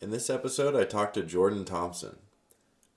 In 0.00 0.10
this 0.10 0.30
episode, 0.30 0.76
I 0.76 0.84
talked 0.84 1.14
to 1.14 1.24
Jordan 1.24 1.64
Thompson. 1.64 2.18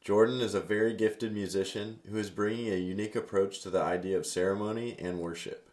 Jordan 0.02 0.40
is 0.40 0.54
a 0.54 0.62
very 0.62 0.94
gifted 0.94 1.34
musician 1.34 2.00
who 2.08 2.18
is 2.18 2.30
bringing 2.30 2.72
a 2.72 2.76
unique 2.76 3.16
approach 3.16 3.62
to 3.62 3.72
the 3.72 3.82
idea 3.82 4.18
of 4.18 4.26
ceremony 4.28 4.96
and 5.00 5.18
worship. 5.18 5.70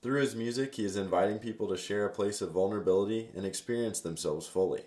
Through 0.00 0.20
his 0.20 0.36
music, 0.36 0.76
he 0.76 0.84
is 0.84 0.96
inviting 0.96 1.40
people 1.40 1.66
to 1.68 1.76
share 1.76 2.06
a 2.06 2.10
place 2.10 2.40
of 2.40 2.52
vulnerability 2.52 3.30
and 3.34 3.44
experience 3.44 3.98
themselves 4.00 4.46
fully. 4.46 4.84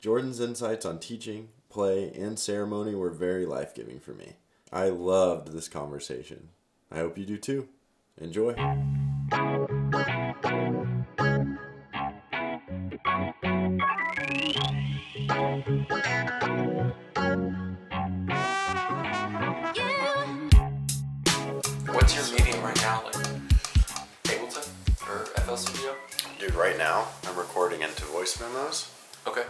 Jordan's 0.00 0.38
insights 0.38 0.86
on 0.86 1.00
teaching, 1.00 1.48
play, 1.68 2.12
and 2.12 2.38
ceremony 2.38 2.94
were 2.94 3.10
very 3.10 3.44
life 3.44 3.74
giving 3.74 3.98
for 3.98 4.12
me. 4.12 4.34
I 4.72 4.88
loved 4.90 5.48
this 5.48 5.68
conversation. 5.68 6.50
I 6.92 6.98
hope 6.98 7.18
you 7.18 7.26
do 7.26 7.38
too. 7.38 7.68
Enjoy. 8.18 8.54
What's 21.92 22.16
your 22.16 22.36
medium 22.36 22.60
right 22.64 22.76
now? 22.82 23.02
Like 23.04 23.14
Ableton 24.24 24.68
or 25.08 25.26
FL 25.42 25.54
Studio? 25.54 25.94
Dude, 26.40 26.54
right 26.56 26.76
now 26.76 27.06
I'm 27.28 27.36
recording 27.36 27.82
into 27.82 28.02
voice 28.06 28.40
memos, 28.40 28.90
Okay. 29.24 29.44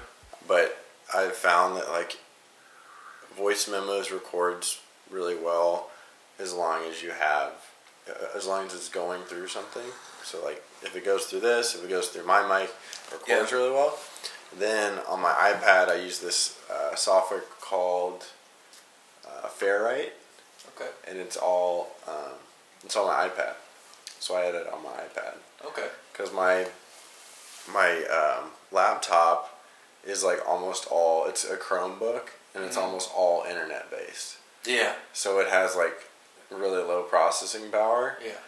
but 0.46 0.84
I've 1.14 1.34
found 1.34 1.76
that 1.78 1.88
like 1.88 2.18
voice 3.34 3.66
memos 3.66 4.10
records 4.10 4.80
really 5.10 5.34
well 5.34 5.88
as 6.38 6.52
long 6.52 6.84
as 6.90 7.02
you 7.02 7.12
have, 7.12 7.52
uh, 8.06 8.36
as 8.36 8.46
long 8.46 8.66
as 8.66 8.74
it's 8.74 8.90
going 8.90 9.22
through 9.22 9.48
something. 9.48 9.86
So 10.24 10.44
like 10.44 10.62
if 10.82 10.94
it 10.94 11.06
goes 11.06 11.24
through 11.24 11.40
this, 11.40 11.74
if 11.74 11.82
it 11.82 11.88
goes 11.88 12.08
through 12.08 12.26
my 12.26 12.42
mic, 12.46 12.68
it 12.68 13.12
records 13.12 13.50
Yeah. 13.50 13.56
really 13.56 13.70
well. 13.70 13.98
Then 14.58 14.98
on 15.08 15.20
my 15.20 15.32
iPad, 15.32 15.88
I 15.88 15.94
use 15.94 16.18
this 16.20 16.58
uh, 16.70 16.94
software 16.94 17.42
called 17.60 18.26
uh, 19.26 19.48
Ferrite. 19.48 20.10
Okay. 20.74 20.90
and 21.06 21.18
it's 21.18 21.36
all 21.36 21.90
um, 22.08 22.32
it's 22.84 22.96
on 22.96 23.06
my 23.06 23.28
iPad. 23.28 23.54
So 24.20 24.34
I 24.36 24.46
edit 24.46 24.66
on 24.72 24.82
my 24.82 24.90
iPad 24.90 25.34
Okay. 25.66 25.88
because 26.12 26.32
my 26.32 26.66
my 27.72 28.04
um, 28.06 28.50
laptop 28.70 29.60
is 30.04 30.24
like 30.24 30.40
almost 30.48 30.86
all 30.90 31.26
it's 31.26 31.44
a 31.44 31.56
Chromebook 31.56 32.28
and 32.54 32.64
it's 32.64 32.76
Mhm. 32.76 32.82
almost 32.82 33.10
all 33.14 33.44
internet 33.44 33.90
based. 33.90 34.36
Yeah. 34.64 34.94
So 35.12 35.40
it 35.40 35.48
has 35.48 35.76
like 35.76 36.08
really 36.50 36.82
low 36.82 37.02
processing 37.02 37.70
power. 37.70 38.18
Yeah. 38.24 38.40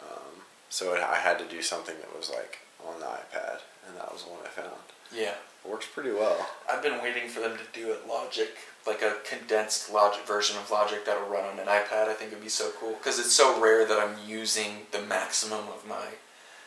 Um, 0.00 0.42
so 0.70 0.94
it, 0.94 1.02
I 1.02 1.16
had 1.16 1.38
to 1.40 1.44
do 1.44 1.62
something 1.62 1.96
that 2.00 2.16
was 2.16 2.30
like 2.30 2.58
on 2.86 3.00
the 3.00 3.06
iPad, 3.06 3.60
and 3.86 3.96
that 3.98 4.12
was 4.12 4.22
the 4.24 4.30
one 4.30 4.40
I 4.44 4.48
found. 4.48 4.80
Yeah. 5.14 5.34
It 5.64 5.70
works 5.70 5.86
pretty 5.92 6.12
well. 6.12 6.48
I've 6.70 6.82
been 6.82 7.02
waiting 7.02 7.28
for 7.28 7.40
them 7.40 7.56
to 7.56 7.78
do 7.80 7.92
a 7.92 7.98
Logic, 8.08 8.50
like 8.86 9.02
a 9.02 9.16
condensed 9.28 9.92
Logic 9.92 10.24
version 10.26 10.56
of 10.56 10.70
Logic 10.70 11.04
that'll 11.04 11.28
run 11.28 11.44
on 11.44 11.58
an 11.58 11.66
iPad. 11.66 12.08
I 12.08 12.14
think 12.14 12.30
it'd 12.32 12.42
be 12.42 12.48
so 12.48 12.70
cool 12.78 12.92
because 12.92 13.18
it's 13.18 13.32
so 13.32 13.60
rare 13.60 13.84
that 13.86 13.98
I'm 13.98 14.16
using 14.28 14.86
the 14.92 15.00
maximum 15.02 15.66
of 15.68 15.84
my. 15.88 16.06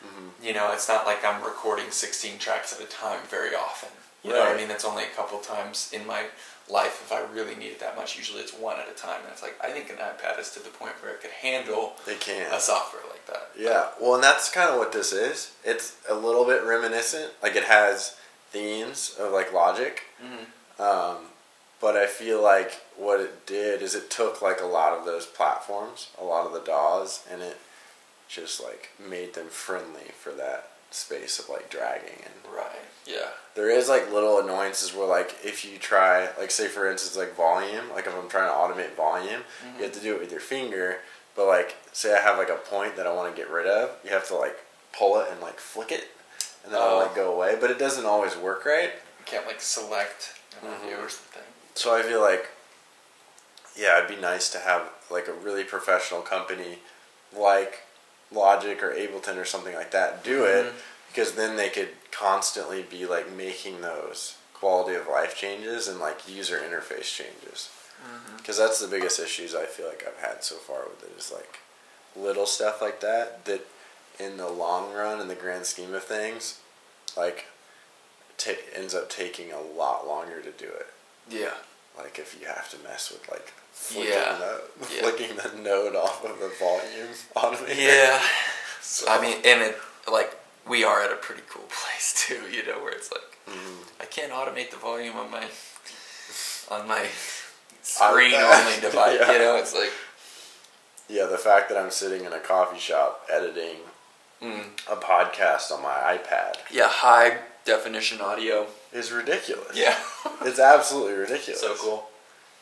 Mm-hmm. 0.04 0.46
You 0.46 0.54
know, 0.54 0.70
it's 0.72 0.88
not 0.88 1.06
like 1.06 1.24
I'm 1.24 1.42
recording 1.42 1.90
16 1.90 2.38
tracks 2.38 2.72
at 2.72 2.80
a 2.86 2.88
time 2.90 3.20
very 3.28 3.54
often. 3.54 3.90
You 4.22 4.32
know 4.32 4.40
what 4.40 4.54
I 4.54 4.56
mean? 4.56 4.68
That's 4.68 4.84
only 4.84 5.04
a 5.04 5.16
couple 5.16 5.38
times 5.38 5.90
in 5.94 6.06
my 6.06 6.24
life 6.68 7.00
if 7.04 7.10
I 7.10 7.20
really 7.32 7.54
need 7.54 7.68
it 7.68 7.80
that 7.80 7.96
much. 7.96 8.16
Usually 8.18 8.40
it's 8.40 8.52
one 8.52 8.78
at 8.78 8.86
a 8.88 8.92
time. 8.92 9.20
And 9.22 9.32
it's 9.32 9.42
like, 9.42 9.56
I 9.62 9.70
think 9.70 9.88
an 9.88 9.96
iPad 9.96 10.38
is 10.38 10.50
to 10.52 10.60
the 10.62 10.68
point 10.68 10.92
where 11.02 11.12
it 11.14 11.22
could 11.22 11.30
handle 11.30 11.94
They 12.06 12.16
can. 12.16 12.52
a 12.52 12.60
software 12.60 13.02
like 13.08 13.26
that. 13.26 13.48
Yeah, 13.58 13.88
well, 14.00 14.14
and 14.14 14.22
that's 14.22 14.50
kind 14.50 14.68
of 14.70 14.78
what 14.78 14.92
this 14.92 15.12
is. 15.12 15.52
It's 15.64 15.96
a 16.08 16.14
little 16.14 16.44
bit 16.44 16.62
reminiscent. 16.64 17.32
Like 17.42 17.56
it 17.56 17.64
has 17.64 18.16
themes 18.50 19.14
of 19.18 19.32
like 19.32 19.52
Logic, 19.52 20.02
hmm 20.20 20.44
um, 20.82 21.16
but 21.80 21.94
I 21.96 22.06
feel 22.06 22.42
like 22.42 22.80
what 22.96 23.20
it 23.20 23.46
did 23.46 23.82
is 23.82 23.94
it 23.94 24.10
took 24.10 24.40
like 24.42 24.60
a 24.62 24.66
lot 24.66 24.92
of 24.98 25.04
those 25.04 25.26
platforms, 25.26 26.08
a 26.20 26.24
lot 26.24 26.46
of 26.46 26.52
the 26.52 26.60
DAWs, 26.60 27.22
and 27.30 27.42
it 27.42 27.58
just 28.28 28.62
like 28.62 28.90
made 28.98 29.34
them 29.34 29.48
friendly 29.48 30.12
for 30.18 30.30
that 30.32 30.70
space 30.90 31.38
of 31.38 31.48
like 31.50 31.68
dragging. 31.70 32.22
And 32.24 32.34
Right. 32.54 32.80
Yeah. 33.06 33.28
there 33.54 33.68
is 33.70 33.88
like 33.88 34.10
little 34.10 34.38
annoyances 34.40 34.94
where 34.94 35.06
like 35.06 35.36
if 35.44 35.64
you 35.64 35.78
try, 35.78 36.28
like 36.38 36.50
say 36.50 36.66
for 36.66 36.90
instance 36.90 37.16
like 37.16 37.34
volume, 37.36 37.90
like 37.94 38.06
if 38.06 38.14
I'm 38.14 38.28
trying 38.28 38.48
to 38.48 38.54
automate 38.54 38.94
volume, 38.94 39.44
Mhm. 39.64 39.78
you 39.78 39.84
have 39.84 39.92
to 39.92 40.00
do 40.00 40.14
it 40.14 40.20
with 40.20 40.30
your 40.30 40.40
finger. 40.40 41.00
But 41.36 41.46
like, 41.46 41.76
say 41.92 42.14
I 42.14 42.20
have 42.20 42.38
like 42.38 42.48
a 42.50 42.54
point 42.56 42.96
that 42.96 43.06
I 43.06 43.12
want 43.12 43.34
to 43.34 43.40
get 43.40 43.50
rid 43.50 43.66
of, 43.66 43.90
you 44.04 44.10
have 44.10 44.26
to 44.28 44.36
like 44.36 44.58
pull 44.92 45.18
it 45.20 45.28
and 45.30 45.40
like 45.40 45.58
flick 45.60 45.92
it, 45.92 46.08
and 46.64 46.72
then 46.72 46.80
it'll 46.80 46.94
Oh. 46.94 46.98
like 46.98 47.14
go 47.14 47.32
away. 47.32 47.56
But 47.60 47.70
it 47.70 47.78
doesn't 47.78 48.06
always 48.06 48.36
work 48.36 48.64
right. 48.64 48.92
You 49.18 49.24
can't 49.24 49.46
like 49.46 49.60
select 49.60 50.34
an 50.62 50.68
Mhm. 50.68 50.84
audio 50.84 50.96
or 51.04 51.08
something. 51.08 51.42
So 51.74 51.94
I 51.94 52.02
feel 52.02 52.20
like, 52.20 52.48
yeah, 53.76 53.98
it'd 53.98 54.08
be 54.08 54.16
nice 54.16 54.48
to 54.50 54.58
have 54.60 54.90
like 55.10 55.28
a 55.28 55.32
really 55.32 55.64
professional 55.64 56.22
company, 56.22 56.80
like 57.32 57.82
Logic 58.32 58.80
or 58.82 58.92
Ableton 58.94 59.36
or 59.38 59.44
something 59.44 59.74
like 59.74 59.90
that, 59.90 60.22
do 60.22 60.44
it 60.44 60.66
Mhm. 60.66 60.74
because 61.08 61.32
then 61.34 61.56
they 61.56 61.68
could 61.70 61.96
constantly 62.12 62.82
be 62.82 63.06
like 63.06 63.28
making 63.30 63.80
those 63.80 64.34
quality 64.54 64.94
of 64.96 65.06
life 65.08 65.34
changes 65.36 65.88
and 65.88 65.98
like 65.98 66.28
user 66.28 66.58
interface 66.58 67.12
changes. 67.14 67.68
Mm-hmm. 68.02 68.36
because 68.38 68.56
that's 68.56 68.78
the 68.78 68.86
biggest 68.86 69.18
issues 69.18 69.54
I 69.54 69.66
feel 69.66 69.86
like 69.86 70.06
I've 70.06 70.26
had 70.26 70.42
so 70.42 70.56
far 70.56 70.84
with 70.88 71.02
it 71.04 71.18
is 71.18 71.30
like 71.30 71.58
little 72.16 72.46
stuff 72.46 72.80
like 72.80 73.00
that 73.00 73.44
that 73.44 73.60
in 74.22 74.36
the 74.36 74.48
long 74.48 74.92
run 74.92 75.20
in 75.20 75.28
the 75.28 75.34
grand 75.34 75.64
scheme 75.66 75.94
of 75.94 76.04
things 76.04 76.58
like 77.16 77.46
ta 78.36 78.52
ends 78.74 78.94
up 78.94 79.08
taking 79.08 79.50
a 79.52 79.60
lot 79.60 80.06
longer 80.06 80.40
to 80.42 80.50
do 80.52 80.66
it 80.66 80.86
Yeah. 81.28 81.54
like 81.98 82.18
if 82.18 82.36
you 82.40 82.46
have 82.46 82.68
to 82.70 82.78
mess 82.78 83.10
with 83.10 83.28
like 83.30 83.52
flicking, 83.72 84.12
Yeah. 84.12 84.38
the, 84.38 84.62
Yeah. 84.94 85.02
flicking 85.02 85.36
the 85.36 85.50
node 85.62 85.96
off 85.96 86.24
of 86.24 86.38
the 86.40 86.48
volume 86.58 87.14
automator 87.36 87.76
Yeah. 87.76 88.20
so, 88.80 89.06
I 89.08 89.20
mean, 89.20 89.36
and 89.44 89.62
it 89.62 89.78
like 90.10 90.36
we 90.68 90.84
are 90.84 91.02
at 91.02 91.10
a 91.12 91.16
pretty 91.16 91.42
cool 91.48 91.64
place 91.68 92.14
too. 92.26 92.42
You 92.50 92.64
know, 92.66 92.78
where 92.82 92.92
it's 92.92 93.10
like 93.10 93.38
mm, 93.48 93.76
I 94.00 94.04
can't 94.04 94.32
automate 94.32 94.70
the 94.70 94.76
volume 94.76 95.16
on 95.16 95.30
my 95.30 95.44
on 96.70 96.86
my 96.86 97.06
screen 97.82 98.34
only 98.34 98.80
device. 98.80 99.18
Yeah. 99.20 99.32
You 99.32 99.38
know, 99.38 99.56
it's 99.56 99.74
like 99.74 99.92
yeah 101.08 101.26
the 101.26 101.38
fact 101.38 101.68
that 101.70 101.78
I'm 101.78 101.90
sitting 101.90 102.24
in 102.24 102.32
a 102.32 102.38
coffee 102.38 102.78
shop 102.78 103.26
editing 103.32 103.76
mm, 104.42 104.64
a 104.90 104.96
podcast 104.96 105.70
on 105.72 105.82
my 105.82 106.18
iPad 106.18 106.54
yeah, 106.70 106.88
high 106.88 107.38
definition 107.64 108.20
audio. 108.20 108.66
is 108.92 109.12
ridiculous 109.12 109.76
Yeah. 109.76 109.96
it's 110.42 110.58
absolutely 110.58 111.14
ridiculous 111.14 111.60
so 111.60 111.74
cool. 111.76 112.06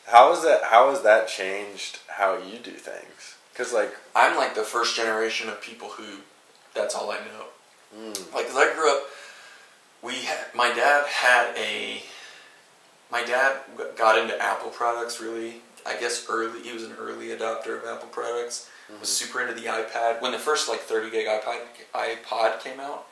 How 0.07 0.33
is 0.33 0.41
that? 0.43 0.63
How 0.63 0.89
has 0.89 1.01
that 1.03 1.27
changed 1.27 1.99
how 2.07 2.35
you 2.37 2.57
do 2.57 2.71
things? 2.71 3.35
Because 3.53 3.71
like, 3.73 3.93
I'm 4.15 4.35
like 4.37 4.55
the 4.55 4.63
first 4.63 4.95
generation 4.95 5.49
of 5.49 5.61
people 5.61 5.89
who 5.89 6.19
that's 6.73 6.95
all 6.95 7.11
I 7.11 7.17
know. 7.17 7.45
mm, 7.95 8.33
like 8.33 8.47
'cause 8.47 8.55
I 8.57 8.73
grew 8.73 8.89
up, 8.91 9.03
we 10.01 10.13
had, 10.15 10.45
my 10.55 10.69
dad 10.73 11.05
had 11.07 11.55
a, 11.57 12.01
my 13.11 13.23
dad 13.23 13.57
got 13.97 14.17
into 14.17 14.39
Apple 14.41 14.69
products 14.71 15.19
really. 15.21 15.61
I 15.85 15.95
guess 15.99 16.25
early. 16.29 16.61
He 16.61 16.73
was 16.73 16.83
an 16.83 16.93
early 16.99 17.27
adopter 17.27 17.77
of 17.81 17.85
Apple 17.87 18.09
products. 18.09 18.69
Was 18.99 19.09
super 19.09 19.41
into 19.41 19.53
the 19.53 19.67
iPad 19.67 20.21
when 20.21 20.31
the 20.31 20.39
first 20.39 20.67
like 20.67 20.81
30 20.81 21.11
gig 21.11 21.27
iPod 21.27 21.59
iPod 21.93 22.59
came 22.61 22.79
out 22.79 23.05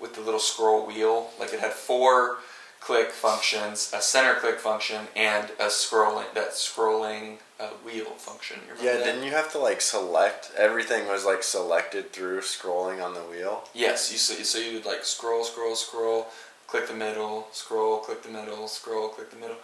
with 0.00 0.14
the 0.14 0.20
little 0.20 0.40
scroll 0.40 0.86
wheel. 0.86 1.30
Like 1.38 1.52
it 1.52 1.60
had 1.60 1.72
four 1.72 2.38
click 2.80 3.10
functions, 3.10 3.92
a 3.94 4.00
center 4.00 4.34
click 4.34 4.58
function, 4.58 5.06
and 5.14 5.50
a 5.60 5.66
scrolling 5.66 6.32
that 6.34 6.52
scrolling 6.52 7.36
uh, 7.60 7.68
wheel 7.84 8.06
function. 8.16 8.58
You 8.66 8.86
yeah, 8.86 8.96
that? 8.96 9.04
didn't 9.04 9.24
you 9.24 9.32
have 9.32 9.52
to 9.52 9.58
like 9.58 9.80
select? 9.80 10.50
Everything 10.56 11.06
was 11.06 11.24
like 11.24 11.42
selected 11.42 12.12
through 12.12 12.40
scrolling 12.40 13.04
on 13.04 13.14
the 13.14 13.20
wheel. 13.20 13.64
Yes, 13.74 14.10
you 14.10 14.18
so, 14.18 14.34
so 14.42 14.58
you 14.58 14.74
would 14.74 14.86
like 14.86 15.04
scroll, 15.04 15.44
scroll, 15.44 15.76
scroll, 15.76 16.28
click 16.66 16.88
the 16.88 16.94
middle, 16.94 17.48
scroll, 17.52 17.98
click 17.98 18.22
the 18.22 18.30
middle, 18.30 18.66
scroll, 18.66 19.08
click 19.08 19.30
the 19.30 19.36
middle, 19.36 19.58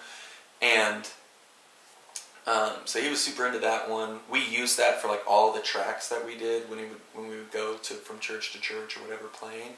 and 0.60 1.08
um, 2.46 2.72
so 2.84 3.00
he 3.00 3.08
was 3.08 3.20
super 3.20 3.46
into 3.46 3.58
that 3.58 3.90
one. 3.90 4.20
We 4.30 4.44
used 4.44 4.78
that 4.78 5.00
for 5.02 5.08
like 5.08 5.22
all 5.26 5.52
the 5.52 5.60
tracks 5.60 6.08
that 6.08 6.24
we 6.24 6.36
did 6.36 6.68
when 6.70 6.78
we 6.78 6.86
would 6.86 7.00
when 7.14 7.28
we 7.28 7.36
would 7.36 7.50
go 7.50 7.76
to 7.76 7.94
from 7.94 8.18
church 8.20 8.52
to 8.52 8.60
church 8.60 8.96
or 8.96 9.00
whatever 9.00 9.26
playing, 9.26 9.74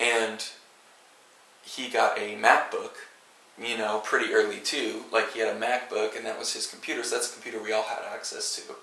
and 0.00 0.44
he 1.62 1.88
got 1.88 2.18
a 2.18 2.36
MacBook. 2.36 2.92
You 3.56 3.78
know, 3.78 4.00
pretty 4.04 4.32
early 4.34 4.58
too. 4.58 5.04
Like 5.12 5.32
he 5.32 5.38
had 5.38 5.54
a 5.54 5.58
MacBook, 5.60 6.16
and 6.16 6.26
that 6.26 6.38
was 6.38 6.52
his 6.52 6.66
computer. 6.66 7.04
So 7.04 7.14
that's 7.14 7.30
a 7.30 7.32
computer 7.34 7.62
we 7.62 7.72
all 7.72 7.84
had 7.84 8.00
access 8.12 8.56
to. 8.56 8.74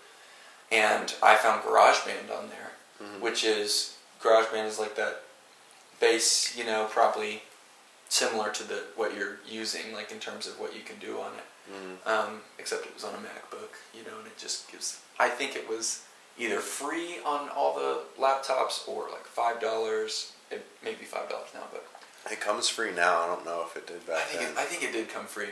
And 0.73 1.13
I 1.21 1.35
found 1.35 1.63
GarageBand 1.63 2.31
on 2.33 2.47
there, 2.47 2.71
Mhm. 3.03 3.19
which 3.19 3.43
is 3.43 3.95
GarageBand 4.23 4.65
is 4.67 4.79
like 4.79 4.95
that 4.95 5.23
bass, 5.99 6.55
you 6.55 6.63
know, 6.63 6.85
probably 6.89 7.43
similar 8.07 8.49
to 8.51 8.63
the 8.63 8.83
what 8.95 9.13
you're 9.13 9.39
using, 9.45 9.91
like 9.93 10.09
in 10.11 10.19
terms 10.21 10.47
of 10.47 10.57
what 10.57 10.73
you 10.73 10.81
can 10.81 10.97
do 10.99 11.19
on 11.19 11.33
it. 11.35 11.43
Mm. 11.71 12.07
Um, 12.07 12.41
except 12.59 12.85
it 12.85 12.93
was 12.93 13.03
on 13.03 13.13
a 13.13 13.17
MacBook, 13.17 13.75
you 13.93 14.03
know, 14.03 14.17
and 14.17 14.27
it 14.27 14.37
just 14.37 14.69
gives. 14.71 14.99
I 15.19 15.29
think 15.29 15.55
it 15.55 15.69
was 15.69 16.03
either 16.37 16.59
free 16.59 17.19
on 17.25 17.49
all 17.49 17.73
the 17.75 18.01
laptops 18.19 18.87
or 18.87 19.09
like 19.09 19.25
five 19.25 19.61
dollars. 19.61 20.33
It 20.49 20.65
maybe 20.83 21.05
five 21.05 21.29
dollars 21.29 21.47
now, 21.53 21.63
but 21.71 21.85
It 22.31 22.41
comes 22.41 22.67
free 22.67 22.91
now. 22.93 23.21
I 23.21 23.27
don't 23.27 23.45
know 23.45 23.63
if 23.65 23.77
it 23.77 23.87
did 23.87 24.05
back 24.05 24.17
I 24.17 24.21
think 24.21 24.41
then. 24.41 24.51
it, 24.51 24.57
I 24.57 24.63
think 24.65 24.83
it 24.83 24.91
did 24.91 25.09
come 25.09 25.25
free. 25.25 25.49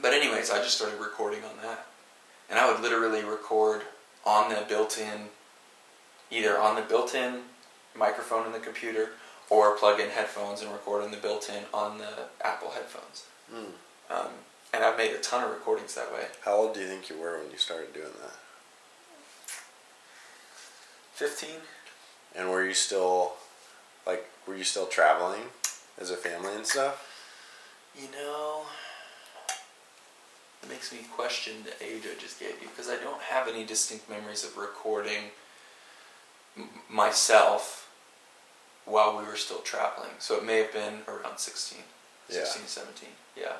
But 0.00 0.12
anyways, 0.14 0.50
I 0.50 0.58
just 0.58 0.76
started 0.78 0.98
recording 1.00 1.44
on 1.44 1.56
that, 1.62 1.86
and 2.48 2.58
I 2.58 2.70
would 2.70 2.80
literally 2.80 3.22
record 3.22 3.82
on 4.24 4.48
the 4.48 4.64
built-in, 4.68 5.28
either 6.30 6.58
on 6.58 6.76
the 6.76 6.82
built-in 6.82 7.40
microphone 7.94 8.46
in 8.46 8.52
the 8.52 8.58
computer, 8.58 9.10
or 9.50 9.76
plug 9.76 10.00
in 10.00 10.08
headphones 10.08 10.62
and 10.62 10.72
record 10.72 11.02
on 11.02 11.10
the 11.10 11.16
built-in 11.18 11.64
on 11.74 11.98
the 11.98 12.28
Apple 12.42 12.70
headphones. 12.70 13.24
Hmm. 13.52 13.72
Um, 14.10 14.28
and 14.72 14.84
I've 14.84 14.96
made 14.98 15.12
a 15.12 15.18
ton 15.18 15.44
of 15.44 15.50
recordings 15.50 15.94
that 15.94 16.12
way. 16.12 16.26
How 16.44 16.52
old 16.54 16.74
do 16.74 16.80
you 16.80 16.86
think 16.86 17.08
you 17.10 17.18
were 17.18 17.38
when 17.38 17.50
you 17.50 17.58
started 17.58 17.92
doing 17.92 18.12
that? 18.22 18.34
Fifteen. 21.14 21.60
And 22.34 22.48
were 22.50 22.64
you 22.64 22.74
still, 22.74 23.32
like, 24.06 24.24
were 24.46 24.54
you 24.56 24.64
still 24.64 24.86
traveling 24.86 25.42
as 25.98 26.10
a 26.10 26.16
family 26.16 26.54
and 26.54 26.64
stuff? 26.64 27.06
You 28.00 28.08
know, 28.12 28.62
it 30.62 30.68
makes 30.68 30.92
me 30.92 31.00
question 31.16 31.54
the 31.64 31.84
age 31.84 32.02
I 32.04 32.18
just 32.20 32.38
gave 32.38 32.54
you 32.62 32.68
because 32.68 32.88
I 32.88 32.96
don't 33.02 33.20
have 33.22 33.48
any 33.48 33.64
distinct 33.64 34.08
memories 34.08 34.44
of 34.44 34.56
recording 34.56 35.32
m- 36.56 36.68
myself 36.88 37.90
while 38.84 39.18
we 39.18 39.24
were 39.24 39.36
still 39.36 39.58
traveling. 39.58 40.10
So 40.20 40.36
it 40.36 40.44
may 40.44 40.58
have 40.58 40.72
been 40.72 41.00
around 41.08 41.38
16, 41.38 41.80
Yeah. 42.28 42.44
16, 42.44 42.62
17. 42.68 43.08
Yeah. 43.36 43.56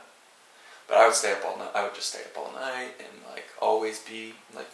But 0.91 0.99
I 0.99 1.07
would 1.07 1.15
stay 1.15 1.33
up 1.33 1.45
all 1.47 1.57
night. 1.57 1.71
I 1.73 1.85
would 1.85 1.95
just 1.95 2.09
stay 2.09 2.19
up 2.19 2.37
all 2.37 2.53
night 2.53 2.95
and 2.99 3.23
like 3.33 3.47
always 3.63 4.01
be 4.01 4.35
like 4.55 4.71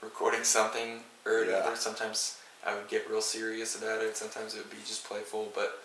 recording 0.00 0.42
something 0.42 1.02
or 1.26 1.44
Yeah. 1.44 1.58
another. 1.58 1.76
Sometimes 1.76 2.38
I 2.64 2.74
would 2.74 2.88
get 2.88 3.08
real 3.10 3.20
serious 3.20 3.76
about 3.76 4.00
it. 4.00 4.16
Sometimes 4.16 4.54
it 4.54 4.58
would 4.58 4.70
be 4.70 4.78
just 4.86 5.04
playful, 5.04 5.52
but 5.54 5.82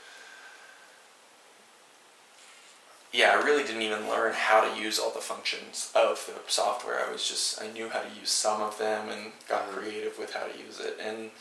yeah, 3.12 3.32
I 3.32 3.44
really 3.44 3.64
didn't 3.64 3.82
even 3.82 4.08
learn 4.08 4.32
how 4.32 4.62
to 4.62 4.80
use 4.80 4.98
all 4.98 5.12
the 5.12 5.20
functions 5.20 5.92
of 5.94 6.26
the 6.26 6.50
software. 6.50 7.06
I 7.06 7.12
was 7.12 7.28
just 7.28 7.62
I 7.62 7.68
knew 7.68 7.90
how 7.90 8.00
to 8.00 8.10
use 8.18 8.32
some 8.32 8.62
of 8.62 8.78
them 8.78 9.10
and 9.10 9.34
got 9.50 9.68
Mhm. 9.70 9.74
creative 9.74 10.18
with 10.18 10.34
how 10.34 10.46
to 10.48 10.58
use 10.58 10.80
it. 10.80 10.98
And 11.00 11.32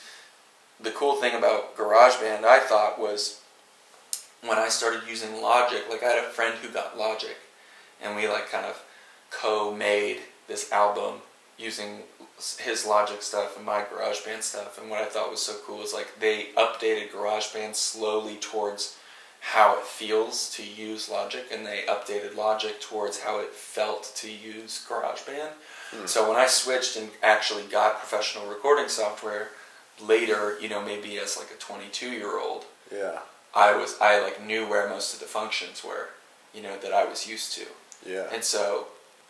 the 0.80 0.90
cool 0.90 1.20
thing 1.20 1.36
about 1.36 1.76
GarageBand, 1.76 2.44
I 2.44 2.58
thought, 2.58 2.98
was 2.98 3.36
when 4.40 4.58
I 4.58 4.68
started 4.68 5.06
using 5.06 5.40
Logic. 5.40 5.88
Like 5.88 6.02
I 6.02 6.08
had 6.08 6.24
a 6.24 6.30
friend 6.30 6.58
who 6.58 6.68
got 6.70 6.98
Logic, 6.98 7.36
and 8.02 8.16
we 8.16 8.28
like 8.28 8.50
kind 8.50 8.66
of 8.66 8.82
co-made 9.30 10.18
this 10.48 10.70
album 10.72 11.14
using 11.58 12.00
his 12.58 12.86
Logic 12.86 13.22
stuff 13.22 13.56
and 13.56 13.66
my 13.66 13.82
GarageBand 13.82 14.42
stuff. 14.42 14.80
And 14.80 14.90
what 14.90 15.02
I 15.02 15.06
thought 15.06 15.30
was 15.30 15.42
so 15.42 15.54
cool 15.66 15.82
is 15.82 15.92
like 15.92 16.18
they 16.20 16.46
updated 16.56 17.10
GarageBand 17.10 17.74
slowly 17.74 18.36
towards 18.36 18.96
how 19.40 19.78
it 19.78 19.84
feels 19.84 20.50
to 20.54 20.62
use 20.62 21.08
Logic, 21.08 21.44
and 21.50 21.64
they 21.64 21.82
updated 21.88 22.36
Logic 22.36 22.78
towards 22.80 23.20
how 23.20 23.40
it 23.40 23.50
felt 23.54 24.12
to 24.16 24.30
use 24.30 24.84
GarageBand. 24.88 25.50
Hmm. 25.92 26.06
So 26.06 26.28
when 26.28 26.38
I 26.38 26.46
switched 26.46 26.96
and 26.96 27.10
actually 27.22 27.62
got 27.64 27.98
professional 27.98 28.46
recording 28.46 28.88
software 28.88 29.48
later, 30.00 30.58
you 30.60 30.68
know, 30.68 30.82
maybe 30.84 31.18
as 31.18 31.36
like 31.38 31.50
a 31.50 31.58
22 31.58 32.10
year 32.10 32.38
old, 32.38 32.64
Yeah. 32.94 33.20
I 33.54 33.74
was 33.74 33.96
I 34.00 34.20
like 34.22 34.44
knew 34.44 34.66
where 34.68 34.88
most 34.88 35.12
of 35.14 35.20
the 35.20 35.26
functions 35.26 35.82
were, 35.82 36.10
you 36.54 36.62
know, 36.62 36.76
that 36.78 36.92
I 36.92 37.04
was 37.04 37.26
used 37.26 37.52
to, 37.54 37.66
Yeah. 38.06 38.28
and 38.32 38.42
so 38.42 38.86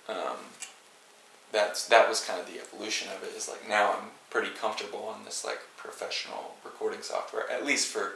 um, 0.08 0.36
that's 1.52 1.86
that 1.88 2.08
was 2.08 2.24
kind 2.24 2.40
of 2.40 2.46
the 2.46 2.60
evolution 2.60 3.08
of 3.16 3.22
it. 3.22 3.36
Is 3.36 3.48
like 3.48 3.68
now 3.68 3.92
I'm 3.92 4.10
pretty 4.30 4.50
comfortable 4.50 5.04
on 5.04 5.24
this 5.24 5.44
like 5.44 5.60
professional 5.76 6.54
recording 6.64 7.02
software, 7.02 7.50
at 7.50 7.64
least 7.66 7.88
for 7.88 8.12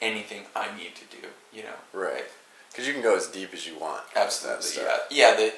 anything 0.00 0.42
I 0.54 0.76
need 0.76 0.94
to 0.96 1.04
do, 1.16 1.28
you 1.52 1.62
know. 1.62 1.76
Right. 1.92 2.24
Because 2.70 2.86
you 2.86 2.92
can 2.92 3.02
go 3.02 3.16
as 3.16 3.28
deep 3.28 3.54
as 3.54 3.66
you 3.66 3.78
want. 3.78 4.02
Absolutely, 4.16 4.82
yeah, 4.82 4.96
yeah. 5.10 5.36
The 5.36 5.52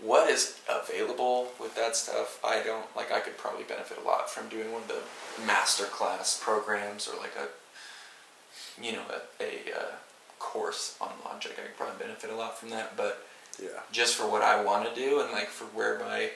what 0.00 0.30
is 0.30 0.58
available 0.68 1.48
with 1.60 1.74
that 1.74 1.96
stuff, 1.96 2.40
I 2.44 2.62
don't 2.62 2.86
like. 2.96 3.12
I 3.12 3.20
could 3.20 3.36
probably 3.36 3.64
benefit 3.64 3.98
a 3.98 4.06
lot 4.06 4.30
from 4.30 4.48
doing 4.48 4.72
one 4.72 4.82
of 4.82 4.88
the 4.88 5.44
master 5.44 5.84
class 5.84 6.40
programs 6.42 7.08
or 7.08 7.18
like 7.20 7.34
a, 7.36 8.82
you 8.82 8.92
know, 8.92 9.02
a, 9.10 9.42
a 9.42 9.76
uh, 9.76 9.90
course 10.38 10.96
on 11.00 11.10
Logic. 11.24 11.52
I 11.58 11.62
could 11.62 11.76
probably 11.76 11.98
benefit 11.98 12.30
a 12.30 12.36
lot 12.36 12.58
from 12.58 12.70
that, 12.70 12.96
but 12.96 13.26
Yeah. 13.58 13.68
just 13.92 14.14
for 14.16 14.28
what 14.30 14.42
I 14.42 14.62
want 14.62 14.88
to 14.88 14.94
do 14.94 15.20
and 15.20 15.30
like 15.32 15.48
for 15.48 15.64
where 15.66 15.98
my 15.98 16.30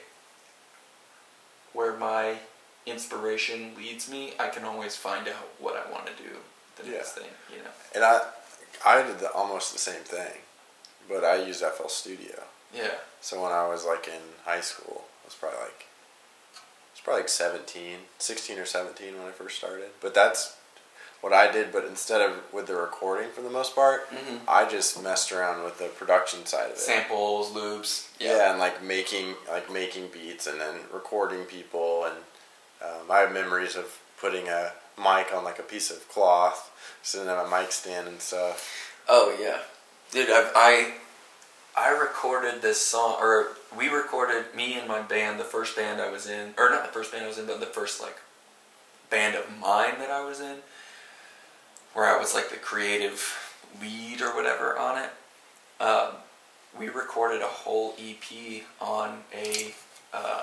where 1.72 1.96
my 1.96 2.36
inspiration 2.86 3.72
leads 3.76 4.10
me, 4.10 4.32
I 4.38 4.48
can 4.48 4.64
always 4.64 4.94
find 4.96 5.26
out 5.26 5.48
what 5.58 5.74
I 5.76 5.90
want 5.90 6.06
to 6.06 6.12
do 6.22 6.30
the 6.76 6.90
next 6.90 7.16
Yeah. 7.16 7.22
thing, 7.22 7.32
you 7.50 7.58
know. 7.62 7.70
And 7.94 8.04
I, 8.04 8.20
I 8.84 9.02
did 9.02 9.18
the, 9.18 9.30
almost 9.32 9.72
the 9.72 9.78
same 9.78 10.02
thing, 10.02 10.38
but 11.08 11.24
I 11.24 11.36
used 11.44 11.62
FL 11.62 11.88
Studio. 11.88 12.42
Yeah. 12.74 12.90
So 13.20 13.42
when 13.42 13.52
I 13.52 13.66
was 13.68 13.84
like 13.84 14.06
in 14.06 14.20
high 14.44 14.60
school, 14.60 15.04
I 15.22 15.26
was 15.26 15.34
probably 15.34 15.58
like, 15.60 15.86
I 16.54 16.92
was 16.92 17.00
probably 17.02 17.22
like 17.22 17.28
17, 17.30 17.96
16 18.18 18.58
or 18.58 18.66
17 18.66 19.16
when 19.18 19.26
I 19.26 19.30
first 19.30 19.56
started. 19.56 19.88
But 20.00 20.14
that's 20.14 20.56
what 21.24 21.32
I 21.32 21.50
did. 21.50 21.72
But 21.72 21.86
instead 21.86 22.20
of 22.20 22.32
with 22.52 22.66
the 22.66 22.76
recording 22.76 23.30
for 23.30 23.40
the 23.40 23.48
most 23.50 23.74
part, 23.74 24.08
Mhm. 24.10 24.40
I 24.46 24.66
just 24.66 25.02
messed 25.02 25.32
around 25.32 25.64
with 25.64 25.78
the 25.78 25.88
production 25.88 26.44
side 26.44 26.66
of 26.66 26.76
it. 26.76 26.78
Samples, 26.78 27.50
loops. 27.50 28.08
Yeah. 28.20 28.50
and 28.50 28.58
like 28.60 28.82
making 28.82 29.36
like 29.48 29.70
making 29.70 30.08
beats 30.08 30.46
and 30.46 30.60
then 30.60 30.74
recording 30.92 31.44
people 31.46 32.04
and 32.04 32.16
um, 32.82 33.10
I 33.10 33.20
have 33.20 33.32
memories 33.32 33.74
of 33.76 33.86
putting 34.20 34.48
a 34.48 34.72
mic 34.98 35.32
on 35.34 35.42
like 35.44 35.58
a 35.58 35.62
piece 35.74 35.90
of 35.90 36.06
cloth, 36.10 36.70
sitting 37.02 37.28
on 37.28 37.38
a 37.46 37.48
mic 37.48 37.72
stand 37.72 38.06
and 38.06 38.20
stuff. 38.20 38.56
Oh 39.08 39.34
yeah, 39.40 39.58
dude. 40.10 40.28
I've, 40.30 40.52
I 40.54 40.94
I 41.76 41.88
recorded 41.88 42.60
this 42.62 42.80
song, 42.80 43.16
or 43.20 43.56
we 43.76 43.88
recorded 43.88 44.54
me 44.54 44.74
and 44.78 44.86
my 44.86 45.00
band, 45.00 45.40
the 45.40 45.44
first 45.56 45.74
band 45.74 46.00
I 46.00 46.10
was 46.10 46.26
in, 46.28 46.54
or 46.58 46.68
not 46.70 46.84
the 46.86 46.92
first 46.92 47.10
band 47.12 47.24
I 47.24 47.28
was 47.28 47.38
in, 47.38 47.46
but 47.46 47.58
the 47.60 47.66
first 47.80 48.00
like 48.00 48.18
band 49.10 49.34
of 49.34 49.44
mine 49.58 49.98
that 49.98 50.10
I 50.10 50.22
was 50.24 50.40
in, 50.40 50.58
where 51.94 52.06
I 52.06 52.18
was 52.18 52.34
like 52.34 52.50
the 52.50 52.56
creative 52.56 53.54
lead 53.80 54.20
or 54.20 54.34
whatever 54.34 54.78
on 54.78 55.02
it. 55.02 55.10
Um, 55.82 56.16
we 56.78 56.88
recorded 56.88 57.40
a 57.40 57.46
whole 57.46 57.94
EP 57.98 58.62
on 58.80 59.20
a 59.32 59.72
uh, 60.12 60.42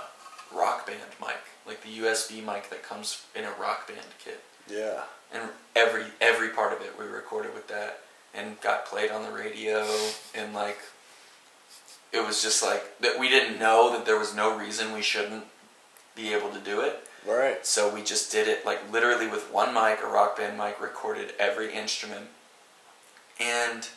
rock 0.56 0.88
band 0.88 1.00
mic, 1.20 1.38
like 1.68 1.82
the 1.84 1.90
USB 1.90 2.44
mic 2.44 2.70
that 2.70 2.84
comes 2.84 3.26
in 3.36 3.44
a 3.44 3.52
rock 3.60 3.88
band 3.88 4.00
kit 4.24 4.42
Yeah, 4.70 5.04
and 5.34 5.50
every 5.76 6.06
every 6.20 6.50
part 6.50 6.74
of 6.74 6.82
it 6.82 6.98
we 6.98 7.06
recorded 7.06 7.54
with 7.54 7.68
that 7.68 8.00
and 8.34 8.60
got 8.62 8.86
played 8.86 9.12
on 9.12 9.24
the 9.24 9.32
radio 9.32 9.86
and 10.34 10.54
like 10.54 10.80
it 12.14 12.26
was 12.26 12.42
just 12.42 12.64
like 12.64 13.00
that 13.00 13.20
we 13.20 13.30
didn't 13.30 13.60
know 13.60 13.92
that 13.92 14.06
there 14.06 14.18
was 14.18 14.36
no 14.36 14.58
reason 14.58 14.94
we 14.94 15.02
shouldn't 15.02 15.44
be 16.16 16.34
able 16.34 16.50
to 16.50 16.60
do 16.60 16.82
it 16.82 17.08
right. 17.28 17.66
so 17.66 17.94
we 17.94 18.02
just 18.04 18.32
did 18.32 18.48
it 18.48 18.66
like 18.66 18.92
literally 18.92 19.28
with 19.28 19.52
one 19.52 19.74
mic 19.74 20.00
a 20.04 20.08
rock 20.08 20.38
band 20.38 20.58
mic 20.58 20.80
recorded 20.82 21.34
every 21.40 21.74
instrument 21.74 22.28
and 23.40 23.90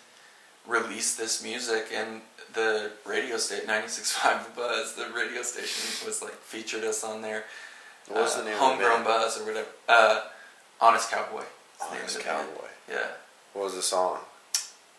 released 0.67 1.19
this 1.19 1.43
music 1.43 1.87
and 1.95 2.21
the 2.55 2.91
radio 3.05 3.37
station 3.37 3.67
96.5 3.67 4.45
The 4.47 4.51
Buzz 4.61 4.95
the 4.95 5.07
radio 5.15 5.43
station 5.43 6.07
was 6.07 6.23
like 6.23 6.35
featured 6.35 6.85
us 6.85 7.03
on 7.05 7.21
there 7.23 7.45
What 8.09 8.23
was 8.23 8.37
uh, 8.37 8.39
the 8.43 8.51
name 8.51 8.59
Homegrown 8.59 8.93
of 8.93 8.99
the 8.99 9.05
band? 9.05 9.21
Buzz 9.23 9.41
or 9.41 9.45
whatever. 9.47 9.69
Uh, 9.89 10.21
Honest 10.81 11.11
Cowboy. 11.11 11.41
is 11.41 11.47
the 11.81 11.95
name 11.95 12.01
Honest. 12.03 12.21
Cowboy. 12.21 12.69
Yeah. 12.91 13.07
What 13.53 13.65
was 13.65 13.75
the 13.75 13.83
song? 13.83 14.19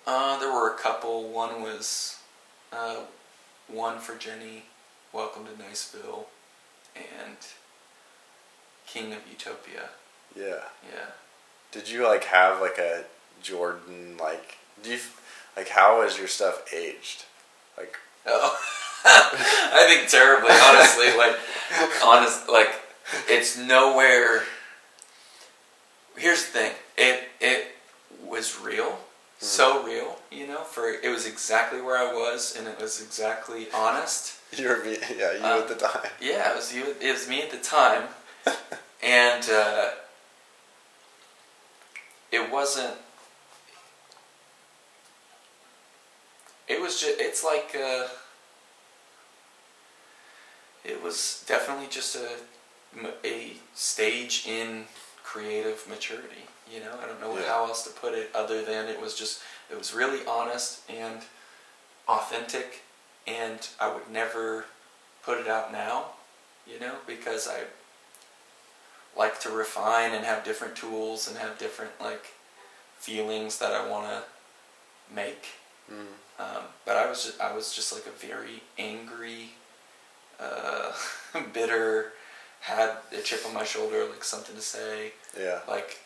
Uh, 0.08 0.38
there 0.39 0.51
were 0.51 0.74
a 0.74 0.77
couple. 0.77 1.29
One 1.29 1.62
was 1.62 2.20
uh, 2.72 3.01
one 3.67 4.00
for 4.00 4.15
Jenny, 4.15 4.63
Welcome 5.13 5.46
to 5.46 5.51
Niceville, 5.51 6.25
and 6.96 7.38
King 8.88 9.13
of 9.13 9.20
Utopia. 9.30 9.89
Yeah. 10.36 10.63
Yeah. 10.92 11.06
Did 11.72 11.89
you 11.89 12.04
like 12.08 12.25
have 12.25 12.62
like 12.62 12.77
a 12.77 13.04
Jordan 13.42 14.18
like? 14.18 14.58
Do 14.84 14.92
you 14.92 15.00
like 15.58 15.70
how 15.70 16.01
is 16.01 16.18
your 16.18 16.27
stuff 16.27 16.63
aged? 16.74 17.25
Like 17.77 17.98
Oh, 18.27 18.58
I 19.06 19.86
think 19.88 20.10
terribly. 20.10 20.50
Honestly, 20.51 21.15
like 21.18 21.36
honest, 22.04 22.50
like 22.50 22.70
it's 23.27 23.58
nowhere. 23.58 24.44
Here's 26.18 26.46
the 26.46 26.51
thing. 26.51 26.72
It 26.98 27.24
it 27.39 27.68
was 28.24 28.60
real, 28.60 28.98
so 29.39 29.84
real. 29.86 30.18
You 30.32 30.48
know, 30.48 30.62
for 30.62 30.88
it 30.89 31.10
was 31.10 31.27
exactly 31.27 31.82
where 31.82 31.98
I 31.98 32.12
was, 32.13 32.56
and 32.58 32.68
it 32.68 32.80
was 32.82 33.01
exactly 33.01 33.68
honest. 33.74 34.34
you 34.58 34.68
were 34.70 34.84
me- 34.84 34.98
yeah 35.18 35.34
you 35.34 35.44
Uh, 35.44 35.60
at 35.60 35.68
the 35.68 35.75
time. 35.75 36.10
Yeah, 36.22 36.51
it 36.51 36.56
was 36.56 36.74
you. 36.74 36.96
It 37.01 37.12
was 37.12 37.27
me 37.27 37.42
at 37.42 37.51
the 37.51 37.58
time, 37.58 38.08
and 39.04 39.50
uh, 39.50 39.90
it 42.32 42.52
wasn't. 42.52 42.96
It 46.68 46.82
was 46.82 47.00
just. 47.00 47.20
It's 47.20 47.44
like. 47.44 47.75
Uh, 47.80 48.08
it 50.84 51.02
was 51.02 51.44
definitely 51.48 51.88
just 51.90 52.16
a 52.16 52.30
a 53.25 53.54
stage 53.74 54.46
in 54.48 54.86
creative 55.24 55.86
maturity. 55.90 56.46
You 56.72 56.80
know, 56.80 56.98
I 57.02 57.06
don't 57.08 57.20
know 57.20 57.38
Yeah. 57.38 57.48
how 57.48 57.66
else 57.66 57.84
to 57.84 57.90
put 57.90 58.14
it 58.14 58.32
other 58.34 58.64
than 58.64 58.88
it 58.88 59.00
was 59.02 59.16
just 59.16 59.42
it 59.70 59.78
was 59.78 59.94
really 59.94 60.25
honest 60.25 60.80
and 60.90 61.22
authentic, 62.08 62.84
and 63.28 63.68
I 63.80 63.92
would 63.94 64.10
never 64.10 64.66
put 65.24 65.40
it 65.40 65.48
out 65.48 65.72
now. 65.72 66.12
You 66.68 66.80
know, 66.80 66.96
because 67.06 67.48
I 67.48 67.62
like 69.17 69.39
to 69.41 69.50
refine 69.50 70.13
and 70.13 70.25
have 70.25 70.43
different 70.43 70.75
tools 70.75 71.27
and 71.27 71.38
have 71.38 71.57
different 71.57 71.91
like 72.01 72.34
feelings 72.98 73.60
that 73.60 73.72
I 73.72 73.88
want 73.89 74.07
to 74.07 74.24
make. 75.15 75.45
Mm. 75.91 76.05
Um, 76.38 76.63
but 76.86 76.98
I 76.98 77.10
was 77.10 77.24
just, 77.24 77.39
I 77.39 77.53
was 77.55 77.74
just 77.74 77.93
like 77.93 78.05
a 78.07 78.10
very 78.27 78.62
angry, 78.77 79.51
uh, 80.39 80.91
bitter, 81.53 82.12
had 82.62 82.91
a 83.17 83.22
chip 83.22 83.41
on 83.48 83.53
my 83.53 83.63
shoulder, 83.63 84.05
like 84.05 84.24
something 84.24 84.55
to 84.55 84.62
say, 84.62 85.13
Yeah. 85.39 85.60
like 85.67 86.00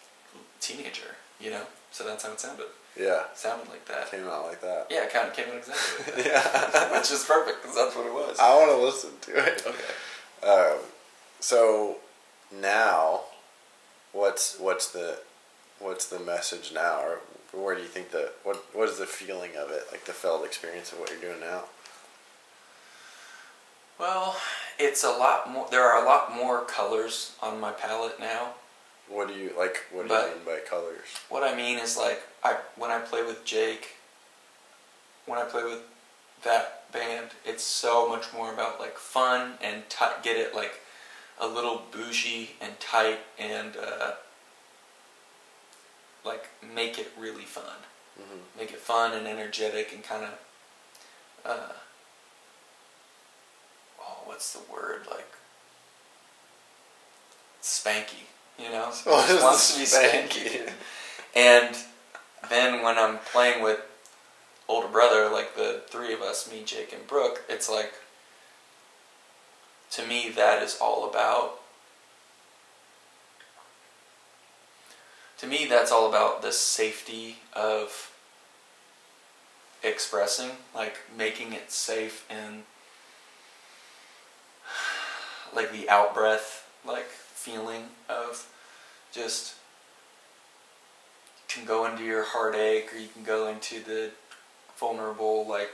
teenager, 0.60 1.16
you 1.40 1.50
know. 1.52 1.64
So 1.92 2.04
that's 2.04 2.24
how 2.24 2.32
it 2.34 2.40
sounded. 2.40 2.66
Yeah. 3.00 3.22
It 3.32 3.38
sounded 3.38 3.70
like 3.70 3.86
that. 3.86 4.12
Came 4.12 4.28
out 4.28 4.46
like 4.46 4.62
that. 4.62 4.88
Yeah, 4.92 5.06
it 5.06 5.14
kind 5.14 5.28
of 5.28 5.34
came 5.34 5.48
out 5.50 5.56
exactly. 5.56 6.14
Like 6.14 6.24
that. 6.24 6.26
Yeah. 6.92 6.92
Which 7.00 7.12
is 7.12 7.24
perfect 7.24 7.62
because 7.64 7.76
that's 7.76 7.96
what 7.96 8.06
it 8.06 8.14
was. 8.14 8.38
I 8.40 8.56
want 8.56 8.70
to 8.72 8.86
listen 8.86 9.12
to 9.22 9.46
it. 9.48 9.64
Okay. 9.66 10.52
Um, 10.52 10.78
so 11.40 11.98
now, 12.52 13.22
what's 14.12 14.58
what's 14.60 14.92
the 14.92 15.20
what's 15.80 16.08
the 16.08 16.20
message 16.20 16.72
now, 16.74 17.00
or 17.02 17.20
where 17.52 17.76
do 17.76 17.82
you 17.82 17.88
think 17.88 18.12
the 18.12 18.32
what 18.44 18.58
what 18.74 18.90
is 18.90 18.98
the 18.98 19.06
feeling 19.06 19.52
of 19.58 19.72
it, 19.72 19.84
like 19.92 20.06
the 20.06 20.14
felt 20.14 20.46
experience 20.46 20.92
of 20.92 21.00
what 21.00 21.10
you're 21.10 21.20
doing 21.22 21.40
now? 21.40 21.64
Well, 24.00 24.38
it's 24.78 25.04
a 25.04 25.10
lot 25.10 25.50
more. 25.52 25.68
There 25.70 25.84
are 25.84 26.02
a 26.02 26.06
lot 26.06 26.34
more 26.34 26.64
colors 26.64 27.36
on 27.42 27.60
my 27.60 27.72
palette 27.72 28.20
now. 28.20 28.54
What 29.10 29.28
do 29.28 29.34
you 29.34 29.54
like? 29.58 29.86
What 29.92 30.04
do 30.04 30.10
But- 30.10 30.30
you 30.30 30.36
mean 30.36 30.46
by 30.46 30.60
colors? 30.60 31.08
What 31.30 31.44
I 31.44 31.54
mean 31.56 31.78
is 31.80 31.98
like 31.98 32.22
I 32.44 32.58
when 32.76 32.92
I 32.92 33.00
play 33.00 33.24
with 33.24 33.44
Jake, 33.44 33.96
when 35.26 35.38
I 35.40 35.44
play 35.44 35.64
with 35.64 35.82
that 36.44 36.90
band, 36.92 37.32
it's 37.44 37.64
so 37.64 38.08
much 38.08 38.32
more 38.32 38.52
about 38.54 38.80
like 38.80 38.98
fun 38.98 39.58
and 39.62 39.90
ti 39.90 40.06
get 40.24 40.38
it 40.38 40.56
like 40.56 40.80
a 41.40 41.48
little 41.48 41.84
bougie 41.92 42.52
and 42.62 42.80
tight 42.80 43.20
and 43.38 43.76
uh, 43.78 44.12
like 46.26 46.50
make 46.76 47.00
it 47.00 47.12
really 47.18 47.46
fun. 47.46 47.78
hmm 48.18 48.40
Make 48.58 48.72
it 48.72 48.80
fun 48.80 49.14
and 49.14 49.28
energetic 49.28 49.92
and 49.94 50.04
kind 50.04 50.26
of 50.26 50.40
uh, 51.46 51.72
oh, 54.02 54.18
what's 54.26 54.54
the 54.54 54.60
word 54.72 55.02
like 55.10 55.28
spanky, 57.62 58.26
you 58.58 58.70
know? 58.70 58.90
It 59.06 59.10
What 59.10 59.44
wants 59.44 59.74
to 59.74 59.80
be 59.80 59.86
spanky. 59.86 60.72
And 61.36 61.76
then 62.50 62.84
when 62.84 62.98
I'm 62.98 63.20
playing 63.32 63.64
with 63.64 63.80
older 64.68 64.88
brother, 64.88 65.30
like 65.30 65.56
the 65.56 65.82
three 65.88 66.14
of 66.14 66.22
us, 66.22 66.52
me, 66.52 66.64
Jake, 66.66 66.94
and 66.94 67.06
Brooke, 67.08 67.44
it's 67.50 67.70
like 67.70 67.94
to 69.92 70.06
me 70.06 70.30
that 70.30 70.62
is 70.62 70.78
all 70.80 71.10
about 71.10 71.60
to 75.38 75.48
me 75.48 75.66
that's 75.68 75.92
all 75.92 76.08
about 76.08 76.42
the 76.42 76.52
safety 76.52 77.38
of 77.54 78.12
expressing, 79.84 80.52
like 80.76 80.98
making 81.18 81.54
it 81.54 81.72
safe 81.72 82.26
and 82.30 82.64
like 85.56 85.72
the 85.72 85.90
out 85.90 86.14
breath 86.14 86.70
like 86.86 87.08
feeling 87.08 87.86
of 88.08 88.48
just 89.12 89.56
can 91.48 91.66
go 91.66 91.86
into 91.86 92.04
your 92.04 92.24
heartache 92.24 92.94
or 92.94 92.98
you 92.98 93.08
can 93.08 93.24
go 93.24 93.48
into 93.48 93.84
the 93.84 94.12
vulnerable 94.78 95.48
like 95.48 95.74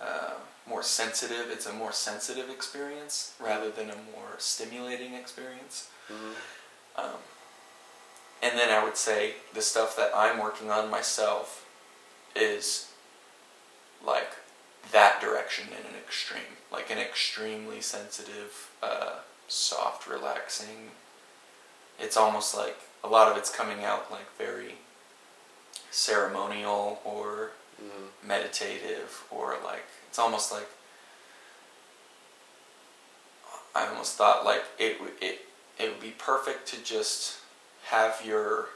uh, 0.00 0.34
more 0.68 0.82
sensitive 0.82 1.46
it's 1.50 1.66
a 1.66 1.72
more 1.72 1.92
sensitive 1.92 2.48
experience 2.50 3.34
rather 3.40 3.70
than 3.70 3.90
a 3.90 3.96
more 4.14 4.34
stimulating 4.38 5.14
experience. 5.14 5.90
Hmm 6.08 6.32
um, 6.94 7.20
and 8.42 8.58
then 8.58 8.68
i 8.68 8.84
would 8.84 8.98
say 8.98 9.36
the 9.54 9.62
stuff 9.62 9.96
that 9.96 10.10
i'm 10.14 10.38
working 10.38 10.70
on 10.70 10.90
myself 10.90 11.66
is 12.36 12.90
like 14.06 14.32
that 14.92 15.20
direction 15.20 15.68
in 15.68 15.86
an 15.86 15.96
extreme 15.98 16.58
like 16.72 16.90
an 16.90 16.98
extremely 16.98 17.80
sensitive 17.80 18.70
uh, 18.82 19.18
soft 19.46 20.08
relaxing. 20.08 20.90
It's 22.00 22.16
almost 22.16 22.56
like 22.56 22.76
a 23.04 23.08
lot 23.08 23.30
of 23.30 23.36
it's 23.36 23.54
coming 23.54 23.84
out 23.84 24.10
like 24.10 24.36
very 24.38 24.76
ceremonial 25.90 27.00
or 27.04 27.50
hmm 27.82 28.26
meditative 28.26 29.24
or 29.30 29.56
like 29.64 29.84
it's 30.08 30.18
almost 30.18 30.52
like 30.52 30.68
I 33.74 33.86
almost 33.88 34.16
thought 34.16 34.44
like 34.44 34.62
it 34.78 35.00
would 35.00 35.12
it 35.20 35.40
it 35.78 35.90
would 35.90 36.00
be 36.00 36.14
perfect 36.18 36.68
to 36.68 36.82
just 36.84 37.38
have 37.84 38.22
your 38.24 38.68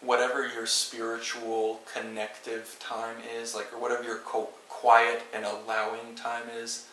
whatever 0.00 0.46
your 0.46 0.66
spiritual 0.66 1.80
connective 1.92 2.76
time 2.78 3.16
is 3.36 3.54
like 3.54 3.72
or 3.72 3.78
whatever 3.78 4.04
your 4.04 4.18
co- 4.18 4.50
quiet 4.68 5.22
and 5.34 5.44
allowing 5.44 6.14
time 6.14 6.44
is 6.56 6.86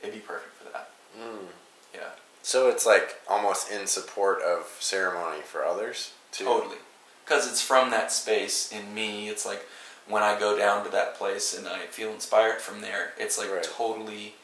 it'd 0.00 0.14
be 0.14 0.20
perfect 0.20 0.54
for 0.56 0.70
that 0.72 0.90
Mm. 1.18 1.46
yeah 1.94 2.10
So 2.46 2.68
it's 2.68 2.86
like 2.86 3.20
almost 3.28 3.72
in 3.72 3.88
support 3.88 4.40
of 4.40 4.76
ceremony 4.78 5.40
for 5.42 5.64
others 5.64 6.12
too. 6.30 6.44
Totally. 6.44 6.76
Because 7.24 7.50
it's 7.50 7.60
from 7.60 7.90
that 7.90 8.12
space 8.12 8.70
in 8.70 8.94
me. 8.94 9.28
It's 9.28 9.44
like 9.44 9.66
when 10.06 10.22
I 10.22 10.38
go 10.38 10.56
down 10.56 10.84
to 10.84 10.90
that 10.92 11.16
place 11.16 11.58
and 11.58 11.66
I 11.66 11.86
feel 11.86 12.12
inspired 12.12 12.60
from 12.60 12.82
there, 12.82 13.14
it's 13.18 13.36
like 13.36 13.50
Right. 13.50 13.64
totally 13.64 14.36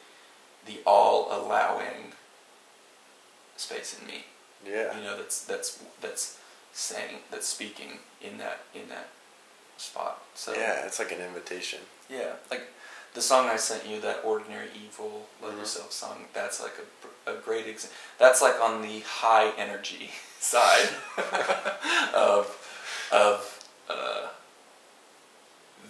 the 0.67 0.81
all 0.85 1.29
allowing 1.31 2.15
space 3.57 3.97
in 3.97 4.05
me. 4.05 4.25
Yeah. 4.67 4.97
You 4.99 5.05
know, 5.05 5.17
that's 5.17 5.45
that's 5.45 5.79
that's 6.01 6.39
saying 6.73 7.19
that's 7.31 7.47
speaking 7.47 8.01
in 8.21 8.39
that 8.39 8.63
in 8.75 8.89
that 8.89 9.11
spot. 9.77 10.23
So 10.35 10.53
Yeah, 10.55 10.85
it's 10.87 10.99
like 10.99 11.13
an 11.13 11.21
invitation. 11.21 11.79
yeah, 12.11 12.33
like 12.51 12.63
the 13.15 13.21
song 13.23 13.49
I 13.49 13.57
sent 13.57 13.87
you, 13.87 14.01
that 14.01 14.21
"Ordinary 14.25 14.69
Evil," 14.75 15.27
"Love 15.43 15.53
Mhm. 15.55 15.59
Yourself" 15.61 15.93
song. 15.93 16.27
That's 16.33 16.61
like 16.61 16.75
a, 17.27 17.31
a 17.33 17.35
great 17.37 17.67
example. 17.67 17.97
That's 18.19 18.41
like 18.43 18.59
on 18.61 18.83
the 18.83 19.01
high 19.01 19.51
energy 19.59 20.11
side 20.41 20.89
of 22.15 22.59
of 23.13 23.69
uh, 23.91 24.29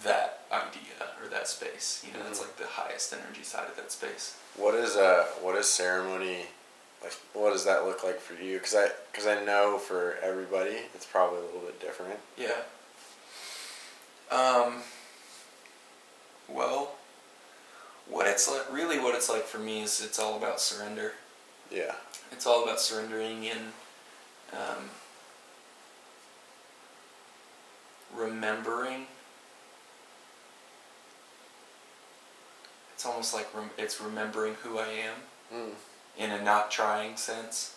that 0.03 0.41
idea 0.51 1.07
or 1.21 1.27
that 1.29 1.47
space. 1.47 2.03
You 2.05 2.11
know, 2.17 2.23
that's 2.25 2.39
Mhm. 2.39 2.43
like 2.43 2.57
the 2.57 2.67
highest 2.67 3.13
energy 3.13 3.43
side 3.43 3.67
of 3.69 3.75
that 3.77 3.91
space. 3.91 4.35
What 4.55 4.75
is 4.75 4.95
uh 4.97 5.25
what 5.41 5.55
is 5.55 5.67
ceremony 5.67 6.47
like? 7.01 7.13
What 7.33 7.51
does 7.53 7.63
that 7.65 7.85
look 7.85 8.03
like 8.03 8.19
for 8.19 8.33
you? 8.33 8.57
Because 8.57 8.75
I 8.75 8.89
because 9.11 9.27
I 9.27 9.43
know 9.43 9.77
for 9.77 10.17
everybody 10.21 10.77
it's 10.93 11.05
probably 11.05 11.39
a 11.39 11.43
little 11.43 11.61
bit 11.61 11.79
different. 11.79 12.19
Yeah. 12.37 12.61
Um. 14.29 14.81
Well, 16.47 16.91
what 18.09 18.27
it's 18.27 18.49
like, 18.49 18.71
really, 18.71 18.99
what 18.99 19.15
it's 19.15 19.29
like 19.29 19.43
for 19.45 19.59
me 19.59 19.81
is 19.83 20.01
it's 20.03 20.19
all 20.19 20.37
about 20.37 20.59
surrender. 20.59 21.13
Yeah. 21.71 21.95
It's 22.31 22.45
all 22.45 22.63
about 22.63 22.79
surrendering 22.79 23.47
and 23.47 23.59
um, 24.53 24.89
remembering. 28.15 29.07
It's 32.93 33.05
almost 33.05 33.33
like 33.33 33.47
rem- 33.55 33.69
it's 33.77 33.99
remembering 33.99 34.55
who 34.63 34.77
I 34.79 34.87
am 34.87 35.15
Mm. 35.53 35.73
in 36.17 36.31
a 36.31 36.41
not 36.41 36.71
trying 36.71 37.15
sense, 37.17 37.75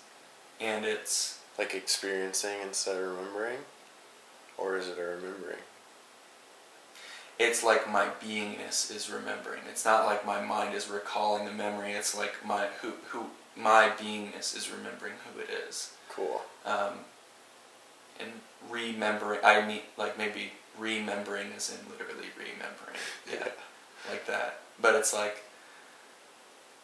and 0.61 0.85
it's 0.85 1.39
Like 1.59 1.75
experiencing 1.75 2.61
instead 2.63 2.97
of 2.97 3.09
remembering, 3.17 3.59
or 4.59 4.77
is 4.77 4.89
it 4.89 4.99
a 4.99 5.03
remembering? 5.03 5.59
It's 7.39 7.63
like 7.63 7.91
my 7.91 8.09
beingness 8.23 8.95
is 8.95 9.11
remembering. 9.11 9.63
It's 9.69 9.85
not 9.85 10.07
like 10.07 10.25
my 10.25 10.41
mind 10.41 10.75
is 10.75 10.89
recalling 10.89 11.45
the 11.45 11.53
memory. 11.53 11.93
It's 11.93 12.17
like 12.17 12.35
my 12.45 12.67
who 12.81 12.93
who 13.09 13.27
my 13.57 13.89
beingness 13.89 14.57
is 14.57 14.71
remembering 14.71 15.15
who 15.25 15.41
it 15.41 15.49
is. 15.69 15.93
Cool. 16.09 16.43
Um, 16.65 16.93
and 18.21 18.31
remembering, 18.71 19.41
I 19.45 19.67
mean, 19.67 19.81
like 19.97 20.19
maybe 20.19 20.53
remembering 20.79 21.49
as 21.57 21.71
in 21.71 21.91
literally 21.91 22.29
remembering. 22.37 22.99
Yeah, 23.31 23.49
like 24.11 24.27
that. 24.27 24.61
But 24.81 24.95
it's 24.95 25.13
like, 25.13 25.43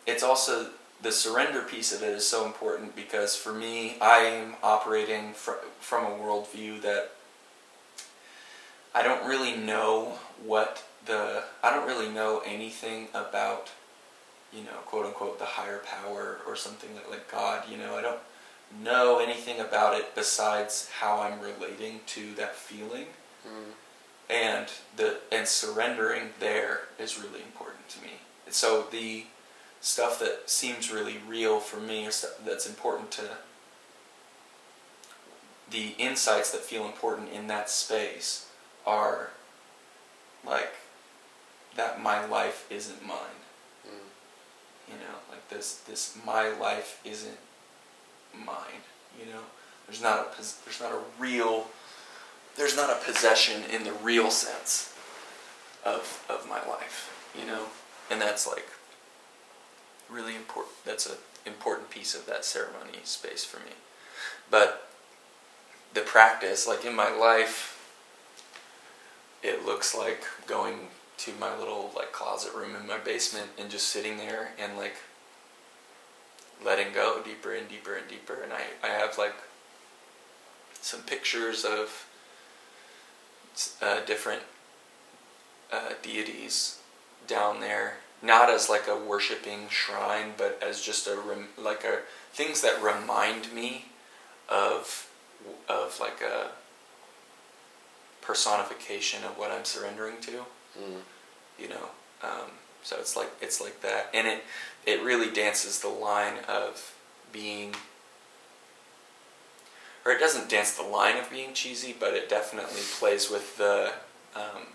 it's 0.06 0.22
also, 0.22 0.70
the 1.00 1.12
surrender 1.12 1.62
piece 1.62 1.92
of 1.92 2.02
it 2.02 2.10
is 2.10 2.26
so 2.26 2.46
important 2.46 2.96
because 2.96 3.36
for 3.36 3.52
me, 3.52 3.96
I 4.00 4.18
am 4.18 4.54
operating 4.62 5.32
fr- 5.32 5.64
from 5.80 6.04
a 6.04 6.16
worldview 6.16 6.80
that 6.82 7.12
I 8.94 9.02
don't 9.02 9.26
really 9.26 9.56
know 9.56 10.18
what 10.44 10.84
the 11.06 11.44
I 11.62 11.70
don't 11.70 11.86
really 11.86 12.08
know 12.08 12.42
anything 12.46 13.08
about 13.14 13.70
you 14.52 14.62
know 14.64 14.78
quote 14.86 15.06
unquote 15.06 15.38
the 15.38 15.44
higher 15.44 15.78
power 15.78 16.38
or 16.46 16.56
something 16.56 16.94
like, 16.94 17.10
like 17.10 17.30
God. 17.30 17.64
You 17.70 17.76
know 17.76 17.96
I 17.96 18.02
don't 18.02 18.20
know 18.82 19.18
anything 19.18 19.60
about 19.60 19.98
it 19.98 20.14
besides 20.14 20.88
how 21.00 21.20
I'm 21.20 21.40
relating 21.40 22.00
to 22.06 22.34
that 22.34 22.54
feeling. 22.54 23.06
Mm. 23.46 23.72
And 24.30 24.66
the 24.96 25.18
and 25.30 25.46
surrendering 25.46 26.30
there 26.40 26.82
is 26.98 27.18
really 27.18 27.42
important 27.42 27.88
to 27.90 28.02
me. 28.02 28.12
And 28.46 28.54
so 28.54 28.86
the 28.90 29.24
stuff 29.80 30.20
that 30.20 30.48
seems 30.48 30.92
really 30.92 31.16
real 31.26 31.58
for 31.58 31.80
me 31.80 32.06
or 32.06 32.10
stuff 32.12 32.38
that's 32.44 32.68
important 32.68 33.10
to 33.10 33.22
the 35.70 35.94
insights 35.98 36.52
that 36.52 36.60
feel 36.60 36.84
important 36.84 37.30
in 37.32 37.46
that 37.48 37.68
space 37.68 38.46
are 38.86 39.30
like 40.46 40.72
that 41.76 42.02
my 42.02 42.24
life 42.26 42.66
isn't 42.70 43.06
mine. 43.06 43.40
Mm. 43.86 44.92
You 44.92 44.94
know, 44.94 45.16
like 45.30 45.48
this 45.48 45.76
this 45.86 46.16
my 46.24 46.48
life 46.48 47.00
isn't 47.04 47.38
mine. 48.34 48.82
You 49.18 49.32
know, 49.32 49.40
there's 49.86 50.02
not 50.02 50.18
a 50.18 50.42
there's 50.64 50.80
not 50.80 50.92
a 50.92 51.00
real 51.18 51.66
there's 52.56 52.76
not 52.76 52.90
a 52.90 53.04
possession 53.04 53.62
in 53.70 53.84
the 53.84 53.92
real 53.92 54.30
sense 54.30 54.94
of 55.84 56.24
of 56.28 56.48
my 56.48 56.66
life. 56.68 57.08
You 57.38 57.46
know, 57.46 57.66
and 58.10 58.20
that's 58.20 58.46
like 58.46 58.66
really 60.10 60.36
important. 60.36 60.74
That's 60.84 61.06
an 61.06 61.16
important 61.46 61.90
piece 61.90 62.14
of 62.14 62.26
that 62.26 62.44
ceremony 62.44 63.00
space 63.04 63.44
for 63.44 63.58
me. 63.60 63.72
But 64.50 64.88
the 65.94 66.00
practice, 66.00 66.66
like 66.66 66.84
in 66.84 66.94
my 66.94 67.10
life, 67.10 67.71
it 69.42 69.66
looks 69.66 69.94
like 69.94 70.24
going 70.46 70.88
to 71.18 71.32
my 71.38 71.56
little 71.56 71.90
like 71.94 72.12
closet 72.12 72.54
room 72.54 72.74
in 72.74 72.86
my 72.86 72.98
basement 72.98 73.48
and 73.58 73.70
just 73.70 73.88
sitting 73.88 74.16
there 74.16 74.50
and 74.58 74.76
like 74.76 74.96
letting 76.64 76.92
go 76.92 77.20
deeper 77.24 77.52
and 77.52 77.68
deeper 77.68 77.94
and 77.94 78.08
deeper. 78.08 78.40
And 78.42 78.52
I, 78.52 78.62
I 78.82 78.88
have 78.88 79.18
like 79.18 79.34
some 80.80 81.00
pictures 81.00 81.64
of 81.64 82.06
uh, 83.80 84.00
different 84.04 84.42
uh, 85.72 85.90
deities 86.02 86.78
down 87.26 87.60
there, 87.60 87.94
not 88.22 88.50
as 88.50 88.68
like 88.68 88.88
a 88.88 88.96
worshiping 88.96 89.68
shrine, 89.68 90.32
but 90.36 90.60
as 90.62 90.82
just 90.82 91.06
a 91.06 91.16
rem- 91.16 91.48
like 91.58 91.84
a 91.84 92.00
things 92.32 92.60
that 92.62 92.82
remind 92.82 93.52
me 93.52 93.86
of 94.48 95.08
of 95.68 95.98
like 96.00 96.20
a 96.20 96.50
personification 98.22 99.24
of 99.24 99.36
what 99.36 99.50
I'm 99.50 99.64
surrendering 99.64 100.20
to. 100.22 100.44
Mm. 100.78 101.00
You 101.58 101.68
know, 101.68 101.90
um, 102.22 102.50
so 102.82 102.96
it's 102.98 103.16
like 103.16 103.30
it's 103.40 103.60
like 103.60 103.82
that, 103.82 104.08
and 104.14 104.26
it 104.26 104.42
it 104.86 105.02
really 105.02 105.30
dances 105.30 105.80
the 105.80 105.88
line 105.88 106.38
of 106.48 106.94
being, 107.32 107.74
or 110.06 110.12
it 110.12 110.18
doesn't 110.18 110.48
dance 110.48 110.72
the 110.76 110.82
line 110.82 111.18
of 111.18 111.30
being 111.30 111.52
cheesy, 111.52 111.94
but 111.98 112.14
it 112.14 112.28
definitely 112.28 112.80
plays 112.98 113.30
with 113.30 113.58
the. 113.58 113.92
Um, 114.34 114.68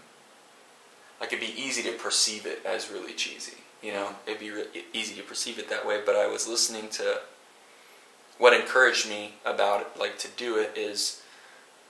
like 1.19 1.33
it'd 1.33 1.39
be 1.39 1.59
easy 1.59 1.81
to 1.81 1.93
perceive 1.93 2.45
it 2.45 2.61
as 2.63 2.91
really 2.91 3.13
cheesy. 3.13 3.57
You 3.81 3.91
know, 3.91 4.09
it'd 4.27 4.39
be 4.39 4.51
re- 4.51 4.65
easy 4.93 5.15
to 5.15 5.23
perceive 5.23 5.57
it 5.57 5.67
that 5.69 5.85
way. 5.85 5.99
But 6.05 6.15
I 6.15 6.27
was 6.27 6.47
listening 6.47 6.89
to 6.89 7.21
what 8.37 8.53
encouraged 8.53 9.09
me 9.09 9.33
about 9.43 9.81
it, 9.81 9.87
like 9.99 10.19
to 10.19 10.27
do 10.29 10.57
it 10.57 10.73
is 10.75 11.23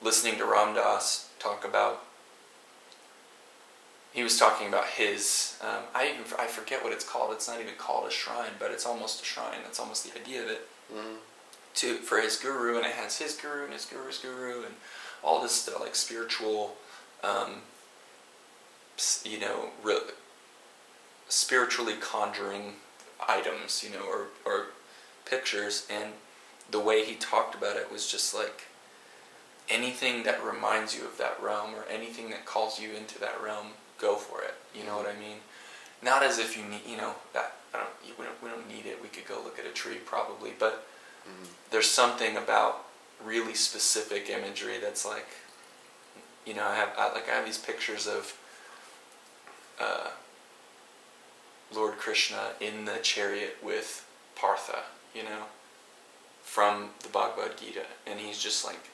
listening 0.01 0.37
to 0.37 0.45
Ram 0.45 0.73
Dass 0.73 1.26
talk 1.39 1.65
about. 1.65 2.03
He 4.13 4.23
was 4.23 4.37
talking 4.37 4.67
about 4.67 4.85
his. 4.85 5.57
Um, 5.61 5.83
I 5.93 6.09
even 6.09 6.23
I 6.39 6.47
forget 6.47 6.83
what 6.83 6.93
it's 6.93 7.05
called. 7.07 7.33
It's 7.33 7.47
not 7.47 7.59
even 7.59 7.75
called 7.77 8.07
a 8.07 8.11
shrine, 8.11 8.51
but 8.59 8.71
it's 8.71 8.85
almost 8.85 9.21
a 9.21 9.25
shrine. 9.25 9.59
That's 9.63 9.79
almost 9.79 10.11
the 10.11 10.19
idea 10.19 10.43
of 10.43 10.49
it. 10.49 10.67
Mm. 10.93 11.17
To 11.75 11.95
for 11.97 12.19
his 12.19 12.37
guru, 12.37 12.77
and 12.77 12.85
it 12.85 12.93
has 12.93 13.19
his 13.19 13.35
guru 13.35 13.65
and 13.65 13.73
his 13.73 13.85
guru's 13.85 14.17
guru, 14.17 14.63
and 14.63 14.75
all 15.23 15.41
this 15.41 15.51
stuff, 15.51 15.79
like 15.79 15.95
spiritual, 15.95 16.75
um, 17.23 17.61
you 19.23 19.39
know, 19.39 19.69
re- 19.83 19.99
spiritually 21.27 21.93
conjuring 21.99 22.73
items, 23.27 23.83
you 23.83 23.91
know, 23.91 24.05
or 24.05 24.27
or 24.45 24.67
pictures, 25.25 25.85
and 25.91 26.13
the 26.71 26.79
way 26.79 27.05
he 27.05 27.15
talked 27.15 27.55
about 27.55 27.75
it 27.75 27.91
was 27.91 28.09
just 28.09 28.33
like 28.33 28.63
anything 29.69 30.23
that 30.23 30.43
reminds 30.43 30.95
you 30.95 31.05
of 31.05 31.17
that 31.17 31.37
realm 31.41 31.75
or 31.75 31.83
anything 31.91 32.29
that 32.29 32.45
calls 32.45 32.79
you 32.79 32.93
into 32.93 33.19
that 33.19 33.41
realm, 33.43 33.67
go 33.99 34.15
for 34.15 34.41
it. 34.41 34.55
You 34.73 34.85
know 34.85 34.97
what 34.97 35.07
I 35.07 35.19
mean? 35.19 35.37
Not 36.01 36.23
as 36.23 36.39
if 36.39 36.55
you 36.57 36.63
need, 36.63 36.81
you 36.87 36.97
know, 36.97 37.13
that 37.33 37.53
I 37.73 37.79
don't, 37.79 38.19
we 38.19 38.25
don't, 38.25 38.43
we 38.43 38.49
don't 38.49 38.67
need 38.67 38.85
it. 38.89 39.01
We 39.01 39.09
could 39.09 39.27
go 39.27 39.41
look 39.43 39.59
at 39.59 39.65
a 39.65 39.71
tree 39.71 39.97
probably, 40.05 40.51
but 40.57 40.87
Mm. 41.27 41.47
there's 41.71 41.89
something 41.89 42.37
about 42.37 42.85
really 43.21 43.53
specific 43.53 44.29
imagery 44.29 44.77
that's 44.79 45.05
like, 45.05 45.27
you 46.45 46.53
know, 46.53 46.63
I 46.65 46.75
have 46.75 46.89
I, 46.97 47.11
like 47.13 47.27
I 47.29 47.35
have 47.35 47.45
these 47.45 47.57
pictures 47.57 48.07
of 48.07 48.37
uh, 49.79 50.11
Lord 51.73 51.97
Krishna 51.97 52.51
in 52.61 52.85
the 52.85 52.97
chariot 53.01 53.57
with 53.61 54.07
Partha, 54.35 54.83
you 55.13 55.23
know, 55.23 55.43
from 56.43 56.91
the 57.03 57.09
Bhagavad 57.09 57.57
Gita, 57.57 57.85
and 58.05 58.19
he's 58.19 58.39
just 58.39 58.63
like, 58.63 58.89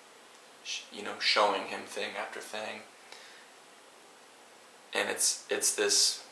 you 0.92 1.04
know, 1.04 1.20
showing 1.20 1.64
him 1.68 1.82
thing 1.82 2.12
after 2.20 2.40
thing, 2.40 2.82
and 4.94 5.10
it's 5.10 5.46
it's 5.50 5.74
this 5.76 6.24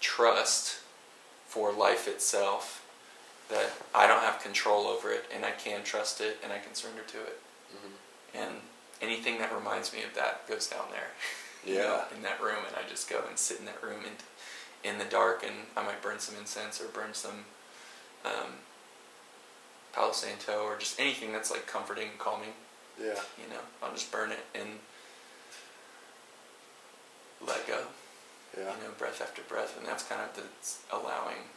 trust 0.00 0.78
for 1.46 1.72
life 1.72 2.06
itself 2.06 2.84
that 3.48 3.70
I 3.94 4.06
don't 4.06 4.22
have 4.22 4.42
control 4.42 4.86
over 4.86 5.10
it, 5.10 5.24
and 5.34 5.44
I 5.44 5.52
can 5.52 5.82
trust 5.82 6.20
it, 6.20 6.38
and 6.42 6.52
I 6.52 6.58
can 6.58 6.74
surrender 6.74 7.02
to 7.02 7.18
it, 7.22 7.40
Mhm. 7.74 7.92
and 8.34 8.62
anything 9.00 9.38
that 9.38 9.52
reminds 9.52 9.92
me 9.92 10.02
of 10.02 10.14
that 10.14 10.46
goes 10.46 10.66
down 10.66 10.90
there 10.90 11.12
you 11.64 11.74
Yeah. 11.76 11.82
know, 11.82 12.04
in 12.14 12.22
that 12.22 12.40
room, 12.40 12.64
and 12.66 12.76
I 12.76 12.82
just 12.88 13.08
go 13.08 13.24
and 13.28 13.38
sit 13.38 13.58
in 13.58 13.64
that 13.66 13.82
room 13.82 14.04
in, 14.04 14.16
in 14.90 14.98
the 14.98 15.04
dark, 15.04 15.42
and 15.42 15.66
I 15.76 15.82
might 15.82 16.00
burn 16.02 16.18
some 16.20 16.36
incense 16.36 16.80
or 16.80 16.86
burn 16.88 17.14
some 17.14 17.46
um, 18.24 18.58
Palo 19.98 20.12
Santo 20.12 20.62
or 20.62 20.78
just 20.78 21.00
anything 21.00 21.32
that's 21.32 21.50
like 21.50 21.66
comforting 21.66 22.08
and 22.10 22.18
calming. 22.18 22.52
Yeah. 23.00 23.18
You 23.36 23.50
know, 23.50 23.60
I'll 23.82 23.92
just 23.92 24.12
burn 24.12 24.30
it 24.30 24.44
and 24.54 24.68
let 27.44 27.66
go. 27.66 27.80
Yeah. 28.56 28.62
You 28.76 28.84
know, 28.84 28.94
breath 28.96 29.20
after 29.20 29.42
breath, 29.42 29.76
and 29.76 29.86
that's 29.86 30.04
kind 30.04 30.20
of 30.22 30.34
the 30.36 30.96
allowing 30.96 31.50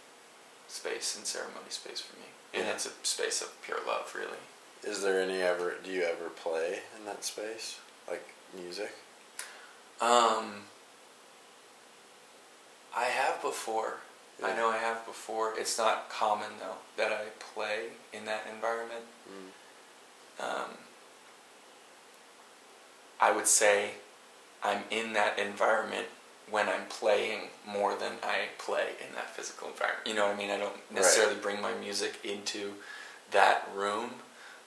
space 0.67 1.15
and 1.15 1.25
ceremony 1.25 1.69
space 1.69 2.01
for 2.01 2.17
me, 2.17 2.25
and 2.53 2.65
Yeah. 2.65 2.73
it's 2.73 2.85
a 2.87 2.91
space 3.03 3.41
of 3.41 3.61
pure 3.61 3.79
love, 3.85 4.13
really. 4.15 4.37
Is 4.83 5.03
there 5.03 5.21
any 5.21 5.41
ever? 5.41 5.75
Do 5.83 5.91
you 5.91 6.03
ever 6.03 6.29
play 6.29 6.81
in 6.97 7.05
that 7.05 7.23
space, 7.23 7.77
like 8.09 8.27
music? 8.55 8.93
Um, 9.99 10.65
I 12.95 13.05
have 13.05 13.41
before. 13.41 13.99
I 14.43 14.55
know 14.55 14.69
I 14.69 14.77
have 14.77 15.05
before. 15.05 15.53
It's 15.57 15.77
not 15.77 16.09
common 16.09 16.49
though 16.59 16.77
that 16.97 17.11
I 17.11 17.25
play 17.53 17.89
in 18.11 18.25
that 18.25 18.47
environment. 18.53 19.05
Mm. 19.29 20.43
Um, 20.43 20.69
I 23.19 23.31
would 23.31 23.47
say 23.47 23.91
I'm 24.63 24.83
in 24.89 25.13
that 25.13 25.37
environment 25.37 26.07
when 26.49 26.67
I'm 26.67 26.85
playing 26.89 27.49
more 27.65 27.95
than 27.95 28.13
I 28.23 28.49
play 28.57 28.89
in 29.07 29.13
that 29.15 29.29
physical 29.29 29.69
environment. 29.69 30.07
You 30.07 30.15
know 30.15 30.25
what 30.25 30.35
I 30.35 30.37
mean? 30.37 30.49
I 30.49 30.57
don't 30.57 30.75
necessarily 30.91 31.35
bring 31.35 31.61
my 31.61 31.73
music 31.73 32.19
into 32.23 32.73
that 33.31 33.69
room, 33.73 34.11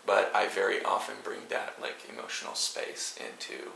but 0.07 0.31
I 0.35 0.49
very 0.49 0.83
often 0.83 1.17
bring 1.23 1.41
that 1.51 1.75
like 1.81 1.97
emotional 2.09 2.55
space 2.55 3.19
into 3.19 3.71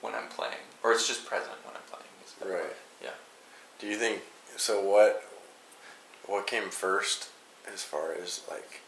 when 0.00 0.14
I'm 0.14 0.28
playing, 0.28 0.68
or 0.82 0.92
it's 0.92 1.08
just 1.08 1.26
present 1.26 1.56
when 1.64 1.74
I'm 1.74 1.82
playing. 1.90 2.06
Right. 2.54 2.72
Yeah. 3.02 3.10
Do 3.78 3.86
you 3.86 3.96
think 3.96 4.22
so? 4.56 4.80
What 4.80 5.24
what 6.26 6.46
came 6.46 6.70
first, 6.70 7.28
as 7.72 7.82
far 7.82 8.12
as 8.12 8.42
like 8.50 8.80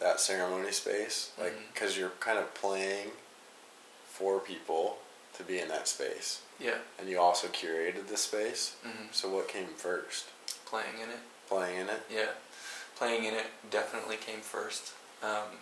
that 0.00 0.20
ceremony 0.20 0.72
space? 0.72 1.30
Like, 1.38 1.52
Mhm. 1.54 1.72
because 1.72 1.96
you're 1.96 2.10
kind 2.20 2.38
of 2.38 2.52
playing 2.54 3.12
for 4.12 4.38
people 4.40 4.98
to 5.36 5.42
be 5.44 5.58
in 5.60 5.68
that 5.68 5.86
space, 5.88 6.40
Yeah. 6.58 6.78
and 6.98 7.08
you 7.08 7.20
also 7.20 7.46
curated 7.48 8.08
the 8.08 8.16
space. 8.16 8.72
hmm 8.82 9.06
So, 9.12 9.28
what 9.28 9.48
came 9.48 9.74
first? 9.74 10.26
Playing 10.66 10.98
in 11.00 11.10
it. 11.10 11.20
Playing 11.46 11.78
in 11.78 11.88
it. 11.88 12.02
Yeah, 12.10 12.32
playing 12.96 13.24
in 13.24 13.34
it 13.34 13.46
definitely 13.70 14.16
came 14.16 14.40
first. 14.42 14.92
Um, 15.22 15.58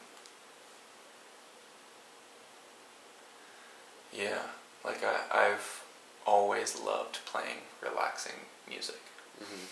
yeah, 4.12 4.42
like 4.84 5.02
I, 5.04 5.20
I've 5.52 5.82
always 6.26 6.78
loved 6.80 7.20
playing 7.24 7.58
relaxing 7.82 8.46
music. 8.68 9.00
Mm-hmm. 9.42 9.66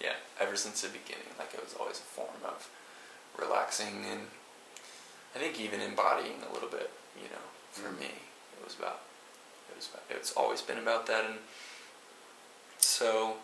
Yeah, 0.00 0.14
ever 0.40 0.56
since 0.56 0.80
the 0.82 0.88
beginning, 0.88 1.28
like 1.38 1.54
it 1.54 1.62
was 1.62 1.74
always 1.78 1.98
a 1.98 2.02
form 2.02 2.42
of 2.44 2.68
relaxing 3.38 4.04
and 4.10 4.22
I 5.34 5.38
think 5.38 5.60
even 5.60 5.80
embodying 5.80 6.42
a 6.48 6.52
little 6.52 6.68
bit. 6.68 6.90
You 7.16 7.28
know, 7.28 7.46
for 7.72 7.88
Mhm. 7.90 8.00
me, 8.00 8.06
it 8.58 8.64
was 8.64 8.74
about 8.74 9.00
It 9.70 9.76
was 9.76 9.88
about, 9.88 10.02
it's 10.10 10.32
always 10.32 10.60
been 10.62 10.78
about 10.78 11.06
that, 11.06 11.24
and 11.24 11.38
so 12.78 13.36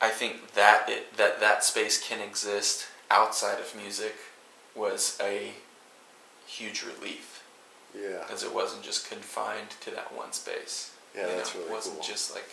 I 0.00 0.10
think 0.10 0.52
that 0.54 0.88
it, 0.88 1.16
that 1.16 1.40
that 1.40 1.64
space 1.64 2.00
can 2.02 2.20
exist 2.20 2.86
outside 3.10 3.58
of 3.60 3.74
music 3.74 4.16
was 4.74 5.16
a 5.20 5.54
huge 6.46 6.82
relief 6.82 7.35
Yeah. 7.96 8.18
because 8.26 8.42
it 8.42 8.54
wasn't 8.54 8.82
just 8.82 9.08
confined 9.08 9.70
to 9.80 9.90
that 9.92 10.14
one 10.14 10.32
space. 10.32 10.92
Yeah, 11.14 11.30
you 11.30 11.36
that's 11.36 11.54
know? 11.54 11.60
really 11.60 11.72
It 11.72 11.74
wasn't 11.74 11.96
cool. 11.96 12.04
just 12.04 12.34
like, 12.34 12.50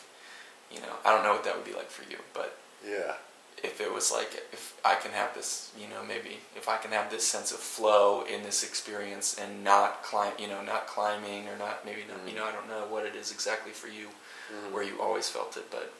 you 0.71 0.79
know, 0.79 0.93
I 1.05 1.11
don't 1.11 1.23
know 1.23 1.33
what 1.33 1.43
that 1.43 1.55
would 1.55 1.65
be 1.65 1.73
like 1.73 1.89
for 1.89 2.09
you, 2.09 2.17
but 2.33 2.57
Yeah. 2.87 3.15
if 3.61 3.79
it 3.81 3.91
was 3.93 4.11
like 4.11 4.31
if 4.53 4.73
I 4.85 4.95
can 4.95 5.11
have 5.11 5.33
this, 5.35 5.71
you 5.77 5.87
know, 5.87 6.03
maybe 6.07 6.39
if 6.55 6.67
I 6.69 6.77
can 6.77 6.91
have 6.91 7.09
this 7.11 7.27
sense 7.27 7.51
of 7.51 7.59
flow 7.59 8.23
in 8.23 8.43
this 8.43 8.63
experience 8.63 9.37
and 9.37 9.63
not 9.63 10.03
climb, 10.03 10.33
you 10.39 10.47
know, 10.47 10.61
not 10.61 10.87
climbing 10.87 11.47
or 11.49 11.57
not 11.57 11.83
maybe 11.85 12.03
not, 12.07 12.25
you 12.25 12.33
Mhm. 12.33 12.37
know, 12.37 12.45
I 12.45 12.51
don't 12.51 12.67
know 12.69 12.85
what 12.87 13.05
it 13.05 13.15
is 13.15 13.31
exactly 13.31 13.71
for 13.73 13.87
you 13.87 14.09
Mhm. 14.51 14.71
where 14.71 14.83
you 14.83 15.01
always 15.01 15.27
felt 15.29 15.55
it, 15.57 15.69
but 15.69 15.91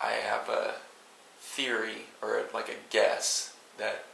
I 0.00 0.12
have 0.12 0.48
a 0.48 0.74
theory 1.40 2.06
or 2.20 2.42
like 2.52 2.68
a 2.68 2.74
guess 2.90 3.52
that 3.78 4.04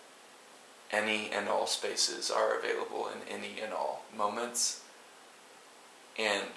any 0.90 1.30
and 1.30 1.48
all 1.48 1.66
spaces 1.66 2.30
are 2.30 2.58
available 2.58 3.08
in 3.08 3.32
any 3.32 3.60
and 3.60 3.72
all 3.72 4.04
moments. 4.16 4.80
And 6.18 6.48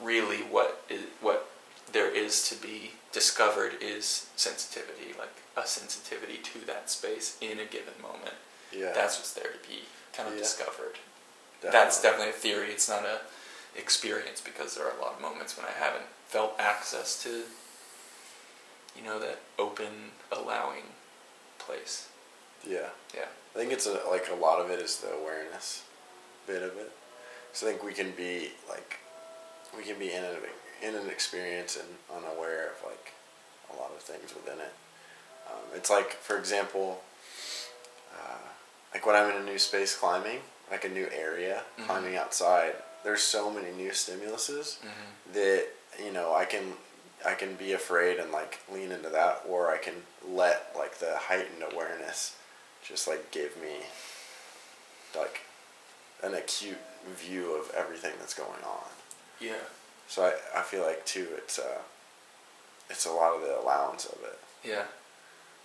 really, 0.00 0.38
what 0.38 0.84
is, 0.90 1.02
what 1.20 1.48
there 1.92 2.14
is 2.14 2.48
to 2.48 2.54
be 2.56 2.92
discovered 3.12 3.74
is 3.80 4.28
sensitivity, 4.36 5.14
like 5.18 5.32
a 5.56 5.66
sensitivity 5.66 6.38
to 6.38 6.66
that 6.66 6.90
space 6.90 7.36
in 7.40 7.58
a 7.58 7.64
given 7.64 7.94
moment. 8.02 8.34
Yeah. 8.72 8.92
That's 8.92 9.16
what's 9.16 9.32
there 9.32 9.52
to 9.52 9.68
be 9.68 9.80
kind 10.12 10.28
of 10.28 10.34
Yeah. 10.34 10.40
discovered. 10.42 10.98
definitely. 11.62 11.70
That's 11.80 12.02
definitely 12.02 12.30
a 12.30 12.32
theory. 12.32 12.70
It's 12.72 12.88
not 12.88 13.04
a 13.04 13.20
experience 13.76 14.40
because 14.40 14.74
there 14.74 14.86
are 14.86 14.96
a 14.96 15.00
lot 15.00 15.14
of 15.14 15.20
moments 15.20 15.56
when 15.56 15.66
I 15.66 15.72
haven't 15.72 16.06
felt 16.26 16.54
access 16.58 17.22
to, 17.22 17.44
you 18.94 19.02
know, 19.02 19.18
that 19.18 19.38
open, 19.58 20.12
allowing 20.32 20.94
place. 21.58 22.08
Yeah. 22.68 22.88
Yeah. 23.14 23.26
I 23.54 23.58
think 23.58 23.72
it's 23.72 23.86
a, 23.86 24.00
like 24.10 24.28
a 24.30 24.34
lot 24.34 24.60
of 24.60 24.70
it 24.70 24.78
is 24.80 24.98
the 24.98 25.12
awareness 25.12 25.84
bit 26.46 26.62
of 26.62 26.76
it. 26.76 26.92
So 27.52 27.66
I 27.66 27.70
think 27.70 27.82
we 27.82 27.92
can 27.92 28.10
be 28.12 28.50
like, 28.68 28.98
we 29.76 29.82
can 29.82 29.98
be 29.98 30.12
in 30.12 30.22
an 30.24 30.36
in 30.82 30.94
an 30.94 31.08
experience 31.08 31.76
and 31.76 31.88
unaware 32.14 32.72
of 32.72 32.84
like 32.86 33.12
a 33.72 33.76
lot 33.80 33.90
of 33.96 34.02
things 34.02 34.34
within 34.34 34.58
it. 34.60 34.74
Um, 35.48 35.62
it's 35.74 35.88
like, 35.88 36.12
for 36.12 36.36
example, 36.38 37.00
uh, 38.14 38.36
like 38.92 39.06
when 39.06 39.16
I'm 39.16 39.30
in 39.34 39.42
a 39.42 39.44
new 39.44 39.58
space 39.58 39.96
climbing, 39.96 40.40
like 40.70 40.84
a 40.84 40.88
new 40.88 41.08
area, 41.14 41.62
Mhm. 41.78 41.86
climbing 41.86 42.16
outside. 42.16 42.74
There's 43.04 43.22
so 43.22 43.50
many 43.50 43.70
new 43.70 43.90
stimuluses 43.92 44.78
Mm-hmm. 44.80 45.32
that 45.32 45.68
you 46.04 46.12
know 46.12 46.34
I 46.34 46.44
can 46.44 46.74
I 47.24 47.34
can 47.34 47.54
be 47.54 47.72
afraid 47.72 48.18
and 48.18 48.30
like 48.32 48.58
lean 48.70 48.92
into 48.92 49.08
that, 49.10 49.42
or 49.48 49.70
I 49.70 49.78
can 49.78 49.94
let 50.28 50.74
like 50.76 50.98
the 50.98 51.16
heightened 51.16 51.62
awareness 51.72 52.36
just 52.88 53.08
like 53.08 53.30
gave 53.30 53.56
me 53.60 53.76
like 55.16 55.40
an 56.22 56.34
acute 56.34 56.78
view 57.16 57.52
of 57.54 57.70
everything 57.74 58.12
that's 58.18 58.34
going 58.34 58.62
on. 58.64 58.88
Yeah. 59.40 59.52
So 60.08 60.24
I, 60.24 60.60
I 60.60 60.62
feel 60.62 60.82
like 60.82 61.04
too 61.04 61.28
it's 61.36 61.58
uh 61.58 61.78
it's 62.88 63.06
a 63.06 63.10
lot 63.12 63.34
of 63.34 63.42
the 63.42 63.58
allowance 63.60 64.04
of 64.06 64.18
it 64.22 64.38
Yeah. 64.64 64.84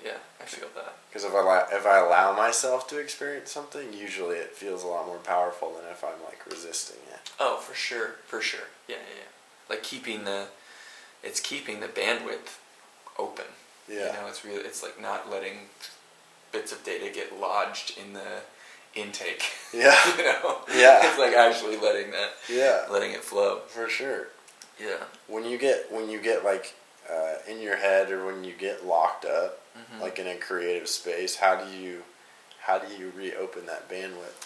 Yeah. 0.03 0.17
I 0.39 0.45
feel 0.45 0.67
that. 0.75 0.95
because 1.09 1.23
if 1.23 1.33
I 1.33 1.39
allow, 1.39 1.65
if 1.71 1.85
I 1.85 1.99
allow 1.99 2.35
myself 2.35 2.87
to 2.89 2.97
experience 2.97 3.51
something, 3.51 3.93
usually 3.93 4.37
it 4.37 4.55
feels 4.55 4.83
a 4.83 4.87
lot 4.87 5.05
more 5.05 5.17
powerful 5.19 5.73
than 5.73 5.89
if 5.91 6.03
I'm 6.03 6.23
like 6.25 6.43
resisting 6.49 7.01
it. 7.13 7.29
Oh, 7.39 7.57
for 7.57 7.75
sure. 7.75 8.15
For 8.25 8.41
sure. 8.41 8.67
Yeah. 8.87 8.95
Yeah. 8.95 9.17
yeah. 9.19 9.69
Like 9.69 9.83
keeping 9.83 10.23
the, 10.25 10.47
it's 11.23 11.39
keeping 11.39 11.79
the 11.81 11.87
bandwidth 11.87 12.57
open. 13.19 13.45
Yeah. 13.87 14.07
You 14.07 14.13
know, 14.13 14.27
it's 14.27 14.43
really, 14.43 14.61
it's 14.61 14.81
like 14.81 14.99
not 14.99 15.29
letting 15.29 15.69
bits 16.51 16.71
of 16.71 16.83
data 16.83 17.09
get 17.13 17.39
lodged 17.39 17.97
in 17.97 18.13
the 18.13 18.41
intake. 18.95 19.43
Yeah. 19.73 19.97
you 20.17 20.23
know. 20.25 20.57
Yeah. 20.75 20.99
It's 21.03 21.17
like 21.17 21.33
actually 21.33 21.77
letting 21.77 22.11
that, 22.11 22.31
Yeah, 22.49 22.85
letting 22.91 23.11
it 23.13 23.23
flow. 23.23 23.59
for 23.67 23.87
sure. 23.87 24.27
Yeah. 24.79 24.97
when 25.27 25.45
you 25.45 25.57
get 25.57 25.91
when 25.91 26.09
you 26.09 26.19
get 26.19 26.43
like 26.43 26.73
uh, 27.09 27.35
in 27.47 27.61
your 27.61 27.77
head 27.77 28.11
or 28.11 28.25
when 28.25 28.43
you 28.43 28.53
get 28.53 28.85
locked 28.85 29.25
up 29.25 29.59
Mhm. 29.77 30.01
like 30.01 30.19
in 30.19 30.27
a 30.27 30.35
creative 30.35 30.87
space 30.89 31.37
how 31.37 31.55
do 31.55 31.71
you 31.71 32.03
how 32.59 32.77
do 32.79 32.93
you 32.93 33.11
reopen 33.15 33.65
that 33.67 33.87
bandwidth 33.89 34.37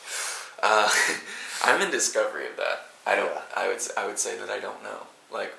Uh, 0.61 0.89
I'm 1.63 1.81
in 1.81 1.89
discovery 1.91 2.47
of 2.47 2.55
that. 2.57 2.85
I 3.07 3.15
don't. 3.15 3.31
Yeah. 3.33 3.41
I 3.55 3.67
would. 3.67 3.81
I 3.97 4.05
would 4.07 4.19
say 4.19 4.37
that 4.37 4.49
I 4.49 4.59
don't 4.59 4.81
know. 4.83 5.07
Like 5.31 5.53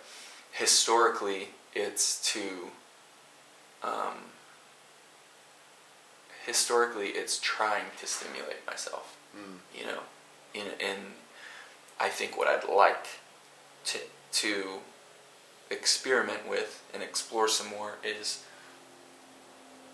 historically, 0.53 1.49
it's 1.75 2.21
to. 2.33 2.71
Um, 3.83 4.15
historically, 6.47 7.09
it's 7.09 7.39
trying 7.39 7.87
to 8.01 8.07
stimulate 8.07 8.65
myself. 8.67 9.17
mm. 9.37 9.59
You 9.79 9.87
know, 9.87 10.01
in 10.55 10.67
in. 10.81 10.97
I 11.99 12.09
think 12.11 12.37
what 12.37 12.47
I'd 12.49 12.69
like 12.69 13.07
to 13.87 13.99
to 14.43 14.81
experiment 15.71 16.47
with 16.49 16.83
and 16.95 17.03
explore 17.03 17.49
some 17.49 17.69
more 17.69 17.95
is 18.05 18.45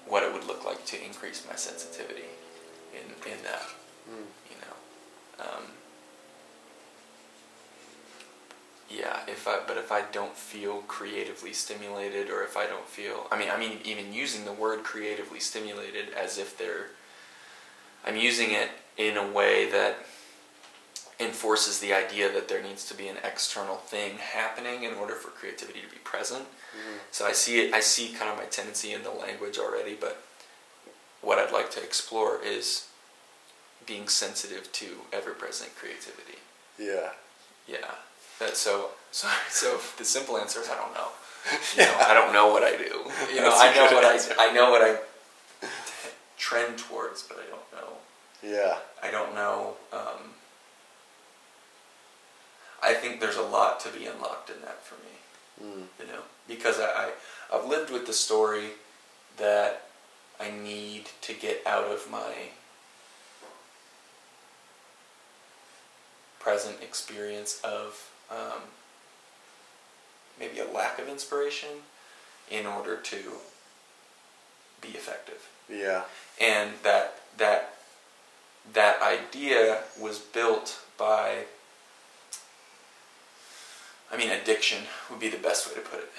what 0.07 0.23
it 0.25 0.33
would 0.33 0.45
look 0.45 0.65
like 0.65 0.85
to 0.87 1.03
increase 1.03 1.47
my 1.49 1.55
sensitivity 1.57 2.29
in 2.93 3.07
in 3.33 3.43
that 3.45 3.63
Mm. 4.11 4.27
you 4.51 4.57
know 4.63 5.45
um, 5.47 5.65
yeah 8.99 9.21
if 9.27 9.47
i 9.49 9.59
but 9.67 9.77
if 9.77 9.91
i 9.93 10.03
don't 10.13 10.37
feel 10.37 10.79
creatively 10.89 11.53
stimulated 11.53 12.29
or 12.31 12.43
if 12.43 12.57
i 12.57 12.67
don't 12.67 12.89
feel 12.89 13.27
i 13.31 13.39
mean 13.39 13.49
i 13.51 13.59
mean 13.59 13.79
even 13.85 14.13
using 14.13 14.45
the 14.45 14.53
word 14.53 14.83
creatively 14.83 15.41
stimulated 15.41 16.07
as 16.15 16.39
if 16.39 16.57
they're 16.59 16.87
i'm 18.05 18.17
using 18.17 18.51
it 18.51 18.69
in 18.99 19.17
a 19.17 19.27
way 19.27 19.71
that 19.71 19.97
enforces 21.21 21.79
the 21.79 21.93
idea 21.93 22.31
that 22.33 22.49
there 22.49 22.63
needs 22.63 22.85
to 22.87 22.95
be 22.95 23.07
an 23.09 23.17
external 23.23 23.77
thing 23.77 24.17
happening 24.19 24.83
in 24.83 24.95
order 24.95 25.15
for 25.15 25.29
creativity 25.31 25.81
to 25.81 25.89
be 25.89 25.99
present 26.05 26.45
Mm. 26.73 26.99
so 27.11 27.27
I 27.27 27.33
see 27.33 27.61
it. 27.61 27.75
I 27.75 27.81
see 27.81 28.15
kind 28.15 28.31
of 28.31 28.39
my 28.39 28.47
tendency 28.47 28.95
in 28.95 29.03
the 29.03 29.11
language 29.11 29.59
already, 29.59 29.95
but 29.95 30.23
what 31.21 31.39
I'd 31.39 31.53
like 31.53 31.71
to 31.73 31.83
explore 31.83 32.41
is 32.43 32.89
being 33.85 34.09
sensitive 34.09 34.73
to 34.73 34.87
ever-present 35.13 35.77
creativity. 35.77 36.39
yeah 36.79 37.11
Yeah. 37.69 37.97
That 38.43 38.57
so 38.57 38.91
so 39.11 39.29
so 39.49 39.81
the 39.99 40.05
simple 40.05 40.37
answer 40.39 40.61
is 40.61 40.69
I 40.69 40.77
don't 40.77 40.95
know. 40.95 41.09
You 41.77 41.83
know, 41.83 41.97
I 41.99 42.15
don't 42.15 42.33
know 42.33 42.53
what 42.53 42.63
I 42.63 42.77
do. 42.77 42.85
You 43.35 43.41
know, 43.41 43.51
That's 43.51 43.63
a 43.63 43.65
I 43.65 43.75
know 43.75 43.95
what 43.97 44.05
answer. 44.05 44.35
I 44.39 44.49
I 44.49 44.53
know 44.53 44.71
what 44.71 44.83
I 44.83 44.95
t- 44.95 45.69
trend 46.39 46.79
towards, 46.79 47.23
but 47.23 47.39
I 47.39 47.47
don't 47.51 47.73
know. 47.73 47.93
yeah 48.43 48.77
I 49.03 49.11
don't 49.11 49.35
know. 49.35 49.75
Um, 49.93 50.35
I 52.81 52.95
think 52.95 53.21
there's 53.21 53.37
a 53.37 53.43
lot 53.43 53.81
to 53.81 53.89
be 53.89 54.07
unlocked 54.07 54.51
in 54.51 54.61
that 54.63 54.85
for 54.85 54.95
me 54.97 55.13
mm. 55.63 55.83
you 55.99 56.07
know, 56.07 56.23
because 56.49 56.79
I, 56.81 56.87
I 56.87 57.11
I've 57.53 57.67
lived 57.67 57.91
with 57.91 58.07
the 58.07 58.13
story 58.13 58.71
that 59.37 59.83
I 60.41 60.51
need 60.51 61.07
to 61.23 61.35
get 61.35 61.63
out 61.67 61.85
of 61.85 62.11
my 62.11 62.33
present 66.41 66.77
experience 66.83 67.61
of 67.63 68.11
um, 68.33 68.63
maybe 70.41 70.59
a 70.59 70.67
lack 70.73 70.99
of 70.99 71.09
inspiration 71.09 71.69
in 72.51 72.67
order 72.67 72.97
to 72.97 73.19
be 74.81 74.89
effective 74.89 75.49
yeah 75.71 76.03
and 76.41 76.71
that 76.83 77.21
that 77.39 77.75
that 78.73 79.01
idea 79.03 79.83
was 80.01 80.19
built 80.19 80.81
by 80.99 81.45
I 84.13 84.17
mean 84.17 84.31
addiction 84.31 84.79
would 85.11 85.21
be 85.21 85.29
the 85.29 85.39
best 85.39 85.67
way 85.69 85.75
to 85.75 85.81
put 85.81 86.01
it. 86.01 86.11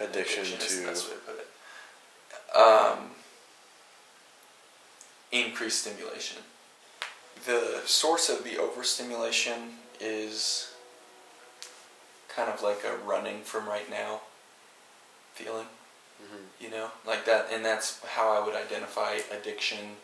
addiction, 0.00 0.44
to. 0.44 0.52
is 0.64 0.80
the 0.80 0.86
best 0.86 1.08
way 1.08 1.14
to 1.14 1.20
put 1.20 1.38
it. 1.38 2.56
Um, 2.56 3.10
increased 5.30 5.82
stimulation. 5.82 6.38
The 7.44 7.82
source 7.86 8.28
of 8.28 8.42
the 8.42 8.58
overstimulation 8.58 9.74
is 10.00 10.74
kind 12.36 12.50
of 12.50 12.62
like 12.62 12.84
a 12.84 12.96
running 13.04 13.40
from 13.42 13.66
right 13.66 13.88
now 13.90 14.20
feeling 15.34 15.66
Mhm. 16.22 16.46
you 16.60 16.70
know 16.70 16.90
like 17.04 17.24
that 17.26 17.48
and 17.50 17.64
that's 17.64 18.02
how 18.04 18.30
i 18.30 18.38
would 18.44 18.54
identify 18.54 19.20
addiction 19.30 19.96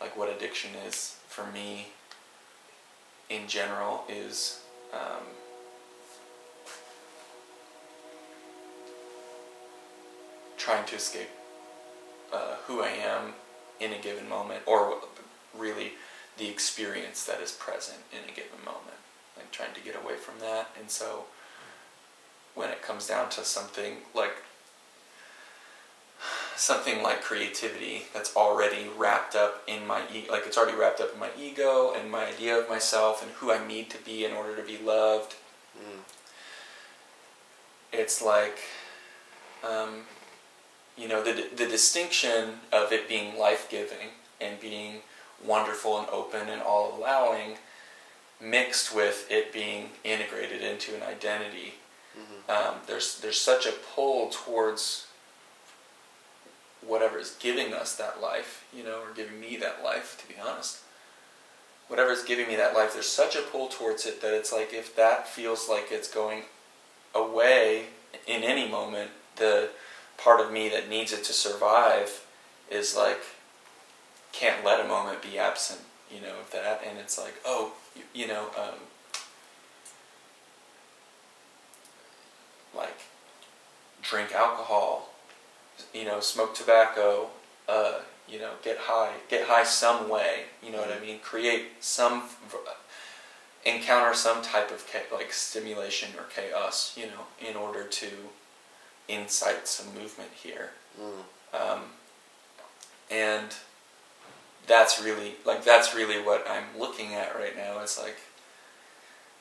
like 0.00 0.16
what 0.16 0.28
addiction 0.28 0.70
is 0.86 1.16
for 1.28 1.44
me 1.46 1.88
in 3.28 3.46
general 3.46 4.04
is 4.08 4.60
um, 4.92 5.24
trying 10.56 10.84
to 10.86 10.96
escape 10.96 11.28
uh, 12.32 12.56
who 12.66 12.82
i 12.82 12.88
am 12.88 13.34
in 13.80 13.92
a 13.92 13.98
given 13.98 14.28
moment, 14.28 14.62
or 14.66 14.98
really 15.56 15.92
the 16.36 16.48
experience 16.48 17.24
that 17.24 17.40
is 17.40 17.52
present 17.52 17.98
in 18.12 18.28
a 18.28 18.34
given 18.34 18.58
moment. 18.64 18.98
Like 19.36 19.52
trying 19.52 19.72
to 19.74 19.80
get 19.80 19.94
away 19.94 20.16
from 20.16 20.40
that, 20.40 20.70
and 20.78 20.90
so 20.90 21.26
when 22.58 22.70
it 22.70 22.82
comes 22.82 23.06
down 23.06 23.30
to 23.30 23.44
something 23.44 23.98
like 24.14 24.42
something 26.56 27.04
like 27.04 27.22
creativity 27.22 28.02
that's 28.12 28.34
already 28.34 28.88
wrapped 28.96 29.36
up 29.36 29.62
in 29.68 29.86
my 29.86 30.02
e- 30.12 30.26
like 30.28 30.42
it's 30.44 30.58
already 30.58 30.76
wrapped 30.76 31.00
up 31.00 31.14
in 31.14 31.20
my 31.20 31.30
ego 31.40 31.94
and 31.96 32.10
my 32.10 32.26
idea 32.26 32.58
of 32.58 32.68
myself 32.68 33.22
and 33.22 33.30
who 33.32 33.52
I 33.52 33.64
need 33.64 33.88
to 33.90 33.98
be 33.98 34.24
in 34.24 34.32
order 34.32 34.56
to 34.56 34.62
be 34.62 34.76
loved. 34.76 35.36
Mm. 35.78 36.00
It's 37.92 38.20
like 38.20 38.58
um, 39.62 40.02
you 40.96 41.06
know 41.06 41.22
the 41.22 41.46
the 41.54 41.66
distinction 41.66 42.54
of 42.72 42.92
it 42.92 43.08
being 43.08 43.38
life 43.38 43.68
giving 43.70 44.08
and 44.40 44.58
being 44.58 45.02
wonderful 45.44 45.96
and 45.96 46.08
open 46.08 46.48
and 46.48 46.60
all 46.60 46.98
allowing 46.98 47.58
mixed 48.40 48.92
with 48.92 49.26
it 49.30 49.52
being 49.52 49.90
integrated 50.02 50.62
into 50.62 50.96
an 50.96 51.02
identity 51.02 51.74
Mhm. 52.16 52.50
um, 52.50 52.80
there's 52.86 53.18
there's 53.20 53.40
such 53.40 53.66
a 53.66 53.72
pull 53.72 54.30
towards 54.30 55.06
whatever 56.80 57.18
is 57.18 57.36
giving 57.38 57.74
us 57.74 57.94
that 57.96 58.20
life, 58.20 58.64
you 58.72 58.82
know, 58.82 59.00
or 59.00 59.12
giving 59.14 59.40
me 59.40 59.56
that 59.56 59.82
life, 59.84 60.16
to 60.20 60.32
be 60.32 60.40
honest. 60.40 60.78
Whatever 61.88 62.12
is 62.12 62.22
giving 62.22 62.48
me 62.48 62.56
that 62.56 62.74
life, 62.74 62.92
there's 62.94 63.08
such 63.08 63.34
a 63.34 63.42
pull 63.42 63.68
towards 63.68 64.06
it 64.06 64.20
that 64.22 64.34
it's 64.34 64.52
like 64.52 64.72
if 64.72 64.94
that 64.96 65.26
feels 65.28 65.68
like 65.68 65.88
it's 65.90 66.08
going 66.08 66.44
away 67.14 67.86
in 68.26 68.42
any 68.42 68.68
moment, 68.68 69.10
the 69.36 69.70
part 70.16 70.40
of 70.40 70.52
me 70.52 70.68
that 70.68 70.88
needs 70.88 71.12
it 71.12 71.24
to 71.24 71.32
survive 71.32 72.24
is 72.70 72.96
like 72.96 73.20
can't 74.32 74.64
let 74.64 74.80
a 74.84 74.86
moment 74.88 75.22
be 75.22 75.38
absent, 75.38 75.80
you 76.14 76.20
know, 76.20 76.38
of 76.40 76.50
that, 76.52 76.82
and 76.86 76.98
it's 76.98 77.18
like, 77.18 77.34
oh, 77.44 77.72
you, 77.96 78.02
you 78.14 78.26
know, 78.28 78.46
um, 78.56 78.78
like 82.78 83.00
drink 84.02 84.32
alcohol, 84.32 85.10
you 85.92 86.04
know, 86.04 86.20
smoke 86.20 86.54
tobacco, 86.54 87.28
uh, 87.68 87.98
you 88.28 88.38
know, 88.38 88.52
get 88.62 88.78
high, 88.78 89.12
get 89.28 89.46
high 89.46 89.64
some 89.64 90.08
way. 90.08 90.44
You 90.62 90.72
know 90.72 90.78
what 90.78 90.92
I 90.92 91.00
mean? 91.00 91.18
Create 91.20 91.66
some, 91.80 92.22
encounter 93.66 94.14
some 94.14 94.42
type 94.42 94.70
of 94.70 94.84
like 95.12 95.32
stimulation 95.32 96.10
or 96.16 96.24
chaos. 96.24 96.96
You 96.96 97.06
know, 97.06 97.48
in 97.50 97.56
order 97.56 97.84
to 97.84 98.08
incite 99.08 99.66
some 99.66 99.86
movement 99.94 100.30
here. 100.42 100.70
Mm. 101.00 101.58
Um, 101.58 101.80
and 103.10 103.54
that's 104.66 105.02
really 105.02 105.34
like 105.46 105.64
that's 105.64 105.94
really 105.94 106.20
what 106.22 106.46
I'm 106.48 106.78
looking 106.78 107.14
at 107.14 107.34
right 107.34 107.56
now. 107.56 107.80
It's 107.80 107.98
like, 107.98 108.18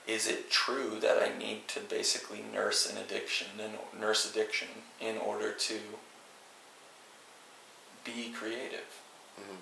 is 0.08 0.28
it 0.28 0.50
true 0.50 1.00
that 1.02 1.22
I 1.22 1.38
need 1.38 1.68
to 1.70 1.82
basically 1.82 2.42
nurse 2.54 2.90
an 2.90 2.98
addiction 2.98 3.48
and 3.60 3.74
nurse 4.00 4.30
addiction 4.30 4.70
in 5.02 5.18
order 5.18 5.52
to 5.52 5.80
be 8.04 8.30
creative? 8.32 8.88
Mhm. 9.40 9.58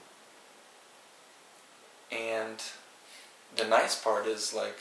And 2.11 2.61
the 3.55 3.65
nice 3.65 3.95
part 3.95 4.27
is 4.27 4.53
like 4.53 4.77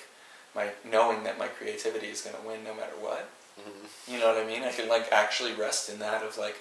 my 0.54 0.70
knowing 0.84 1.24
that 1.24 1.38
my 1.38 1.48
creativity 1.48 2.08
is 2.10 2.20
going 2.20 2.36
to 2.36 2.42
win 2.42 2.62
no 2.62 2.74
matter 2.74 2.96
what. 3.00 3.28
Mhm. 3.58 3.88
You 4.12 4.18
know 4.18 4.28
what 4.28 4.42
I 4.42 4.44
mean? 4.44 4.62
I 4.64 4.72
can 4.72 4.88
like 4.88 5.10
actually 5.10 5.52
rest 5.52 5.88
in 5.88 5.98
that 6.00 6.22
of 6.22 6.36
like 6.36 6.60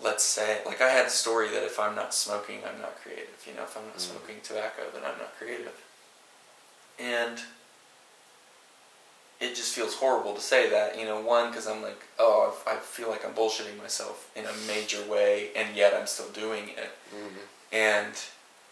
let's 0.00 0.24
say 0.24 0.60
like 0.66 0.80
I 0.82 0.90
had 0.90 1.06
a 1.06 1.10
story 1.10 1.48
that 1.50 1.62
if 1.64 1.78
I'm 1.78 1.94
not 1.94 2.12
smoking, 2.14 2.62
I'm 2.66 2.80
not 2.80 3.00
creative. 3.00 3.42
You 3.46 3.54
know, 3.54 3.62
if 3.62 3.76
I'm 3.76 3.86
not 3.86 3.96
Mm. 3.96 4.00
smoking 4.00 4.40
tobacco, 4.42 4.90
then 4.92 5.04
I'm 5.04 5.18
not 5.18 5.36
creative. 5.38 5.80
And 6.98 7.42
it 9.40 9.45
just 9.56 9.74
feels 9.74 9.94
horrible 9.94 10.34
to 10.34 10.40
say 10.40 10.68
that, 10.70 10.98
you 10.98 11.04
know, 11.04 11.20
one 11.20 11.50
because 11.50 11.66
I'm 11.66 11.82
like, 11.82 12.00
oh, 12.18 12.56
I 12.66 12.74
I 12.74 12.76
feel 12.76 13.08
like 13.10 13.24
I'm 13.26 13.34
bullshitting 13.34 13.76
myself 13.78 14.30
in 14.36 14.44
a 14.46 14.52
major 14.66 15.02
way 15.10 15.50
and 15.56 15.74
yet 15.76 15.94
I'm 15.94 16.06
still 16.06 16.28
doing 16.30 16.68
it. 16.70 16.90
Mhm. 17.14 17.38
And 17.72 18.14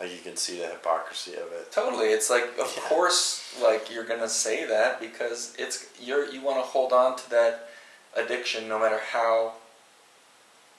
Like 0.01 0.11
you 0.13 0.19
can 0.23 0.37
see 0.37 0.59
the 0.59 0.67
hypocrisy 0.67 1.35
of 1.35 1.53
it. 1.53 1.71
Totally, 1.73 2.09
it's 2.09 2.29
like 2.29 2.47
of 2.59 2.73
Yeah. 2.77 2.83
course, 2.89 3.23
like 3.63 3.91
you're 3.93 4.05
gonna 4.13 4.29
say 4.29 4.65
that 4.67 5.01
because 5.01 5.55
it's 5.59 5.87
you're 6.01 6.27
you 6.35 6.41
want 6.43 6.59
to 6.59 6.63
hold 6.75 6.93
on 6.93 7.17
to 7.17 7.31
that 7.31 7.69
addiction 8.15 8.69
no 8.69 8.79
matter 8.79 8.99
how. 8.99 9.55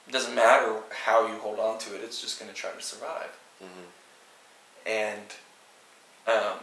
It 0.08 0.12
doesn't 0.12 0.34
matter 0.36 0.70
how 1.06 1.26
you 1.26 1.36
hold 1.46 1.58
on 1.58 1.78
to 1.84 1.94
it; 1.96 2.02
it's 2.04 2.20
just 2.20 2.38
gonna 2.38 2.52
try 2.52 2.70
to 2.70 2.82
survive. 2.82 3.30
Mhm. 3.62 3.86
And, 4.86 5.28
um, 6.28 6.58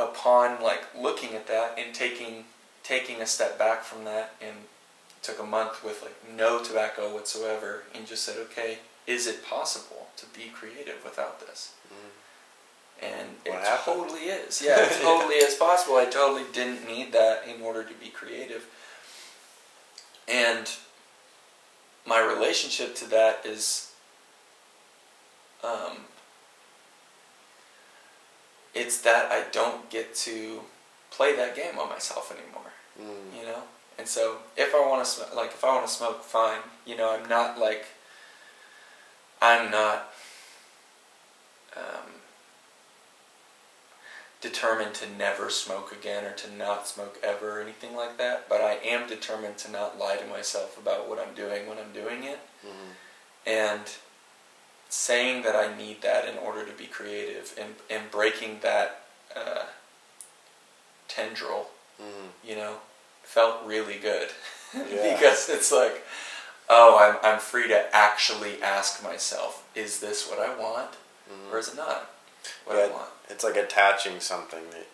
upon 0.00 0.62
like 0.62 0.82
looking 0.98 1.34
at 1.34 1.46
that 1.46 1.78
and 1.78 1.94
taking 1.94 2.44
taking 2.82 3.20
a 3.20 3.26
step 3.26 3.58
back 3.58 3.82
from 3.84 4.04
that 4.04 4.34
and 4.40 4.56
took 5.22 5.38
a 5.38 5.44
month 5.44 5.84
with 5.84 6.02
like 6.02 6.16
no 6.36 6.62
tobacco 6.62 7.12
whatsoever 7.14 7.82
and 7.94 8.06
just 8.06 8.24
said 8.24 8.36
okay 8.38 8.78
is 9.06 9.26
it 9.26 9.44
possible 9.44 10.08
to 10.16 10.24
be 10.26 10.50
creative 10.54 11.02
without 11.04 11.40
this? 11.40 11.72
Mhm. 11.92 13.06
and 13.10 13.28
What 13.46 13.60
it 13.60 13.64
happened? 13.66 13.96
totally 14.00 14.20
is. 14.26 14.62
Yeah 14.66 14.78
it 14.80 15.00
totally 15.02 15.36
is 15.36 15.54
possible. 15.54 15.96
I 15.96 16.04
totally 16.06 16.44
didn't 16.52 16.86
need 16.86 17.12
that 17.12 17.46
in 17.48 17.60
order 17.62 17.82
to 17.82 17.94
be 17.94 18.08
creative. 18.08 18.66
And 20.28 20.70
my 22.06 22.20
relationship 22.20 22.94
to 22.96 23.06
that 23.10 23.44
is 23.44 23.90
um, 25.64 25.96
it's 28.74 29.00
that 29.00 29.30
i 29.32 29.44
don't 29.52 29.88
get 29.90 30.14
to 30.14 30.60
play 31.10 31.34
that 31.36 31.54
game 31.56 31.78
on 31.78 31.88
myself 31.88 32.30
anymore 32.36 32.72
Mm. 33.00 33.38
you 33.38 33.46
know 33.46 33.62
and 33.98 34.06
so 34.06 34.38
if 34.56 34.74
i 34.74 34.80
want 34.86 35.02
to 35.04 35.10
smoke 35.10 35.34
like 35.34 35.50
if 35.50 35.64
i 35.64 35.68
want 35.74 35.86
to 35.86 35.92
smoke 35.92 36.22
fine 36.22 36.58
you 36.84 36.96
know 36.96 37.10
i'm 37.14 37.26
not 37.28 37.58
like 37.58 37.86
i'm 39.40 39.70
not 39.70 40.12
um, 41.76 42.10
determined 44.40 44.94
to 44.94 45.08
never 45.18 45.50
smoke 45.50 45.92
again 45.92 46.24
or 46.24 46.32
to 46.32 46.52
not 46.52 46.88
smoke 46.88 47.18
ever 47.22 47.58
or 47.58 47.62
anything 47.62 47.94
like 47.94 48.18
that 48.18 48.48
but 48.48 48.60
i 48.60 48.72
am 48.84 49.06
determined 49.08 49.56
to 49.58 49.70
not 49.70 49.98
lie 49.98 50.16
to 50.16 50.26
myself 50.26 50.76
about 50.78 51.08
what 51.08 51.18
i'm 51.18 51.34
doing 51.34 51.66
when 51.68 51.78
i'm 51.78 51.92
doing 51.92 52.24
it 52.24 52.40
Mhm. 52.66 52.94
and 53.46 53.82
saying 54.90 55.42
that 55.44 55.56
I 55.56 55.74
need 55.76 56.02
that 56.02 56.26
in 56.28 56.36
order 56.36 56.66
to 56.66 56.72
be 56.72 56.84
creative 56.86 57.54
and, 57.58 57.74
and 57.88 58.10
breaking 58.10 58.58
that 58.62 59.02
uh, 59.34 59.62
tendril, 61.08 61.70
Mhm. 62.00 62.30
you 62.44 62.56
know, 62.56 62.78
felt 63.22 63.64
really 63.64 63.98
good 63.98 64.30
Yeah. 64.74 65.14
because 65.14 65.48
it's 65.48 65.70
like, 65.72 66.04
oh, 66.68 66.98
I'm, 66.98 67.16
I'm 67.34 67.38
free 67.40 67.68
to 67.68 67.94
actually 67.96 68.62
ask 68.62 69.02
myself, 69.02 69.64
is 69.74 70.00
this 70.00 70.28
what 70.28 70.38
I 70.38 70.54
want 70.54 70.90
Mhm. 71.30 71.52
or 71.52 71.58
is 71.58 71.68
it 71.68 71.76
not 71.76 72.10
what 72.64 72.76
Yeah. 72.76 72.84
I 72.84 72.88
want? 72.88 73.10
It's 73.28 73.44
like 73.44 73.56
attaching 73.56 74.20
something 74.20 74.70
that 74.70 74.86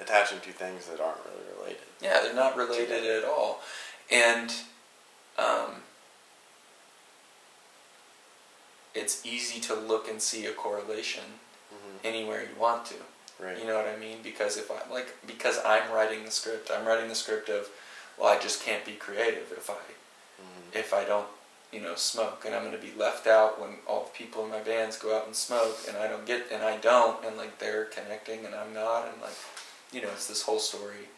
attaching 0.00 0.40
two 0.40 0.52
things 0.52 0.86
that 0.86 1.00
aren't 1.00 1.18
really 1.24 1.44
related. 1.56 1.86
Yeah, 2.00 2.20
they're 2.22 2.32
not 2.34 2.56
related 2.56 3.04
at 3.04 3.24
all. 3.24 3.62
And 4.10 4.52
um, 5.38 5.82
it's 8.94 9.24
easy 9.24 9.60
to 9.60 9.74
look 9.74 10.08
and 10.08 10.20
see 10.20 10.46
a 10.46 10.52
correlation 10.52 11.24
Mhm. 11.72 11.98
anywhere 12.04 12.42
you 12.42 12.54
want 12.56 12.84
to. 12.86 12.94
Right. 13.38 13.58
You 13.58 13.64
know 13.64 13.76
what 13.76 13.86
I 13.88 13.96
mean? 13.96 14.22
Because 14.22 14.56
if 14.56 14.70
I 14.70 14.80
like 14.90 15.26
because 15.26 15.58
I'm 15.64 15.90
writing 15.90 16.24
the 16.24 16.30
script, 16.30 16.70
I'm 16.70 16.84
writing 16.86 17.08
the 17.08 17.14
script 17.14 17.48
of 17.48 17.68
well, 18.18 18.28
I 18.30 18.38
just 18.38 18.62
can't 18.62 18.84
be 18.84 18.94
creative 18.94 19.50
if 19.52 19.68
I 19.70 19.74
Mhm. 19.74 20.74
if 20.74 20.92
I 20.92 21.04
don't, 21.04 21.28
you 21.72 21.80
know, 21.80 21.94
smoke 21.96 22.44
and 22.44 22.54
I'm 22.54 22.62
going 22.68 22.78
to 22.80 22.86
be 22.86 22.92
left 22.92 23.26
out 23.26 23.58
when 23.60 23.78
all 23.86 24.04
the 24.04 24.10
people 24.10 24.44
in 24.44 24.50
my 24.50 24.60
bands 24.60 24.96
go 24.98 25.16
out 25.16 25.26
and 25.26 25.34
smoke 25.34 25.78
and 25.88 25.96
I 25.96 26.06
don't 26.06 26.26
get 26.26 26.50
and 26.52 26.62
I 26.62 26.76
don't 26.76 27.24
and 27.24 27.36
like 27.36 27.58
they're 27.58 27.86
connecting 27.86 28.44
and 28.44 28.54
I'm 28.54 28.72
not 28.74 29.08
and 29.08 29.20
like 29.22 29.36
you 29.90 30.00
know, 30.02 30.10
it's 30.10 30.26
this 30.28 30.42
whole 30.42 30.60
story 30.60 31.08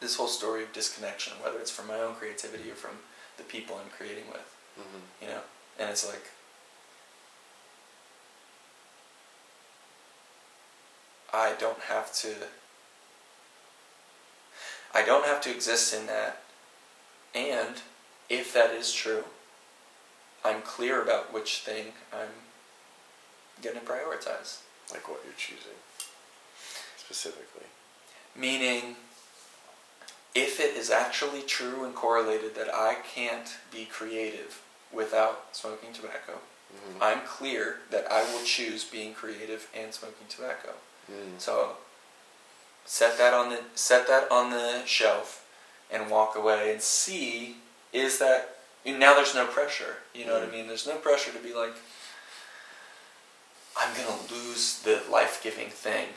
this 0.00 0.16
whole 0.16 0.28
story 0.28 0.62
of 0.62 0.72
disconnection 0.72 1.32
whether 1.42 1.58
it's 1.58 1.70
from 1.70 1.86
my 1.86 1.98
own 2.00 2.14
creativity 2.16 2.70
or 2.70 2.74
from 2.74 2.98
the 3.36 3.42
people 3.44 3.76
I'm 3.76 3.90
creating 3.90 4.28
with, 4.30 4.48
Mhm. 4.78 5.02
you 5.22 5.28
know. 5.28 5.42
And 5.78 5.90
it's 5.90 6.04
like 6.06 6.30
I 11.34 11.54
don't 11.58 11.80
have 11.80 12.12
to 12.14 12.32
I 14.94 15.04
don't 15.04 15.24
have 15.24 15.40
to 15.42 15.50
exist 15.50 15.92
in 15.92 16.06
that. 16.06 16.40
And 17.34 17.82
if 18.30 18.54
that 18.54 18.70
is 18.70 18.92
true, 18.92 19.24
I'm 20.44 20.62
clear 20.62 21.02
about 21.02 21.34
which 21.34 21.58
thing 21.58 21.86
I'm 22.12 22.28
going 23.60 23.74
to 23.74 23.82
prioritize. 23.82 24.60
Like 24.92 25.08
what 25.08 25.22
you're 25.24 25.34
choosing 25.36 25.78
specifically. 26.96 27.66
Meaning, 28.36 28.94
if 30.34 30.60
it 30.60 30.76
is 30.76 30.90
actually 30.90 31.42
true 31.42 31.84
and 31.84 31.94
correlated 31.94 32.54
that 32.54 32.72
I 32.72 32.94
can't 32.94 33.56
be 33.72 33.86
creative 33.86 34.62
without 34.92 35.46
smoking 35.52 35.92
tobacco, 35.92 36.38
Mhm. 36.74 37.02
I'm 37.02 37.26
clear 37.26 37.80
that 37.90 38.10
I 38.10 38.22
will 38.22 38.44
choose 38.44 38.84
being 38.84 39.14
creative 39.14 39.68
and 39.74 39.92
smoking 39.94 40.28
tobacco. 40.28 40.74
Mm. 41.10 41.38
So 41.38 41.72
set 42.84 43.16
that 43.18 43.32
on 43.34 43.50
the 43.50 43.60
set 43.74 44.06
that 44.08 44.30
on 44.30 44.50
the 44.50 44.82
shelf 44.86 45.46
and 45.90 46.10
walk 46.10 46.36
away 46.36 46.72
and 46.72 46.80
see 46.82 47.56
is 47.92 48.18
that 48.18 48.56
now 48.84 49.14
there's 49.14 49.34
no 49.34 49.46
pressure. 49.46 49.96
You 50.14 50.26
know 50.26 50.34
what 50.34 50.42
I 50.42 50.46
Mm. 50.46 50.52
mean? 50.52 50.66
There's 50.68 50.86
no 50.86 50.96
pressure 50.96 51.32
to 51.32 51.38
be 51.38 51.52
like 51.54 51.74
I'm 53.76 53.92
gonna 53.96 54.20
lose 54.30 54.78
the 54.80 55.02
life 55.10 55.40
giving 55.42 55.68
thing 55.70 56.08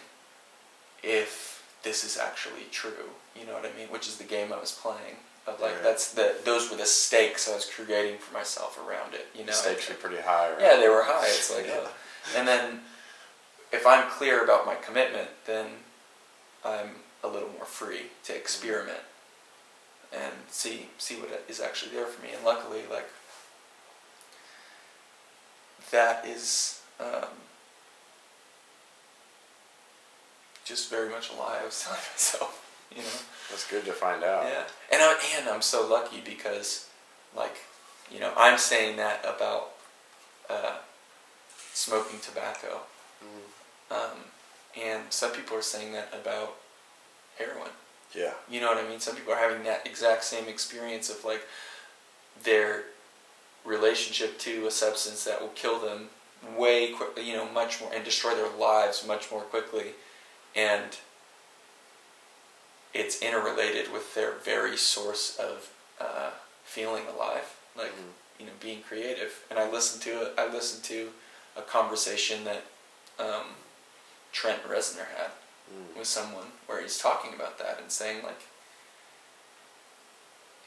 if 1.03 1.63
this 1.83 2.03
is 2.03 2.17
actually 2.17 2.65
true. 2.71 3.11
You 3.35 3.45
know 3.45 3.53
what 3.53 3.65
I 3.65 3.71
mean? 3.77 3.87
Which 3.89 4.07
is 4.07 4.17
the 4.17 4.23
game 4.23 4.51
I 4.53 4.59
was 4.59 4.71
playing. 4.71 5.17
Of 5.47 5.61
like 5.61 5.73
Right. 5.75 5.83
that's 5.83 6.09
the 6.11 6.35
those 6.43 6.69
were 6.69 6.75
the 6.75 6.85
stakes 6.85 7.47
I 7.49 7.55
was 7.55 7.65
creating 7.65 8.17
for 8.19 8.33
myself 8.33 8.77
around 8.77 9.13
it. 9.13 9.27
You 9.33 9.41
know, 9.41 9.47
The 9.47 9.53
stakes 9.53 9.89
are 9.89 9.93
pretty 9.95 10.21
high. 10.21 10.51
Right? 10.51 10.61
yeah, 10.61 10.75
they 10.75 10.89
were 10.89 11.03
high. 11.03 11.25
It's 11.27 11.49
like, 11.55 11.67
Yeah. 11.73 11.77
uh, 11.77 11.87
and 12.35 12.47
then 12.47 12.81
if 13.71 13.85
I'm 13.85 14.09
clear 14.09 14.43
about 14.43 14.65
my 14.65 14.75
commitment, 14.75 15.29
then 15.45 15.67
I'm 16.63 16.89
a 17.23 17.27
little 17.27 17.49
more 17.49 17.65
free 17.65 18.07
to 18.25 18.35
experiment 18.35 18.99
and 20.13 20.33
see 20.49 20.87
see 20.97 21.15
what 21.15 21.43
is 21.47 21.59
actually 21.59 21.91
there 21.91 22.05
for 22.05 22.21
me. 22.23 22.29
And 22.33 22.43
luckily, 22.45 22.81
like 22.89 23.09
that 25.91 26.25
is 26.25 26.81
um, 26.99 27.29
just 30.65 30.89
very 30.89 31.09
much 31.09 31.29
a 31.31 31.33
lie 31.33 31.59
I 31.61 31.65
was 31.65 31.81
telling 31.83 31.99
myself. 32.13 32.63
You 32.91 33.01
know. 33.01 33.19
That's 33.49 33.69
good 33.69 33.85
to 33.85 33.91
find 33.91 34.23
out. 34.23 34.43
Yeah, 34.43 34.63
and 34.91 35.01
I, 35.01 35.17
and 35.39 35.49
I'm 35.49 35.61
so 35.61 35.87
lucky 35.87 36.21
because, 36.23 36.89
like, 37.35 37.57
you 38.11 38.19
know, 38.19 38.33
I'm 38.37 38.57
saying 38.57 38.97
that 38.97 39.21
about 39.25 39.71
uh, 40.49 40.77
smoking 41.73 42.19
tobacco, 42.19 42.81
Mhm. 43.23 43.95
um, 43.95 44.17
and 44.75 45.11
some 45.13 45.31
people 45.31 45.57
are 45.57 45.61
saying 45.61 45.93
that 45.93 46.13
about 46.13 46.55
heroin. 47.37 47.71
Yeah. 48.13 48.33
You 48.49 48.61
know 48.61 48.67
what 48.67 48.77
I 48.83 48.87
mean? 48.87 48.99
Some 48.99 49.15
people 49.15 49.33
are 49.33 49.39
having 49.39 49.63
that 49.63 49.85
exact 49.87 50.23
same 50.23 50.47
experience 50.47 51.09
of 51.09 51.23
like 51.25 51.47
their 52.43 52.85
relationship 53.65 54.37
to 54.39 54.67
a 54.67 54.71
substance 54.71 55.23
that 55.25 55.41
will 55.41 55.49
kill 55.49 55.79
them 55.79 56.09
way 56.55 56.91
quickly, 56.91 57.23
you 57.29 57.35
know, 57.35 57.45
much 57.49 57.81
more 57.81 57.91
and 57.93 58.03
destroy 58.05 58.35
their 58.35 58.49
lives 58.49 59.05
much 59.05 59.31
more 59.31 59.41
quickly, 59.41 59.93
and 60.55 60.97
it's 62.93 63.21
interrelated 63.21 63.91
with 63.91 64.13
their 64.15 64.33
very 64.33 64.77
source 64.77 65.37
of 65.37 65.69
uh, 65.99 66.31
feeling 66.63 67.03
alive, 67.07 67.55
like 67.75 67.91
Mhm. 67.91 68.13
you 68.39 68.45
know, 68.45 68.51
being 68.59 68.83
creative. 68.83 69.43
And 69.49 69.57
I 69.59 69.67
listened 69.67 70.03
to 70.03 70.31
a, 70.37 70.41
I 70.41 70.47
listened 70.47 70.83
to 70.85 71.11
a 71.55 71.61
conversation 71.63 72.43
that 72.45 72.63
um, 73.19 73.55
Trent 74.31 74.63
Reznor 74.67 75.07
had 75.17 75.31
Mm. 75.69 75.97
with 75.97 76.07
someone 76.07 76.53
where 76.65 76.81
he's 76.81 76.97
talking 76.97 77.33
about 77.33 77.57
that 77.59 77.77
and 77.81 77.91
saying 77.91 78.23
like 78.23 78.39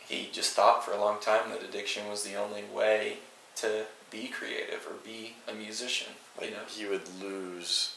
he 0.07 0.29
just 0.33 0.53
thought 0.53 0.85
for 0.85 0.93
a 0.93 1.01
long 1.01 1.19
time 1.21 1.51
that 1.51 1.63
addiction 1.63 2.09
was 2.09 2.23
the 2.23 2.35
only 2.35 2.65
way 2.65 3.19
to 3.57 3.87
be 4.11 4.29
creative 4.29 4.87
or 4.87 4.95
be 5.05 5.37
a 5.49 5.55
musician 5.55 6.09
Like 6.39 6.51
you 6.51 6.57
know 6.57 6.63
he 6.69 6.85
would 6.87 7.09
lose 7.23 7.97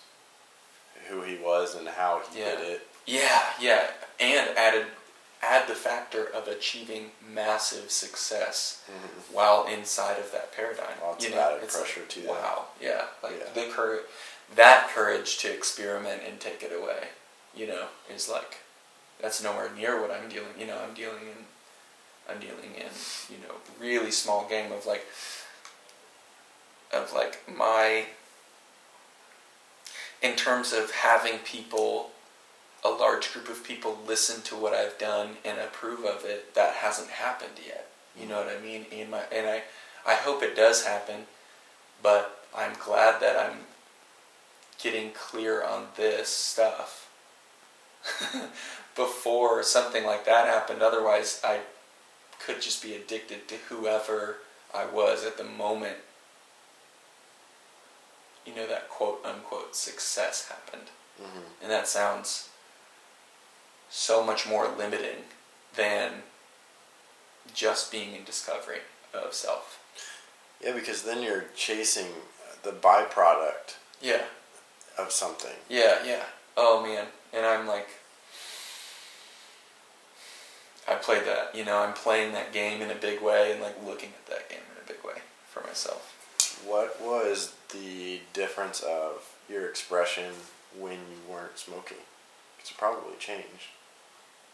who 1.10 1.24
he 1.24 1.36
was 1.38 1.76
and 1.76 1.88
how 1.90 2.22
he 2.32 2.40
Yeah. 2.40 2.56
did 2.56 2.60
it. 2.70 2.88
yeah 3.06 3.44
yeah 3.60 3.88
and 4.20 4.58
added 4.58 4.88
add 5.42 5.68
the 5.68 5.76
factor 5.76 6.26
of 6.26 6.48
achieving 6.48 7.12
massive 7.22 7.92
success 7.92 8.82
Mhm. 8.90 9.34
while 9.34 9.66
inside 9.66 10.18
of 10.20 10.32
that 10.32 10.54
paradigm 10.54 11.02
Lots 11.02 11.26
you 11.26 11.34
of 11.34 11.38
added 11.40 11.70
pressure 11.70 12.00
like, 12.00 12.10
to 12.10 12.20
that. 12.22 12.30
wow 12.30 12.66
yeah 12.80 13.08
like 13.22 13.38
Yeah. 13.40 13.50
the 13.54 13.70
courage 13.74 14.06
that 14.56 14.90
courage 14.94 15.38
to 15.38 15.54
experiment 15.54 16.22
and 16.28 16.40
take 16.40 16.64
it 16.64 16.72
away 16.72 17.08
you 17.56 17.68
know 17.68 17.88
is 18.14 18.30
like 18.30 18.60
that's 19.22 19.44
nowhere 19.44 19.70
near 19.76 20.02
what 20.02 20.12
i'm 20.12 20.30
dealing 20.30 20.50
you 20.60 20.68
know 20.68 20.80
i'm 20.88 20.94
dealing 20.94 21.24
in 21.24 21.46
i'm 22.30 22.40
dealing 22.40 22.76
in 22.76 22.90
you 23.30 23.38
know 23.42 23.56
really 23.80 24.12
small 24.12 24.48
game 24.48 24.72
of 24.72 24.86
like 24.86 25.06
of 26.94 27.12
like 27.14 27.42
my 27.54 28.06
in 30.22 30.36
terms 30.36 30.72
of 30.72 30.92
having 30.92 31.40
people 31.40 32.12
a 32.86 32.90
large 32.90 33.32
group 33.34 33.50
of 33.50 33.64
people 33.64 33.98
listen 34.08 34.42
to 34.42 34.56
what 34.56 34.74
I've 34.74 34.98
done 34.98 35.38
and 35.46 35.58
approve 35.58 36.06
of 36.06 36.26
it 36.26 36.54
that 36.54 36.76
hasn't 36.76 37.10
happened 37.10 37.54
yet. 37.66 37.90
You 38.20 38.28
know 38.28 38.38
what 38.38 38.54
I 38.54 38.62
mean? 38.62 38.86
In 38.92 39.10
my 39.10 39.22
and 39.32 39.48
I 39.48 39.64
I 40.06 40.16
hope 40.16 40.44
it 40.44 40.56
does 40.56 40.86
happen 40.86 41.26
but 42.02 42.46
I'm 42.56 42.74
glad 42.84 43.22
that 43.22 43.38
I'm 43.38 43.60
getting 44.84 45.12
clear 45.12 45.64
on 45.64 45.88
this 45.96 46.28
stuff 46.28 47.10
before 48.96 49.64
something 49.64 50.06
like 50.06 50.26
that 50.26 50.46
happened 50.46 50.82
otherwise 50.82 51.40
I 51.44 51.62
could 52.46 52.62
just 52.62 52.84
be 52.84 52.94
addicted 52.94 53.48
to 53.48 53.56
whoever 53.70 54.38
I 54.76 54.86
was 54.86 55.24
at 55.26 55.38
the 55.38 55.44
moment 55.46 55.98
you 58.46 58.54
know 58.54 58.68
that 58.68 58.90
quote 58.90 59.22
unquote 59.26 59.76
success 59.76 60.50
happened 60.50 60.90
Mhm. 61.22 61.44
and 61.62 61.72
that 61.72 61.88
sounds 61.88 62.50
so 63.90 64.24
much 64.24 64.46
more 64.48 64.68
limiting 64.68 65.26
than 65.76 66.24
just 67.54 67.92
being 67.92 68.16
in 68.16 68.24
discovery 68.24 68.82
of 69.14 69.34
self. 69.36 69.80
Yeah, 70.60 70.72
because 70.72 71.04
then 71.04 71.22
you're 71.22 71.46
chasing 71.56 72.08
the 72.64 72.72
byproduct 72.72 73.76
Yeah, 74.02 74.24
of 74.98 75.12
something. 75.12 75.56
yeah, 75.70 76.04
yeah. 76.06 76.24
Oh 76.56 76.84
man, 76.84 77.06
and 77.34 77.46
I'm 77.46 77.66
like, 77.68 77.88
I 80.88 80.96
played 80.96 81.26
that. 81.26 81.56
You 81.56 81.66
know, 81.66 81.80
I'm 81.80 81.94
playing 81.94 82.34
that 82.34 82.52
game 82.54 82.82
in 82.82 82.92
a 82.92 82.96
big 82.96 83.22
way 83.22 83.52
and 83.52 83.62
like 83.62 83.76
looking 83.86 84.10
at 84.10 84.26
that 84.28 84.50
game 84.50 84.60
in 84.76 84.84
a 84.84 84.88
big 84.88 85.04
way 85.04 85.22
for 85.50 85.62
myself. 85.62 86.10
What 86.66 87.02
was 87.02 87.54
the 87.74 88.22
difference 88.34 88.82
of 88.82 89.36
your 89.50 89.68
expression 89.68 90.32
when 90.78 90.94
you 90.94 91.18
weren't 91.34 91.58
smoking? 91.58 91.98
It's 92.60 92.72
probably 92.72 93.16
changed, 93.20 93.70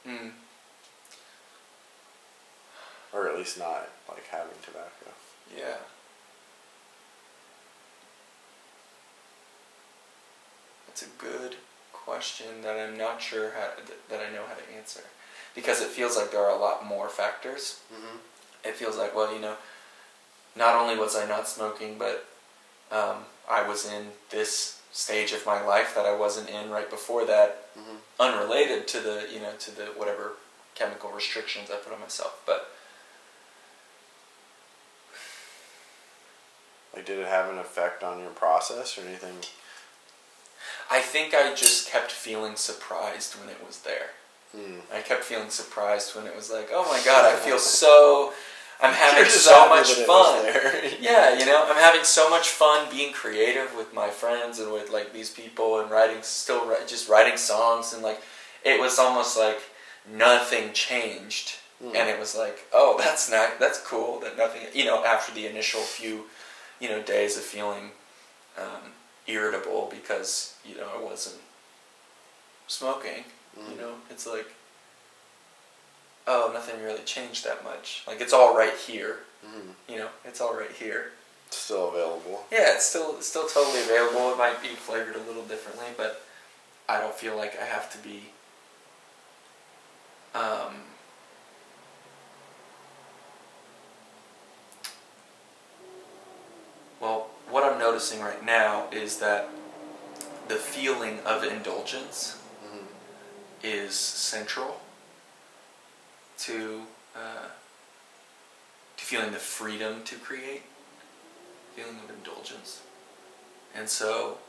Mm. 0.08 0.32
or 3.14 3.28
at 3.28 3.38
least 3.38 3.58
not 3.60 3.90
like 4.08 4.26
having 4.28 4.56
tobacco. 4.64 5.12
Yeah. 5.56 5.76
That's 10.90 11.04
a 11.04 11.24
good 11.24 11.56
question 11.94 12.64
that 12.64 12.80
I'm 12.80 12.98
not 12.98 13.22
sure 13.22 13.52
how 13.52 13.70
that 14.10 14.20
I 14.20 14.34
know 14.34 14.42
how 14.48 14.56
to 14.56 14.76
answer 14.76 15.02
because 15.54 15.82
it 15.82 15.90
feels 15.90 16.18
like 16.18 16.32
there 16.32 16.44
are 16.44 16.50
a 16.50 16.60
lot 16.60 16.84
more 16.84 17.10
factors. 17.10 17.80
Mm-hmm. 17.94 18.18
It 18.66 18.76
feels 18.76 18.98
like 18.98 19.16
well, 19.16 19.32
you 19.32 19.40
know, 19.40 19.54
not 20.56 20.74
only 20.74 20.98
was 20.98 21.16
I 21.16 21.28
not 21.28 21.48
smoking, 21.48 22.00
but 22.00 22.26
um, 22.92 23.18
I 23.48 23.68
was 23.68 23.86
in 23.86 24.08
this 24.32 24.82
stage 24.92 25.32
of 25.32 25.46
my 25.46 25.62
life 25.62 25.94
that 25.94 26.08
I 26.08 26.16
wasn't 26.16 26.50
in 26.50 26.72
right 26.72 26.90
before 26.90 27.24
that, 27.26 27.68
Mm-hmm. 27.78 27.98
unrelated 28.20 28.88
to 28.90 29.00
the 29.00 29.28
you 29.32 29.40
know 29.40 29.52
to 29.60 29.72
the 29.76 29.84
whatever 29.96 30.32
chemical 30.74 31.12
restrictions 31.12 31.70
I 31.72 31.76
put 31.76 31.94
on 31.94 32.02
myself, 32.02 32.42
but. 32.48 32.72
Like, 36.96 37.06
did 37.06 37.20
it 37.20 37.28
have 37.28 37.52
an 37.52 37.60
effect 37.60 38.04
on 38.04 38.20
your 38.20 38.32
process 38.32 38.98
or 38.98 39.02
anything? 39.02 39.36
I 40.90 41.00
think 41.00 41.34
I 41.34 41.54
just 41.54 41.90
kept 41.90 42.12
feeling 42.12 42.56
surprised 42.56 43.36
when 43.36 43.50
it 43.50 43.66
was 43.66 43.80
there. 43.82 44.12
Mm. 44.58 44.82
I 44.94 45.02
kept 45.02 45.24
feeling 45.24 45.50
surprised 45.50 46.16
when 46.16 46.26
it 46.26 46.36
was 46.36 46.52
like, 46.52 46.70
oh 46.74 46.84
my 46.92 47.00
god, 47.06 47.26
I 47.26 47.36
feel 47.38 47.60
so. 47.82 48.34
I'm 48.82 48.94
having 48.94 49.30
so 49.30 49.68
much 49.68 49.92
fun. 49.92 50.46
Yeah, 51.02 51.38
you 51.38 51.46
know, 51.46 51.66
I'm 51.68 51.76
having 51.76 52.04
so 52.04 52.30
much 52.30 52.48
fun 52.48 52.90
being 52.90 53.12
creative 53.12 53.76
with 53.76 53.94
my 53.94 54.10
friends 54.10 54.60
and 54.60 54.72
with 54.72 54.90
like 54.90 55.12
these 55.14 55.30
people 55.30 55.80
and 55.82 55.92
writing, 55.92 56.22
still 56.22 56.74
just 56.88 57.10
writing 57.10 57.38
songs 57.38 57.94
and 57.94 58.02
like, 58.02 58.22
it 58.64 58.80
was 58.80 58.98
almost 58.98 59.38
like 59.38 59.60
nothing 60.10 60.72
changed. 60.74 61.56
Mm. 61.84 61.96
And 61.96 62.10
it 62.10 62.20
was 62.20 62.36
like, 62.38 62.66
oh, 62.74 62.96
that's 62.98 63.30
nice, 63.30 63.52
that's 63.60 63.82
cool 63.82 64.20
that 64.22 64.38
nothing, 64.38 64.62
you 64.74 64.86
know, 64.86 65.04
after 65.04 65.34
the 65.34 65.46
initial 65.46 65.82
few, 65.82 66.26
you 66.80 66.90
know, 66.90 67.02
days 67.02 67.38
of 67.38 67.44
feeling 67.44 67.92
um, 68.58 68.92
irritable 69.30 69.88
because, 69.92 70.56
you 70.66 70.76
know, 70.76 70.88
I 70.98 71.02
wasn't 71.04 71.38
smoking. 72.68 73.24
Mm. 73.60 73.72
You 73.72 73.82
know, 73.82 73.94
it's 74.10 74.26
like, 74.28 74.48
oh, 76.28 76.52
nothing 76.54 76.82
really 76.84 77.04
changed 77.04 77.46
that 77.46 77.64
much. 77.64 78.04
Like 78.08 78.22
it's 78.22 78.34
all 78.34 78.56
right 78.56 78.76
here. 78.76 79.20
Mhm. 79.46 79.74
You 79.88 79.98
know, 80.00 80.10
it's 80.26 80.42
all 80.42 80.54
right 80.56 80.72
here. 80.72 81.12
Still 81.52 81.90
available. 81.90 82.46
Yeah, 82.52 82.76
it's 82.76 82.86
still 82.86 83.16
it's 83.18 83.28
still 83.28 83.48
totally 83.48 83.82
available. 83.82 84.32
It 84.32 84.38
might 84.38 84.62
be 84.62 84.70
flavored 84.70 85.16
a 85.16 85.20
little 85.22 85.44
differently, 85.44 85.88
but 85.98 86.22
I 86.88 87.00
don't 87.00 87.16
feel 87.16 87.36
like 87.36 87.60
I 87.60 87.66
have 87.66 87.92
to 87.92 87.98
be 88.00 88.24
um, 90.36 90.76
well, 97.00 97.29
noticing 98.00 98.22
right 98.22 98.46
now 98.46 98.88
is 98.94 99.20
that 99.20 99.50
the 100.48 100.56
feeling 100.56 101.20
of 101.26 101.44
indulgence 101.44 102.38
Mhm. 102.64 102.88
is 103.62 103.94
central 103.94 104.80
to 106.38 106.88
uh, 107.14 107.50
to 108.96 109.04
feeling 109.04 109.34
the 109.34 109.40
freedom 109.40 110.02
to 110.06 110.16
create, 110.18 110.64
feeling 111.76 112.00
of 112.00 112.10
indulgence, 112.10 112.80
and 113.74 113.90
so 113.90 114.40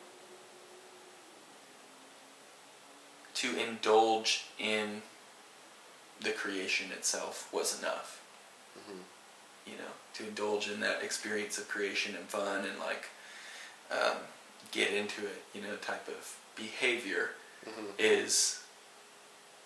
to 3.34 3.56
indulge 3.58 4.44
in 4.58 5.02
the 6.20 6.30
creation 6.30 6.92
itself 6.92 7.52
was 7.52 7.80
enough. 7.80 8.20
Mhm. 8.78 9.02
You 9.66 9.76
know, 9.78 9.92
to 10.14 10.22
indulge 10.28 10.68
in 10.68 10.78
that 10.80 11.02
experience 11.02 11.58
of 11.58 11.66
creation 11.68 12.14
and 12.14 12.28
fun 12.28 12.64
and 12.64 12.78
like 12.78 13.08
um, 13.90 14.16
get 14.72 14.92
into 14.92 15.26
it, 15.26 15.42
you 15.54 15.60
know, 15.62 15.76
type 15.76 16.06
of 16.08 16.36
behavior 16.56 17.30
Mhm. 17.66 17.92
is 17.98 18.60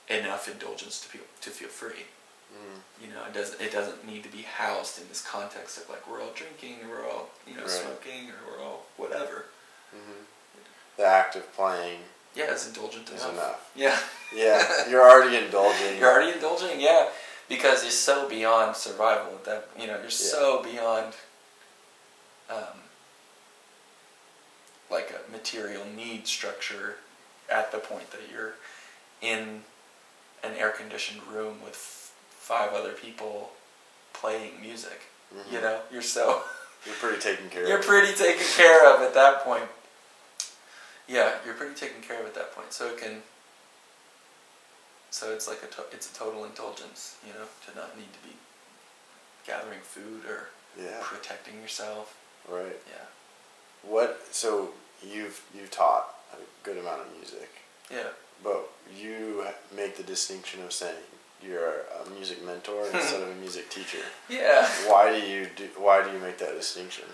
enough 0.09 0.49
indulgence 0.49 1.01
to 1.01 1.09
feel 1.09 1.23
to 1.41 1.51
feel 1.51 1.69
free. 1.69 2.07
Mhm. 2.53 2.81
You 3.03 3.09
know, 3.15 3.25
it 3.25 3.33
doesn't 3.33 3.61
it 3.61 3.73
doesn't 3.73 4.05
need 4.05 4.23
to 4.23 4.29
be 4.29 4.43
housed 4.43 4.99
in 5.01 5.09
this 5.09 5.23
context 5.23 5.79
of 5.79 5.89
like 5.89 6.07
we're 6.07 6.23
all 6.23 6.31
drinking 6.31 6.85
or 6.85 6.89
we're 6.89 7.11
all 7.11 7.31
you 7.47 7.55
know 7.55 7.63
Right. 7.63 7.71
smoking 7.71 8.31
or 8.31 8.37
we're 8.53 8.63
all 8.65 8.87
whatever. 8.97 9.47
Mhm. 9.95 10.25
The 10.97 11.05
act 11.05 11.37
of 11.37 11.53
playing 11.55 12.05
Yeah, 12.35 12.47
it's 12.53 12.67
indulgent 12.67 13.09
enough. 13.11 13.31
enough. 13.31 13.71
Yeah. 13.77 13.99
Yeah, 14.33 14.89
you're 14.89 15.09
already 15.09 15.37
indulging. 15.45 15.99
You're 15.99 16.11
already 16.13 16.33
indulging, 16.33 16.81
yeah, 16.81 17.11
because 17.49 17.83
you're 17.85 17.93
so 17.93 18.29
beyond 18.29 18.77
survival. 18.77 19.39
That 19.45 19.69
you 19.79 19.87
know, 19.87 19.95
you're 19.95 20.05
Yeah. 20.05 20.31
so 20.35 20.63
beyond, 20.63 21.15
um, 22.49 22.84
like 24.95 25.11
a 25.13 25.31
material 25.31 25.83
need 25.97 26.27
structure, 26.27 26.97
at 27.53 27.71
the 27.73 27.79
point 27.79 28.11
that 28.13 28.21
you're 28.33 28.55
in 29.21 29.61
an 30.43 30.53
air 30.57 30.71
conditioned 30.71 31.21
room 31.31 31.57
with 31.63 31.75
f- 31.75 32.13
five 32.31 32.73
other 32.73 32.93
people 32.93 33.51
playing 34.15 34.53
music. 34.63 35.01
Mhm. 35.35 35.53
You 35.53 35.61
know, 35.61 35.81
you're 35.93 36.03
so 36.03 36.43
You're 36.87 36.95
pretty 36.97 37.19
taken 37.21 37.49
care 37.51 37.67
you're 37.67 37.79
of. 37.79 37.85
pretty 37.87 38.13
taken 38.15 38.47
care 38.57 38.95
of 38.95 39.01
at 39.03 39.15
that 39.15 39.43
point. 39.43 39.65
Yeah, 41.09 41.33
you're 41.45 41.55
pretty 41.55 41.75
taken 41.75 42.01
care 42.03 42.21
of 42.21 42.27
at 42.27 42.35
that 42.35 42.55
point. 42.55 42.73
So 42.73 42.87
it 42.89 42.99
can. 42.99 43.23
So 45.11 45.33
it's 45.33 45.47
like 45.49 45.63
a 45.63 45.67
to- 45.67 45.91
it's 45.93 46.11
a 46.11 46.15
total 46.15 46.45
indulgence, 46.45 47.17
you 47.27 47.33
know, 47.33 47.47
to 47.67 47.75
not 47.79 47.97
need 47.97 48.13
to 48.13 48.19
be 48.29 48.35
gathering 49.47 49.81
food 49.83 50.25
or 50.27 50.49
yeah, 50.79 50.99
protecting 51.03 51.61
yourself. 51.63 52.17
right. 52.49 52.77
Yeah, 52.91 53.07
What? 53.83 54.27
So 54.33 54.71
you've 55.03 55.43
you've 55.55 55.71
taught 55.71 56.15
a 56.33 56.37
good 56.65 56.79
amount 56.79 57.03
of 57.03 57.07
music, 57.17 57.51
yeah. 57.91 58.09
but 58.43 58.71
you 58.97 59.45
make 59.75 59.97
the 59.97 60.03
distinction 60.03 60.63
of 60.63 60.73
saying 60.73 60.95
you're 61.43 61.83
a 62.05 62.11
music 62.11 62.45
mentor 62.45 62.87
instead 62.95 63.23
of 63.23 63.29
a 63.29 63.35
music 63.35 63.71
teacher. 63.71 63.99
Yeah. 64.29 64.67
Why 64.87 65.19
do 65.19 65.27
you 65.27 65.49
do? 65.57 65.69
Why 65.77 66.03
do 66.05 66.13
you 66.13 66.19
make 66.19 66.39
that 66.39 66.55
distinction? 66.55 67.05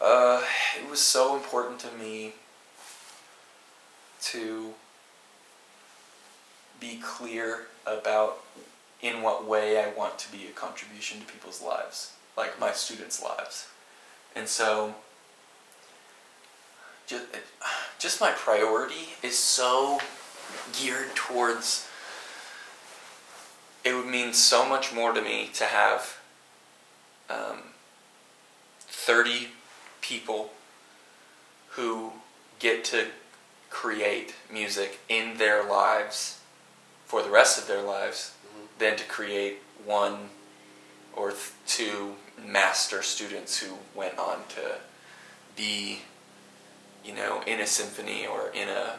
Uh, 0.00 0.42
it 0.78 0.90
was 0.90 1.00
so 1.00 1.36
important 1.36 1.78
to 1.80 1.90
me 1.92 2.34
to 4.20 4.74
be 6.80 6.98
clear 7.02 7.66
about 7.86 8.40
in 9.00 9.22
what 9.22 9.46
way 9.46 9.82
I 9.82 9.90
want 9.90 10.18
to 10.20 10.32
be 10.32 10.46
a 10.46 10.50
contribution 10.50 11.20
to 11.20 11.26
people's 11.26 11.62
lives, 11.62 12.12
like 12.36 12.58
my 12.58 12.72
students' 12.72 13.22
lives. 13.22 13.68
And 14.34 14.48
so, 14.48 14.94
just, 17.06 17.24
just 17.98 18.20
my 18.20 18.30
priority 18.30 19.10
is 19.22 19.38
so 19.38 20.00
geared 20.78 21.14
towards. 21.14 21.88
It 23.84 23.94
would 23.94 24.06
mean 24.06 24.32
so 24.32 24.66
much 24.66 24.92
more 24.94 25.12
to 25.12 25.20
me 25.20 25.50
to 25.54 25.64
have 25.64 26.18
um, 27.28 27.58
30 28.80 29.48
people 30.00 30.50
who 31.70 32.12
get 32.58 32.84
to 32.84 33.06
create 33.70 34.34
music 34.50 35.00
in 35.08 35.36
their 35.38 35.62
lives 35.64 36.38
for 37.04 37.22
the 37.22 37.28
rest 37.30 37.58
of 37.58 37.66
their 37.66 37.82
lives 37.82 38.32
Mhm. 38.46 38.78
than 38.78 38.96
to 38.96 39.04
create 39.04 39.60
one 39.84 40.30
or 41.12 41.30
th- 41.32 41.50
two 41.66 42.16
master 42.38 43.02
students 43.02 43.58
who 43.58 43.78
went 43.94 44.16
on 44.18 44.44
to 44.48 44.80
be 45.56 46.02
you 47.04 47.14
know 47.14 47.42
in 47.46 47.60
a 47.60 47.66
symphony 47.66 48.26
or 48.26 48.48
in 48.54 48.68
a 48.68 48.98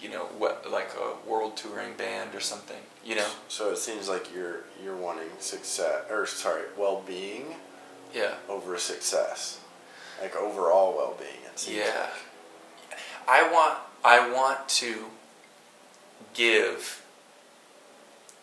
you 0.00 0.08
know 0.08 0.24
what 0.38 0.70
like 0.70 0.90
a 0.98 1.28
world 1.28 1.56
touring 1.56 1.94
band 1.94 2.34
or 2.34 2.40
something 2.40 2.78
you 3.04 3.14
know 3.14 3.26
So 3.48 3.70
it 3.70 3.78
seems 3.78 4.08
like 4.08 4.34
you're 4.34 4.60
you're 4.82 4.96
wanting 4.96 5.28
success, 5.38 6.04
or 6.10 6.26
sorry, 6.26 6.62
well-being 6.78 7.56
yeah 8.14 8.34
over 8.48 8.78
success, 8.78 9.60
like 10.20 10.34
overall 10.36 10.96
well-being. 10.96 11.44
It 11.46 11.58
seems 11.58 11.78
Yeah. 11.78 12.08
like. 12.90 12.98
I 13.28 13.52
want 13.52 13.78
I 14.04 14.32
want 14.32 14.68
to 14.80 15.06
give 16.34 17.02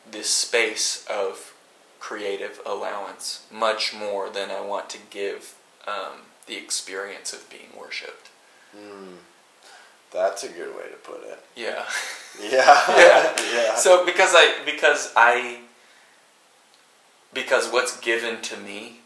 this 0.10 0.30
space 0.30 1.06
of 1.10 1.54
creative 2.00 2.62
allowance 2.66 3.46
much 3.52 3.94
more 3.94 4.30
than 4.30 4.50
I 4.52 4.62
want 4.62 4.90
to 4.92 5.00
give 5.10 5.56
um, 5.88 6.27
the 6.48 6.56
experience 6.58 7.34
of 7.34 7.50
being 7.50 7.70
worshipped. 7.80 8.30
Mm, 8.76 9.16
that's 10.12 10.44
a 10.44 10.50
good 10.50 10.76
way 10.76 10.84
to 10.90 10.98
put 11.04 11.24
it. 11.24 11.40
Yeah. 11.56 11.86
Yeah. 12.40 12.80
Yeah. 12.98 13.36
yeah. 13.56 13.76
so 13.76 14.06
because 14.06 14.32
I 14.36 14.58
because 14.64 15.12
I 15.16 15.62
because 17.34 17.68
what's 17.72 18.00
given 18.00 18.42
to 18.44 18.58
me 18.58 18.98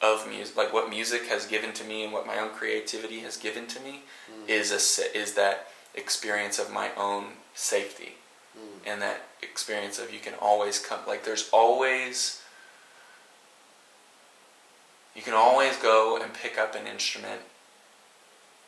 of 0.00 0.28
music 0.28 0.56
like 0.56 0.72
what 0.72 0.88
music 0.88 1.26
has 1.26 1.46
given 1.46 1.72
to 1.72 1.84
me 1.84 2.04
and 2.04 2.12
what 2.12 2.26
my 2.26 2.38
own 2.38 2.50
creativity 2.50 3.20
has 3.20 3.36
given 3.36 3.66
to 3.66 3.80
me 3.80 4.02
Mm. 4.30 4.48
is 4.48 4.70
a 4.70 5.16
is 5.18 5.34
that 5.34 5.66
experience 5.94 6.58
of 6.60 6.70
my 6.70 6.90
own 6.96 7.24
safety 7.54 8.14
Mm. 8.56 8.92
and 8.92 9.02
that 9.02 9.20
experience 9.42 9.98
of 9.98 10.12
you 10.12 10.20
can 10.20 10.34
always 10.40 10.78
come 10.78 11.00
like 11.06 11.24
there's 11.24 11.48
always 11.50 12.40
you 15.18 15.24
can 15.24 15.34
always 15.34 15.76
go 15.76 16.16
and 16.16 16.32
pick 16.32 16.56
up 16.56 16.76
an 16.76 16.86
instrument 16.86 17.40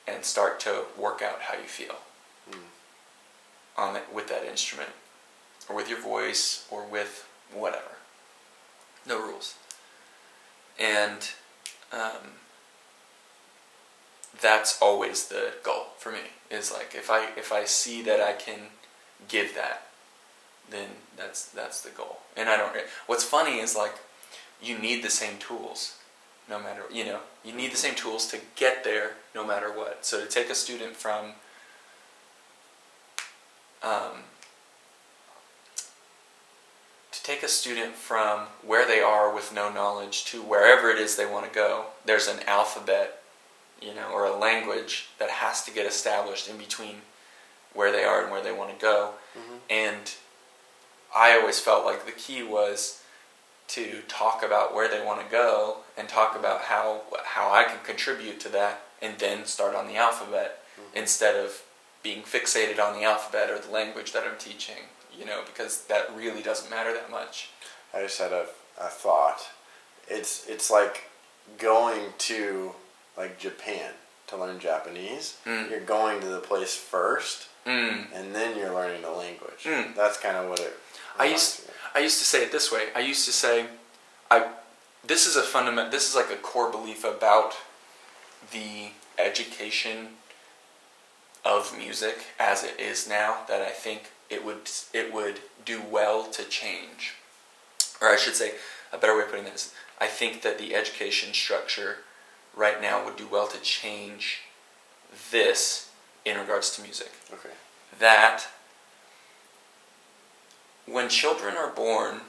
and 0.09 0.25
start 0.25 0.59
to 0.59 0.83
work 0.99 1.23
out 1.23 1.43
how 1.43 1.55
you 1.57 1.69
feel 1.69 1.95
Mm. 2.51 2.65
on 3.77 3.95
it 3.95 4.13
with 4.13 4.27
that 4.27 4.45
instrument 4.45 4.91
or 5.69 5.77
with 5.77 5.89
your 5.89 6.01
voice 6.01 6.67
or 6.69 6.85
with 6.85 7.25
whatever. 7.53 7.99
No 9.07 9.21
rules. 9.21 9.55
And 10.77 11.31
um, 11.93 12.33
that's 14.41 14.83
always 14.83 15.29
the 15.29 15.53
goal 15.63 15.91
for 15.99 16.11
me 16.11 16.33
is 16.51 16.73
like 16.73 16.97
if 16.97 17.11
i 17.11 17.29
if 17.37 17.53
i 17.53 17.65
see 17.65 18.03
that 18.03 18.21
i 18.21 18.33
can 18.33 18.71
give 19.29 19.55
that 19.55 19.87
then 20.69 20.89
that's 21.17 21.45
that's 21.45 21.81
the 21.83 21.91
goal. 21.91 22.21
And 22.37 22.49
i 22.49 22.57
don't 22.57 22.75
what's 23.07 23.23
funny 23.25 23.61
is 23.61 23.77
like 23.77 23.95
you 24.61 24.77
need 24.79 25.05
the 25.05 25.11
same 25.11 25.39
tools 25.39 26.00
no 26.51 26.59
matter 26.59 26.83
you 26.93 27.05
know 27.05 27.21
you 27.45 27.53
need 27.53 27.73
the 27.73 27.77
same 27.77 27.95
tools 27.95 28.27
to 28.27 28.39
get 28.57 28.85
there 28.85 29.13
no 29.35 29.47
matter 29.47 29.73
what 29.73 30.05
so 30.05 30.21
to 30.21 30.27
take 30.27 30.51
a 30.51 30.55
student 30.55 30.95
from 30.97 31.33
um, 33.83 34.25
to 37.13 37.23
take 37.23 37.43
a 37.43 37.49
student 37.49 37.95
from 37.95 38.41
where 38.65 38.87
they 38.87 39.01
are 39.01 39.35
with 39.35 39.53
no 39.55 39.71
knowledge 39.73 40.25
to 40.27 40.43
wherever 40.43 40.91
it 40.91 40.99
is 40.99 41.17
they 41.17 41.27
want 41.27 41.47
to 41.47 41.55
go, 41.55 41.87
there's 42.05 42.29
an 42.29 42.41
alphabet, 42.47 43.23
you 43.81 43.95
know, 43.95 44.11
or 44.13 44.27
a 44.27 44.37
language 44.37 45.09
that 45.19 45.31
has 45.31 45.65
to 45.65 45.71
get 45.71 45.87
established 45.87 46.49
in 46.49 46.57
between 46.57 46.97
where 47.73 47.93
they 47.93 48.05
are 48.05 48.23
and 48.23 48.31
where 48.31 48.43
they 48.43 48.53
want 48.53 48.71
to 48.71 48.77
go. 48.81 49.15
Mhm. 49.37 49.59
And 49.69 50.15
I 51.15 51.39
always 51.39 51.59
felt 51.59 51.85
like 51.85 52.07
the 52.07 52.13
key 52.13 52.43
was 52.43 53.00
to 53.71 54.03
talk 54.09 54.43
about 54.43 54.75
where 54.75 54.89
they 54.89 55.05
want 55.05 55.21
to 55.25 55.31
go 55.31 55.79
and 55.97 56.09
talk 56.09 56.37
about 56.37 56.63
how 56.63 57.03
how 57.25 57.53
I 57.53 57.65
can 57.65 57.79
contribute 57.85 58.41
to 58.41 58.49
that 58.51 58.83
and 59.03 59.19
then 59.19 59.45
start 59.47 59.75
on 59.75 59.87
the 59.87 59.97
alphabet 59.97 60.63
Mhm. 60.79 60.83
instead 60.95 61.37
of 61.37 61.63
being 62.03 62.23
fixated 62.23 62.79
on 62.81 62.95
the 62.99 63.05
alphabet 63.05 63.51
or 63.51 63.59
the 63.59 63.71
language 63.71 64.13
that 64.13 64.25
I'm 64.25 64.39
teaching, 64.39 64.89
you 65.17 65.25
know, 65.25 65.43
because 65.45 65.83
that 65.85 66.15
really 66.17 66.43
doesn't 66.43 66.71
matter 66.71 66.93
that 66.95 67.11
much. 67.11 67.51
I 67.95 68.01
just 68.03 68.19
had 68.19 68.33
a, 68.33 68.47
a 68.81 68.89
thought. 68.89 69.41
It's 70.09 70.47
it's 70.47 70.71
like 70.71 71.05
going 71.59 72.13
to 72.31 72.75
like 73.17 73.39
Japan 73.39 73.93
to 74.29 74.37
learn 74.37 74.59
Japanese. 74.61 75.37
Mm. 75.47 75.71
You're 75.71 75.81
going 75.81 76.21
to 76.21 76.27
the 76.29 76.41
place 76.41 76.75
first 76.77 77.47
Mm. 77.67 78.07
and 78.15 78.35
then 78.35 78.57
you're 78.57 78.73
learning 78.73 79.03
the 79.03 79.11
language. 79.11 79.65
Mm. 79.65 79.95
That's 79.95 80.17
kind 80.17 80.37
of 80.37 80.49
what 80.49 80.61
it. 80.61 80.75
I 81.19 81.27
used 81.27 81.69
me 81.69 81.75
I 81.95 81.99
used 82.01 82.19
to 82.19 82.25
say 82.25 82.43
it 82.43 82.53
this 82.53 82.71
way. 82.71 82.89
I 82.95 83.01
used 83.01 83.25
to 83.27 83.33
say, 83.33 83.67
I 84.31 84.49
this 85.05 85.27
is 85.27 85.37
a 85.37 85.43
fundament. 85.43 85.91
This 85.91 86.09
is 86.09 86.15
like 86.15 86.31
a 86.31 86.37
core 86.37 86.71
belief 86.71 87.05
about 87.05 87.55
the 88.53 88.91
education 89.19 90.09
of 91.45 91.77
music 91.77 92.27
as 92.39 92.63
it 92.63 92.79
is 92.79 93.09
now 93.09 93.39
that 93.49 93.63
I 93.63 93.71
think 93.71 94.11
it 94.29 94.45
would 94.45 94.71
it 94.93 95.13
would 95.13 95.41
do 95.65 95.81
well 95.91 96.25
to 96.29 96.45
change, 96.45 97.15
or 98.01 98.09
I 98.09 98.17
should 98.17 98.37
say, 98.37 98.53
a 98.93 98.99
better 98.99 99.17
way 99.17 99.23
of 99.23 99.31
putting 99.31 99.45
this. 99.45 99.75
I 100.01 100.07
think 100.07 100.43
that 100.43 100.59
the 100.59 100.75
education 100.75 101.35
structure 101.35 101.99
right 102.57 102.81
now 102.81 103.05
would 103.05 103.17
do 103.17 103.27
well 103.27 103.47
to 103.49 103.61
change 103.61 104.41
this 105.31 105.91
in 106.25 106.39
regards 106.39 106.75
to 106.77 106.83
music. 106.83 107.13
Okay. 107.33 107.51
that 107.99 108.47
when 110.87 111.09
children 111.09 111.57
are 111.57 111.71
born, 111.71 112.21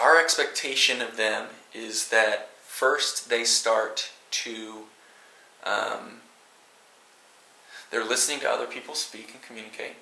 our 0.00 0.20
expectation 0.20 1.00
of 1.00 1.16
them 1.16 1.48
is 1.72 2.08
that 2.08 2.50
first 2.62 3.28
they 3.28 3.44
start 3.44 4.10
to, 4.30 4.84
um, 5.64 6.20
they're 7.90 8.04
listening 8.04 8.40
to 8.40 8.50
other 8.50 8.66
people 8.66 8.94
speak 8.94 9.30
and 9.32 9.42
communicate 9.42 9.96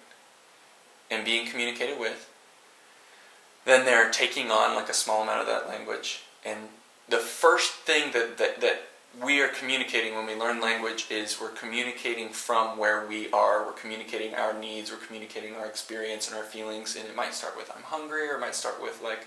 and 1.11 1.25
being 1.25 1.47
communicated 1.47 1.99
with. 1.99 2.31
Then 3.65 3.85
they're 3.85 4.11
taking 4.11 4.51
on 4.51 4.75
like 4.75 4.89
a 4.89 4.95
small 4.95 5.23
amount 5.23 5.41
of 5.41 5.47
that 5.47 5.69
language. 5.69 6.23
And 6.45 6.69
the 7.09 7.19
first 7.19 7.73
thing 7.73 8.13
that, 8.13 8.39
that, 8.39 8.61
that 8.61 8.83
we 9.21 9.41
are 9.41 9.49
communicating 9.49 10.15
when 10.15 10.27
we 10.27 10.35
learn 10.35 10.61
language 10.61 11.07
is 11.11 11.41
we're 11.41 11.51
communicating 11.51 12.31
from 12.31 12.79
where 12.79 13.07
we 13.07 13.31
are. 13.31 13.65
We're 13.65 13.73
communicating 13.73 14.35
our 14.35 14.55
needs. 14.55 14.91
We're 14.91 15.05
communicating 15.07 15.55
our 15.55 15.67
experience 15.67 16.29
and 16.29 16.37
our 16.37 16.45
feelings. 16.45 16.97
And 16.97 17.07
it 17.07 17.15
might 17.15 17.35
start 17.35 17.57
with 17.57 17.71
"I'm 17.75 17.83
hungry," 17.83 18.29
or 18.29 18.37
it 18.37 18.41
might 18.41 18.55
start 18.55 18.83
with 18.83 19.03
like 19.03 19.27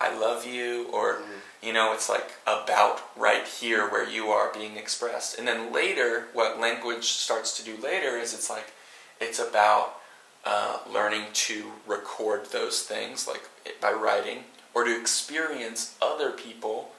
"I 0.00 0.16
love 0.16 0.46
you," 0.46 0.88
or 0.92 1.14
Mhm. 1.14 1.40
you 1.62 1.72
know, 1.72 1.92
it's 1.92 2.08
like 2.08 2.32
about 2.46 3.02
right 3.16 3.46
here 3.46 3.88
where 3.88 4.04
you 4.04 4.30
are 4.30 4.52
being 4.52 4.76
expressed. 4.76 5.36
And 5.36 5.48
then 5.48 5.72
later, 5.72 6.28
what 6.32 6.60
language 6.60 7.12
starts 7.12 7.56
to 7.56 7.62
do 7.64 7.76
later 7.76 8.16
is 8.16 8.32
it's 8.32 8.48
like 8.50 8.72
it's 9.20 9.40
about 9.40 9.96
uh, 10.44 10.78
learning 10.86 11.26
to 11.32 11.72
record 11.86 12.46
those 12.52 12.82
things, 12.82 13.26
like 13.26 13.42
by 13.80 13.92
writing, 13.92 14.44
or 14.72 14.84
to 14.84 14.98
experience 14.98 15.94
other 16.00 16.30
people 16.30 16.92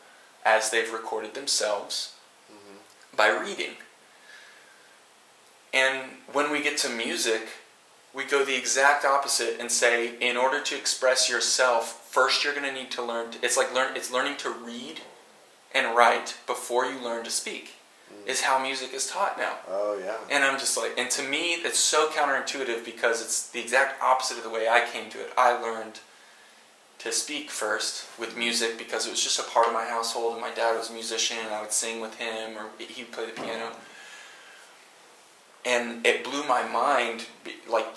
as 0.46 0.70
they've 0.70 0.92
recorded 0.92 1.34
themselves 1.34 2.14
Mhm. 2.52 2.78
by 3.16 3.28
reading. 3.28 3.78
And 5.74 6.22
when 6.32 6.50
we 6.52 6.62
get 6.62 6.78
to 6.80 6.90
music, 6.90 7.48
we 8.14 8.24
go 8.24 8.44
the 8.44 8.56
exact 8.56 9.06
opposite 9.06 9.60
and 9.60 9.72
say, 9.72 10.18
in 10.20 10.36
order 10.36 10.60
to 10.62 10.76
express 10.76 11.30
yourself, 11.30 12.08
first 12.10 12.44
you're 12.44 12.54
going 12.54 12.66
to 12.66 12.72
need 12.72 12.92
to 12.92 13.04
learn. 13.04 13.32
To, 13.32 13.46
it's 13.46 13.56
like 13.56 13.72
learn. 13.72 13.96
It's 13.96 14.10
learning 14.10 14.38
to 14.38 14.50
read 14.50 15.02
and 15.74 15.96
write 15.96 16.36
before 16.48 16.86
you 16.86 16.98
learn 17.00 17.24
to 17.24 17.32
speak. 17.32 17.76
Is 18.26 18.42
how 18.42 18.58
music 18.58 18.92
is 18.94 19.08
taught 19.08 19.38
now. 19.38 19.58
Oh 19.68 19.96
yeah. 19.98 20.18
And 20.32 20.44
I'm 20.44 20.60
just 20.60 20.76
like, 20.76 20.98
and 20.98 21.10
to 21.12 21.22
me, 21.22 21.54
it's 21.54 21.78
so 21.78 22.10
counterintuitive 22.10 22.84
because 22.84 23.22
it's 23.22 23.48
the 23.50 23.60
exact 23.60 24.02
opposite 24.02 24.38
of 24.38 24.44
the 24.44 24.50
way 24.50 24.68
I 24.68 24.82
came 24.82 25.12
to 25.12 25.22
it. 25.22 25.32
I 25.38 25.52
learned 25.52 26.00
to 27.00 27.12
speak 27.12 27.50
first 27.50 28.06
with 28.20 28.38
music 28.38 28.78
because 28.78 29.08
it 29.08 29.10
was 29.10 29.24
just 29.24 29.40
a 29.40 29.44
part 29.44 29.68
of 29.68 29.74
my 29.74 29.86
household, 29.86 30.34
and 30.34 30.42
my 30.42 30.52
dad 30.52 30.78
was 30.78 30.90
a 30.90 30.94
musician, 30.94 31.38
and 31.44 31.54
I 31.54 31.62
would 31.62 31.72
sing 31.72 32.02
with 32.02 32.16
him, 32.16 32.58
or 32.58 32.68
he 32.78 33.04
would 33.04 33.12
play 33.12 33.26
the 33.26 33.32
piano. 33.32 33.72
And 35.66 36.06
it 36.06 36.24
blew 36.24 36.44
my 36.46 36.64
mind, 36.68 37.26
like 37.70 37.88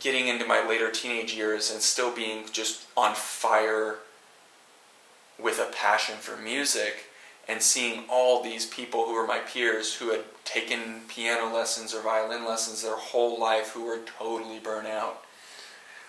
getting 0.00 0.28
into 0.28 0.46
my 0.46 0.66
later 0.66 0.90
teenage 0.90 1.34
years 1.34 1.70
and 1.70 1.80
still 1.80 2.14
being 2.14 2.44
just 2.52 2.86
on 2.96 3.14
fire 3.14 3.96
with 5.38 5.58
a 5.58 5.72
passion 5.72 6.16
for 6.16 6.36
music 6.36 7.06
and 7.48 7.62
seeing 7.62 8.04
all 8.10 8.42
these 8.42 8.66
people 8.66 9.06
who 9.06 9.14
were 9.14 9.26
my 9.26 9.38
peers 9.38 9.94
who 9.94 10.10
had 10.10 10.22
taken 10.44 11.00
piano 11.08 11.52
lessons 11.52 11.94
or 11.94 12.02
violin 12.02 12.44
lessons 12.44 12.82
their 12.82 12.96
whole 12.96 13.38
life 13.38 13.70
who 13.70 13.84
were 13.84 14.00
totally 14.18 14.58
burnt 14.58 14.86
out 14.86 15.22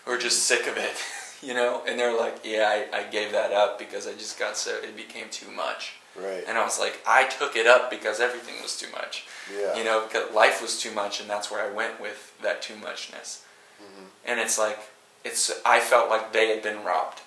who 0.06 0.12
were 0.12 0.18
just 0.18 0.43
sick 0.43 0.68
of 0.68 0.78
it 0.78 0.95
you 1.42 1.54
know 1.54 1.84
and 1.88 2.00
they're 2.00 2.18
like 2.18 2.38
yeah 2.44 2.86
I, 2.94 3.00
I 3.00 3.04
gave 3.04 3.32
that 3.32 3.52
up 3.52 3.78
because 3.80 4.08
i 4.08 4.14
just 4.14 4.40
got 4.40 4.58
so 4.58 4.72
it 4.72 4.96
became 4.96 5.26
too 5.30 5.52
much 5.52 5.94
Right. 6.16 6.44
and 6.48 6.58
i 6.58 6.64
was 6.64 6.80
like 6.80 7.00
i 7.08 7.26
took 7.26 7.56
it 7.56 7.68
up 7.68 7.92
because 7.92 8.20
everything 8.20 8.56
was 8.62 8.76
too 8.78 8.88
much 8.92 9.26
yeah. 9.56 9.78
you 9.78 9.84
know 9.84 10.04
because 10.08 10.34
life 10.34 10.62
was 10.62 10.80
too 10.80 10.92
much 10.92 11.20
and 11.22 11.30
that's 11.30 11.52
where 11.52 11.62
i 11.64 11.72
went 11.72 12.02
with 12.02 12.34
that 12.42 12.62
too 12.62 12.76
muchness 12.76 13.44
Mm-hmm. 13.80 14.06
and 14.26 14.40
it's 14.40 14.58
like 14.58 14.80
it's 15.24 15.52
i 15.64 15.80
felt 15.80 16.10
like 16.10 16.34
they 16.34 16.48
had 16.50 16.64
been 16.64 16.84
robbed 16.84 17.22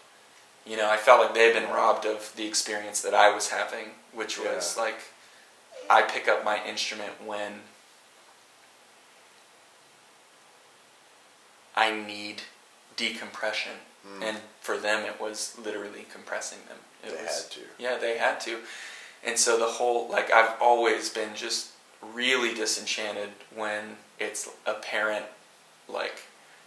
you 0.67 0.77
know 0.77 0.91
i 0.91 0.97
felt 0.97 1.21
like 1.21 1.33
they 1.35 1.45
had 1.53 1.55
been 1.63 1.71
robbed 1.73 2.05
of 2.05 2.33
the 2.35 2.45
experience 2.47 3.01
that 3.03 3.15
i 3.15 3.33
was 3.33 3.51
having 3.51 3.91
which 4.13 4.37
was 4.37 4.75
Yeah. 4.77 4.83
like 4.83 4.99
i 5.89 6.03
pick 6.03 6.27
up 6.27 6.45
my 6.45 6.59
instrument 6.67 7.13
when 7.25 7.61
i 11.77 11.91
need 11.93 12.43
decompression 12.97 13.73
Mm. 14.07 14.23
and 14.23 14.37
for 14.61 14.79
them 14.79 15.05
it 15.05 15.21
was 15.21 15.57
literally 15.63 16.07
compressing 16.13 16.59
them. 16.69 16.79
It 17.05 17.17
They 17.17 17.23
was 17.23 17.43
had 17.43 17.51
to. 17.53 17.61
yeah 17.79 17.99
they 17.99 18.17
had 18.19 18.41
to. 18.41 18.59
And 19.25 19.37
so 19.39 19.59
the 19.59 19.67
whole 19.67 20.09
like 20.09 20.33
i've 20.33 20.55
always 20.61 21.09
been 21.11 21.35
just 21.35 21.71
really 22.15 22.55
disenchanted 22.55 23.31
when 23.55 23.97
it's 24.19 24.49
a 24.67 24.75
parent 24.75 25.27
like 25.89 26.23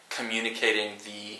communicating 0.10 0.92
the 1.06 1.40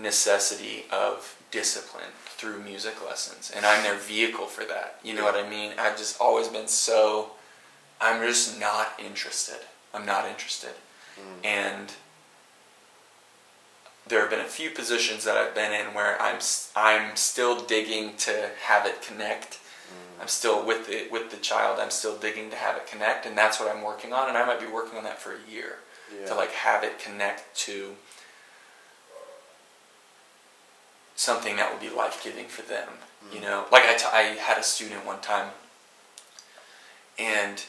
necessity 0.00 0.84
of 0.90 1.36
discipline 1.50 2.10
through 2.24 2.58
music 2.62 2.94
lessons. 3.06 3.52
And 3.54 3.64
i'm 3.64 3.82
their 3.82 3.96
vehicle 3.96 4.46
for 4.46 4.64
that. 4.64 4.98
You 5.02 5.14
know 5.14 5.24
what 5.24 5.36
i 5.36 5.48
mean? 5.48 5.72
I've 5.78 5.96
just 5.96 6.20
always 6.20 6.48
been 6.48 6.68
so 6.68 7.30
i'm 8.00 8.20
just 8.26 8.58
not 8.60 8.92
interested. 8.98 9.58
I'm 9.94 10.04
not 10.06 10.26
interested. 10.28 10.74
Mm. 11.18 11.46
and 11.46 11.92
there 14.08 14.20
have 14.20 14.30
been 14.30 14.40
a 14.40 14.44
few 14.44 14.70
positions 14.70 15.24
that 15.24 15.36
I've 15.36 15.54
been 15.54 15.72
in 15.72 15.92
where 15.94 16.20
I'm 16.20 16.38
I'm 16.76 17.16
still 17.16 17.60
digging 17.60 18.16
to 18.18 18.50
have 18.62 18.86
it 18.86 19.02
connect. 19.02 19.54
Mm. 19.88 20.22
I'm 20.22 20.28
still 20.28 20.64
with 20.64 20.86
the 20.86 21.08
with 21.10 21.30
the 21.30 21.36
child. 21.38 21.80
I'm 21.80 21.90
still 21.90 22.16
digging 22.16 22.50
to 22.50 22.56
have 22.56 22.76
it 22.76 22.86
connect, 22.86 23.26
and 23.26 23.36
that's 23.36 23.58
what 23.58 23.68
I'm 23.74 23.82
working 23.82 24.12
on. 24.12 24.28
And 24.28 24.38
I 24.38 24.46
might 24.46 24.60
be 24.60 24.66
working 24.66 24.96
on 24.98 25.04
that 25.04 25.18
for 25.20 25.32
a 25.32 25.50
year 25.50 25.78
Yeah. 26.16 26.26
to 26.28 26.34
like 26.34 26.52
have 26.52 26.84
it 26.84 26.98
connect 26.98 27.56
to 27.66 27.96
something 31.16 31.56
that 31.56 31.72
would 31.72 31.80
be 31.80 31.88
life 31.94 32.22
giving 32.22 32.46
for 32.46 32.62
them. 32.62 32.88
You 33.32 33.38
Mhm. 33.40 33.42
know, 33.42 33.66
like 33.72 33.84
I, 33.84 33.94
t- 33.96 34.04
I 34.12 34.22
had 34.22 34.58
a 34.58 34.62
student 34.62 35.04
one 35.04 35.20
time, 35.20 35.50
and 37.18 37.64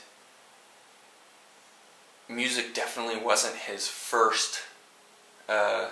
music 2.27 2.73
definitely 2.75 3.17
wasn't 3.17 3.55
his 3.55 3.87
first 3.87 4.59
uh, 5.49 5.89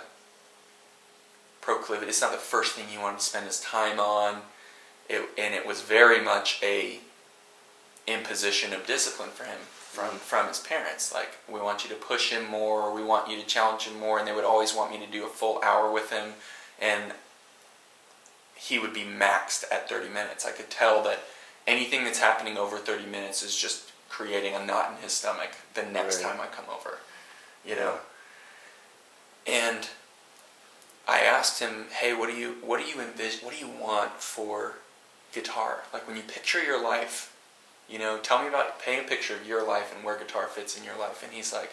proclivity. 1.66 2.08
It's 2.08 2.22
not 2.22 2.30
the 2.30 2.38
first 2.38 2.72
thing 2.74 2.86
he 2.86 2.96
wanted 2.96 3.18
to 3.18 3.24
spend 3.24 3.44
his 3.44 3.60
time 3.60 3.98
on. 3.98 4.42
It, 5.08 5.28
and 5.36 5.52
it 5.52 5.66
was 5.66 5.82
very 5.82 6.22
much 6.22 6.60
a 6.62 7.00
imposition 8.06 8.72
of 8.72 8.86
discipline 8.86 9.30
for 9.30 9.44
him 9.44 9.58
from 9.68 10.06
mm-hmm. 10.06 10.16
from 10.18 10.48
his 10.48 10.60
parents. 10.60 11.12
Like 11.12 11.38
we 11.52 11.60
want 11.60 11.82
you 11.82 11.90
to 11.90 11.96
push 11.96 12.30
him 12.30 12.48
more, 12.48 12.82
or 12.82 12.94
we 12.94 13.02
want 13.02 13.28
you 13.28 13.36
to 13.38 13.46
challenge 13.46 13.82
him 13.82 13.98
more, 13.98 14.18
and 14.18 14.26
they 14.26 14.32
would 14.32 14.44
always 14.44 14.74
want 14.74 14.92
me 14.92 15.04
to 15.04 15.10
do 15.10 15.24
a 15.24 15.28
full 15.28 15.60
hour 15.62 15.92
with 15.92 16.10
him, 16.10 16.34
and 16.80 17.12
he 18.54 18.78
would 18.78 18.94
be 18.94 19.02
maxed 19.02 19.64
at 19.70 19.88
30 19.88 20.08
minutes. 20.08 20.46
I 20.46 20.52
could 20.52 20.70
tell 20.70 21.02
that 21.02 21.18
anything 21.66 22.04
that's 22.04 22.20
happening 22.20 22.56
over 22.56 22.78
30 22.78 23.06
minutes 23.06 23.42
is 23.42 23.56
just 23.56 23.90
creating 24.08 24.54
a 24.54 24.64
knot 24.64 24.92
in 24.96 25.02
his 25.02 25.12
stomach 25.12 25.50
the 25.74 25.82
next 25.82 26.22
Right. 26.22 26.32
time 26.32 26.40
I 26.40 26.46
come 26.46 26.64
over. 26.72 26.98
You 27.64 27.74
know? 27.74 27.98
And 29.46 29.88
I 31.08 31.20
asked 31.20 31.60
him, 31.60 31.86
"Hey, 31.90 32.12
what 32.12 32.28
do 32.28 32.36
you 32.36 32.56
what 32.62 32.80
do 32.80 32.86
you 32.86 33.00
envision? 33.00 33.44
What 33.44 33.54
do 33.54 33.60
you 33.64 33.70
want 33.70 34.20
for 34.20 34.74
guitar? 35.32 35.84
Like 35.92 36.06
when 36.06 36.16
you 36.16 36.22
picture 36.22 36.62
your 36.62 36.82
life, 36.82 37.32
you 37.88 37.98
know, 37.98 38.18
tell 38.18 38.42
me 38.42 38.48
about 38.48 38.80
paint 38.80 39.06
a 39.06 39.08
picture 39.08 39.34
of 39.34 39.46
your 39.46 39.66
life 39.66 39.94
and 39.94 40.04
where 40.04 40.18
guitar 40.18 40.46
fits 40.46 40.76
in 40.76 40.84
your 40.84 40.98
life." 40.98 41.22
And 41.22 41.32
he's 41.32 41.52
like, 41.52 41.72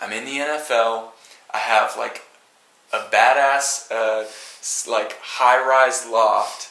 "I'm 0.00 0.12
in 0.12 0.24
the 0.24 0.38
NFL. 0.38 1.12
I 1.50 1.58
have 1.58 1.96
like 1.96 2.22
a 2.92 2.98
badass 3.10 3.90
uh, 3.90 4.24
like 4.90 5.18
high-rise 5.20 6.06
loft, 6.06 6.70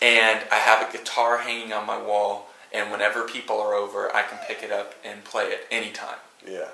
and 0.00 0.40
I 0.50 0.56
have 0.56 0.88
a 0.88 0.92
guitar 0.92 1.38
hanging 1.38 1.72
on 1.72 1.86
my 1.86 2.00
wall. 2.00 2.48
And 2.72 2.90
whenever 2.90 3.24
people 3.24 3.60
are 3.60 3.74
over, 3.74 4.14
I 4.16 4.22
can 4.22 4.38
pick 4.48 4.62
it 4.62 4.72
up 4.72 4.94
and 5.04 5.22
play 5.24 5.44
it 5.46 5.66
anytime." 5.70 6.18
Yeah. 6.46 6.68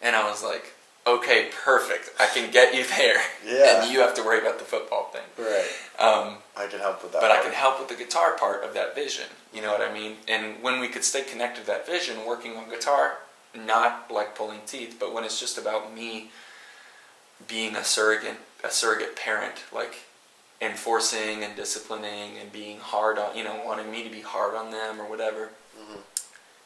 And 0.00 0.16
I 0.16 0.28
was 0.28 0.42
like, 0.42 0.74
okay, 1.06 1.50
perfect. 1.64 2.10
I 2.20 2.26
can 2.26 2.50
get 2.50 2.74
you 2.74 2.84
there. 2.84 3.16
Yeah. 3.44 3.82
And 3.82 3.92
you 3.92 4.00
have 4.00 4.14
to 4.14 4.22
worry 4.22 4.38
about 4.40 4.58
the 4.60 4.64
football 4.64 5.10
thing. 5.12 5.22
Right. 5.36 5.66
Um, 5.98 6.36
I 6.56 6.66
can 6.68 6.78
help 6.78 7.02
with 7.02 7.10
that. 7.12 7.20
but 7.20 7.32
I 7.32 7.42
can 7.42 7.52
help 7.52 7.80
with 7.80 7.88
the 7.88 7.96
guitar 7.96 8.36
part 8.38 8.62
of 8.62 8.72
that 8.74 8.94
vision. 8.94 9.26
You 9.52 9.62
know 9.62 9.72
what 9.72 9.80
I 9.82 9.92
mean? 9.92 10.16
And 10.28 10.62
when 10.62 10.78
we 10.80 10.86
could 10.88 11.02
stay 11.04 11.22
connected 11.22 11.62
to 11.62 11.66
that 11.66 11.86
vision, 11.86 12.24
working 12.24 12.56
on 12.56 12.70
guitar, 12.70 13.14
not 13.54 14.10
like 14.10 14.36
pulling 14.36 14.60
teeth, 14.64 14.96
but 15.00 15.12
when 15.12 15.24
it's 15.24 15.40
just 15.40 15.58
about 15.58 15.92
me 15.94 16.30
being 17.48 17.74
a 17.74 17.82
surrogate 17.84 18.36
a 18.64 18.70
surrogate 18.70 19.16
parent, 19.16 19.64
like 19.72 19.96
enforcing 20.60 21.42
and 21.42 21.56
disciplining 21.56 22.38
and 22.40 22.52
being 22.52 22.78
hard 22.78 23.18
on 23.18 23.36
you 23.36 23.42
know 23.42 23.60
wanting 23.64 23.90
me 23.90 24.04
to 24.04 24.08
be 24.10 24.20
hard 24.20 24.54
on 24.54 24.70
them 24.70 25.00
or 25.00 25.04
whatever. 25.08 25.50
Mhm. 25.76 25.98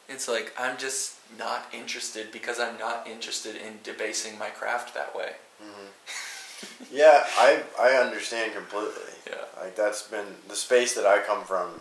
It's 0.09 0.28
like 0.28 0.52
I'm 0.59 0.76
just 0.78 1.14
not 1.38 1.66
interested 1.72 2.30
because 2.32 2.61
I'm 2.61 2.78
not 2.78 3.07
interested 3.07 3.57
in 3.57 3.78
debasing 3.82 4.38
my 4.38 4.48
craft 4.48 4.94
that 4.94 5.14
way. 5.16 5.32
Yeah, 6.90 7.24
I 7.36 7.62
I 7.78 7.90
understand 7.94 8.52
completely. 8.54 8.92
Yeah. 9.28 9.42
Like 9.61 9.74
that's 9.74 10.02
been 10.02 10.26
the 10.48 10.54
space 10.54 10.94
that 10.94 11.04
I 11.04 11.18
come 11.18 11.42
from 11.44 11.80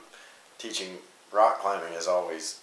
teaching 0.57 0.97
rock 1.31 1.59
climbing 1.59 1.93
is 1.93 2.07
always 2.07 2.59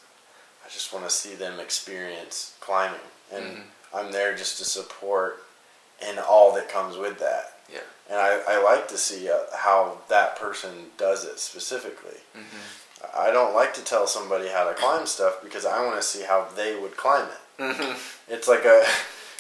I 0.67 0.69
just 0.69 0.93
want 0.93 1.05
to 1.05 1.11
see 1.11 1.37
them 1.37 1.61
experience 1.61 2.57
climbing 2.59 2.99
and 3.33 3.45
Mhm. 3.45 3.63
I'm 3.95 4.11
there 4.11 4.35
just 4.37 4.59
to 4.59 4.65
support 4.65 5.45
and 6.05 6.19
all 6.19 6.53
that 6.55 6.69
comes 6.69 6.97
with 6.97 7.21
that. 7.21 7.59
Yeah. 7.73 7.87
And 8.11 8.19
I, 8.19 8.41
I 8.49 8.61
like 8.61 8.89
to 8.89 8.99
see 8.99 9.31
uh, 9.31 9.39
how 9.57 9.99
that 10.09 10.35
person 10.37 10.91
does 10.99 11.25
it 11.25 11.39
specifically. 11.39 12.19
Mm-hmm. 12.37 12.67
I 13.15 13.31
don't 13.31 13.55
like 13.55 13.75
to 13.75 13.85
tell 13.85 14.07
somebody 14.07 14.49
how 14.49 14.65
to 14.69 14.75
climb 14.75 15.07
stuff 15.07 15.43
because 15.43 15.65
I 15.67 15.85
want 15.85 15.97
to 15.97 16.03
see 16.07 16.23
how 16.23 16.47
they 16.57 16.79
would 16.79 16.97
climb 16.97 17.27
it. 17.27 17.63
Mm-hmm. 17.63 18.33
It's 18.33 18.49
like 18.49 18.65
a. 18.65 18.83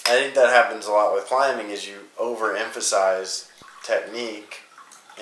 I 0.04 0.16
think 0.18 0.34
that 0.34 0.48
happens 0.50 0.86
a 0.86 0.90
lot 0.92 1.14
with 1.14 1.26
climbing. 1.26 1.70
Is 1.70 1.86
you 1.86 1.98
overemphasize 2.18 3.48
technique 3.84 4.60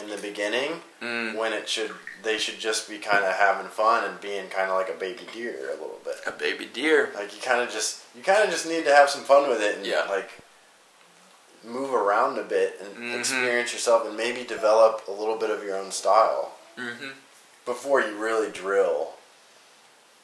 in 0.00 0.08
the 0.08 0.16
beginning 0.18 0.80
Mm. 1.02 1.34
when 1.36 1.54
it 1.54 1.66
should 1.66 1.92
they 2.22 2.36
should 2.36 2.58
just 2.58 2.86
be 2.86 2.98
kind 2.98 3.24
of 3.24 3.32
having 3.34 3.66
fun 3.70 4.04
and 4.04 4.20
being 4.20 4.48
kind 4.50 4.70
of 4.70 4.76
like 4.76 4.90
a 4.90 4.98
baby 4.98 5.22
deer 5.32 5.68
a 5.70 5.80
little 5.80 5.98
bit. 6.04 6.16
A 6.26 6.30
baby 6.30 6.66
deer. 6.70 7.08
Like 7.14 7.34
you 7.34 7.40
kind 7.40 7.62
of 7.62 7.70
just 7.70 8.02
you 8.14 8.22
kind 8.22 8.44
of 8.44 8.50
just 8.50 8.66
need 8.68 8.84
to 8.84 8.94
have 8.94 9.08
some 9.08 9.22
fun 9.22 9.48
with 9.48 9.62
it 9.62 9.76
and 9.78 9.86
Yeah. 9.86 10.04
like 10.10 10.30
move 11.64 11.94
around 11.94 12.38
a 12.38 12.42
bit 12.42 12.78
and 12.82 12.96
Mhm. 12.96 13.18
experience 13.18 13.72
yourself 13.72 14.06
and 14.06 14.14
maybe 14.16 14.44
develop 14.44 15.02
a 15.08 15.10
little 15.10 15.36
bit 15.36 15.48
of 15.50 15.64
your 15.64 15.76
own 15.76 15.90
style 15.90 16.52
Mm-hmm. 16.76 17.10
Before 17.64 18.00
you 18.00 18.16
really 18.16 18.50
drill 18.50 19.10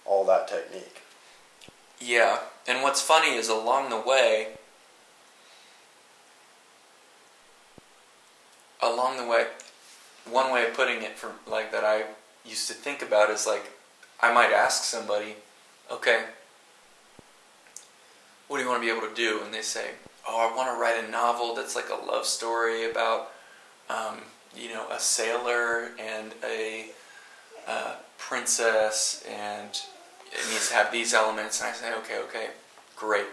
all 0.05 0.24
that 0.24 0.49
technique. 0.49 1.03
Yeah, 2.01 2.41
and 2.66 2.82
what's 2.82 3.01
funny 3.01 3.34
is 3.34 3.49
along 3.49 3.91
the 3.91 4.01
way, 4.01 4.49
along 8.82 9.16
the 9.16 9.26
way, 9.26 9.47
one 10.30 10.53
way 10.53 10.66
of 10.66 10.74
putting 10.74 11.03
it 11.03 11.16
like 11.47 11.72
that 11.72 11.84
I 11.84 12.05
used 12.45 12.68
to 12.68 12.74
think 12.74 13.03
about 13.03 13.30
is 13.30 13.47
like 13.47 13.72
I 14.20 14.32
might 14.32 14.53
ask 14.53 14.84
somebody, 14.84 15.37
okay, 15.91 16.24
what 18.49 18.59
do 18.59 18.62
you 18.62 18.68
want 18.68 18.82
to 18.82 18.87
be 18.87 18.97
able 18.97 19.07
to 19.09 19.14
do? 19.14 19.41
And 19.45 19.53
they 19.53 19.62
say, 19.62 19.91
oh, 20.28 20.51
I 20.51 20.57
want 20.57 20.74
to 20.74 20.80
write 20.80 21.03
a 21.03 21.11
novel 21.11 21.55
that's 21.55 21.74
like 21.74 21.91
a 21.91 22.07
love 22.07 22.26
story 22.26 22.89
about, 22.89 23.32
um, 23.91 24.18
you 24.57 24.68
know, 24.68 24.87
a 24.91 25.01
sailor 25.01 25.91
and 25.99 26.32
a 26.45 26.87
uh, 27.67 27.97
princess, 28.19 29.25
and 29.29 29.71
it 30.33 30.51
needs 30.51 30.69
to 30.69 30.75
have 30.75 30.93
these 30.93 31.14
elements. 31.14 31.61
And 31.61 31.71
I 31.71 31.73
say, 31.73 31.93
okay, 31.95 32.19
okay, 32.19 32.49
great. 32.97 33.27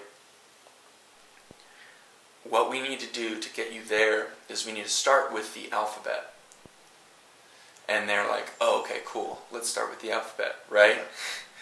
What 2.44 2.70
we 2.70 2.82
need 2.82 3.00
to 3.00 3.12
do 3.12 3.40
to 3.40 3.54
get 3.54 3.74
you 3.74 3.82
there 3.84 4.28
is 4.50 4.66
we 4.66 4.74
need 4.74 4.84
to 4.84 4.90
start 4.90 5.34
with 5.34 5.54
the 5.54 5.72
alphabet. 5.72 6.34
And 7.88 8.08
they're 8.08 8.28
like, 8.28 8.52
oh, 8.62 8.82
okay, 8.82 9.00
cool. 9.06 9.42
Let's 9.52 9.70
start 9.70 9.90
with 9.90 10.02
the 10.02 10.12
alphabet, 10.12 10.56
right? 10.70 10.98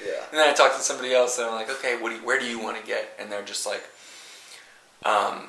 Yeah. 0.03 0.23
And 0.31 0.39
then 0.39 0.49
I 0.49 0.53
talk 0.53 0.75
to 0.75 0.81
somebody 0.81 1.13
else, 1.13 1.37
and 1.37 1.47
I'm 1.47 1.53
like, 1.53 1.69
okay, 1.69 2.01
what 2.01 2.09
do 2.09 2.15
you, 2.15 2.25
where 2.25 2.39
do 2.39 2.45
you 2.45 2.59
want 2.59 2.79
to 2.79 2.85
get? 2.85 3.15
And 3.19 3.31
they're 3.31 3.43
just 3.43 3.65
like, 3.65 3.83
um, 5.03 5.47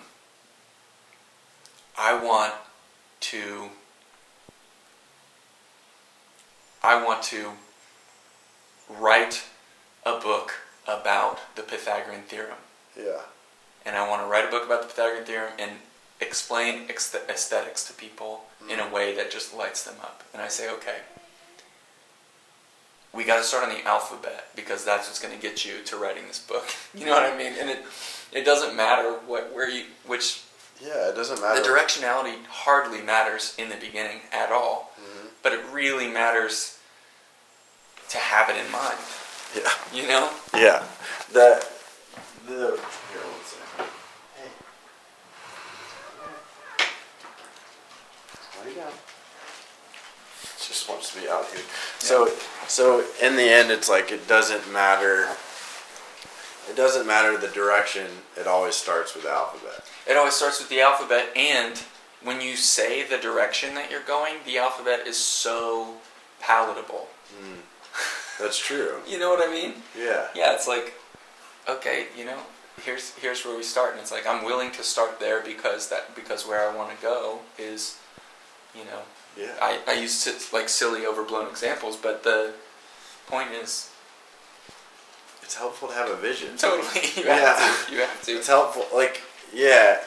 I 1.99 2.23
want 2.23 2.55
to, 3.21 3.69
I 6.85 7.03
want 7.03 7.23
to 7.25 7.53
write 8.89 9.43
a 10.05 10.19
book 10.19 10.53
about 10.87 11.39
the 11.55 11.63
Pythagorean 11.63 12.23
theorem, 12.23 12.59
Yeah. 12.97 13.21
and 13.87 13.97
I 13.97 14.09
want 14.09 14.23
to 14.23 14.27
write 14.27 14.45
a 14.45 14.49
book 14.49 14.65
about 14.67 14.83
the 14.83 14.89
Pythagorean 14.89 15.25
theorem 15.25 15.53
and 15.59 15.71
explain 16.21 16.89
aesthetics 16.91 17.85
to 17.85 17.93
people 17.93 18.47
in 18.69 18.79
a 18.81 18.89
way 18.89 19.15
that 19.15 19.31
just 19.31 19.55
lights 19.55 19.83
them 19.85 19.97
up. 20.03 20.23
And 20.33 20.43
I 20.43 20.49
say, 20.49 20.69
okay, 20.71 20.99
we 23.13 23.25
got 23.25 23.37
to 23.37 23.43
start 23.45 23.65
on 23.69 23.71
the 23.75 23.85
alphabet 23.87 24.49
because 24.57 24.85
that's 24.85 25.07
what's 25.09 25.21
going 25.21 25.35
to 25.35 25.41
get 25.41 25.65
you 25.65 25.83
to 25.85 25.97
writing 25.97 26.27
this 26.29 26.39
book. 26.39 26.67
You 26.95 27.07
know 27.07 27.13
what 27.13 27.25
I 27.25 27.37
mean? 27.37 27.53
And 27.59 27.71
it 27.71 27.85
it 28.33 28.45
doesn't 28.45 28.75
matter 28.77 29.13
what 29.27 29.53
where 29.55 29.69
you 29.69 29.85
which 30.07 30.43
Yeah, 30.81 31.09
it 31.11 31.15
doesn't 31.15 31.41
matter. 31.41 31.61
the 31.61 31.69
directionality 31.69 32.45
hardly 32.47 33.03
matters 33.03 33.55
in 33.59 33.69
the 33.69 33.77
beginning 33.77 34.21
at 34.33 34.51
all, 34.51 34.93
Mhm. 34.99 35.12
But 35.43 35.53
it 35.53 35.61
really 35.73 36.09
matters 36.09 36.79
to 38.11 38.19
have 38.19 38.49
it 38.51 38.57
in 38.57 38.71
mind. 38.71 38.99
Yeah. 39.57 39.71
You 39.93 40.09
know? 40.09 40.31
Yeah. 40.55 40.83
The 41.33 41.67
the 42.47 42.79
here 43.11 43.23
one 43.23 43.45
second. 43.45 43.89
Hey. 44.37 44.51
Got? 48.75 48.93
Just 50.59 50.89
wants 50.89 51.13
to 51.15 51.21
be 51.21 51.29
out 51.29 51.47
here. 51.47 51.63
So 51.99 52.31
so 52.69 53.05
in 53.23 53.37
the 53.37 53.43
end 53.43 53.71
it's 53.71 53.89
like 53.89 54.11
it 54.13 54.27
doesn't 54.29 54.73
matter 54.73 55.29
it 56.69 56.77
doesn't 56.77 57.07
matter 57.07 57.37
the 57.37 57.49
direction, 57.49 58.07
it 58.37 58.47
always 58.47 58.75
starts 58.75 59.15
with 59.15 59.25
the 59.25 59.31
alphabet. 59.31 59.85
It 60.07 60.17
always 60.17 60.35
starts 60.35 60.61
with 60.61 60.69
the 60.69 60.81
alphabet, 60.81 61.29
and 61.37 61.83
when 62.25 62.41
you 62.41 62.57
say 62.57 63.03
the 63.03 63.19
direction 63.19 63.75
that 63.75 63.91
you're 63.91 64.03
going, 64.03 64.35
the 64.47 64.59
alphabet 64.59 65.07
is 65.07 65.17
so 65.17 65.95
palatable. 66.41 67.09
Hmm. 67.39 67.61
That's 68.41 68.59
true. 68.59 68.97
You 69.09 69.19
know 69.19 69.31
what 69.31 69.47
I 69.47 69.51
mean? 69.53 69.75
Yeah. 69.99 70.29
Yeah, 70.35 70.55
it's 70.55 70.67
like, 70.69 70.95
okay, 71.69 72.07
you 72.17 72.25
know, 72.25 72.39
here's 72.85 73.15
here's 73.17 73.45
where 73.45 73.57
we 73.57 73.63
start, 73.63 73.93
and 73.93 74.01
it's 74.01 74.11
like 74.13 74.27
I'm 74.27 74.45
willing 74.45 74.71
to 74.73 74.83
start 74.83 75.21
there 75.21 75.41
because 75.43 75.89
that 75.91 76.15
because 76.15 76.47
where 76.47 76.69
I 76.69 76.75
want 76.75 76.91
to 76.97 77.03
go 77.03 77.41
is, 77.59 77.99
you 78.75 78.85
know, 78.85 79.03
Yeah. 79.37 79.55
I 79.61 79.79
I 79.87 79.93
use 79.95 80.27
s- 80.27 80.53
like 80.53 80.69
silly 80.69 81.05
overblown 81.07 81.49
examples, 81.49 81.97
but 81.97 82.23
the 82.25 82.53
point 83.27 83.51
is 83.53 83.91
It's 85.43 85.55
helpful 85.57 85.89
to 85.89 85.95
have 85.95 86.11
a 86.11 86.17
vision. 86.17 86.57
totally 86.57 87.03
you 87.17 87.25
Yeah. 87.25 87.37
have 87.55 87.87
to 87.87 87.93
you 87.95 88.01
have 88.01 88.23
to 88.23 88.33
It's 88.39 88.49
helpful. 88.49 88.87
Like, 88.97 89.21
yeah. 89.53 90.01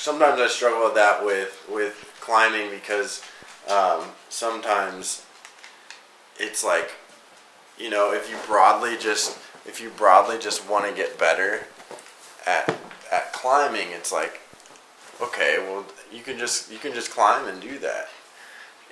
Sometimes 0.00 0.40
I 0.40 0.48
struggle 0.48 0.84
with 0.84 0.94
that 0.94 1.26
with 1.26 1.62
with 1.70 2.10
climbing 2.22 2.70
because 2.70 3.22
um, 3.68 4.04
sometimes 4.30 5.26
it's 6.38 6.64
like, 6.64 6.92
you 7.78 7.90
know, 7.90 8.10
if 8.10 8.30
you 8.30 8.36
broadly 8.46 8.96
just 8.96 9.38
if 9.66 9.78
you 9.78 9.90
broadly 9.90 10.38
just 10.38 10.66
want 10.66 10.86
to 10.86 10.94
get 10.94 11.18
better 11.18 11.66
at 12.46 12.74
at 13.12 13.34
climbing, 13.34 13.88
it's 13.90 14.10
like, 14.10 14.40
okay, 15.20 15.58
well, 15.58 15.84
you 16.10 16.22
can 16.22 16.38
just 16.38 16.72
you 16.72 16.78
can 16.78 16.94
just 16.94 17.10
climb 17.10 17.46
and 17.46 17.60
do 17.60 17.78
that. 17.80 18.08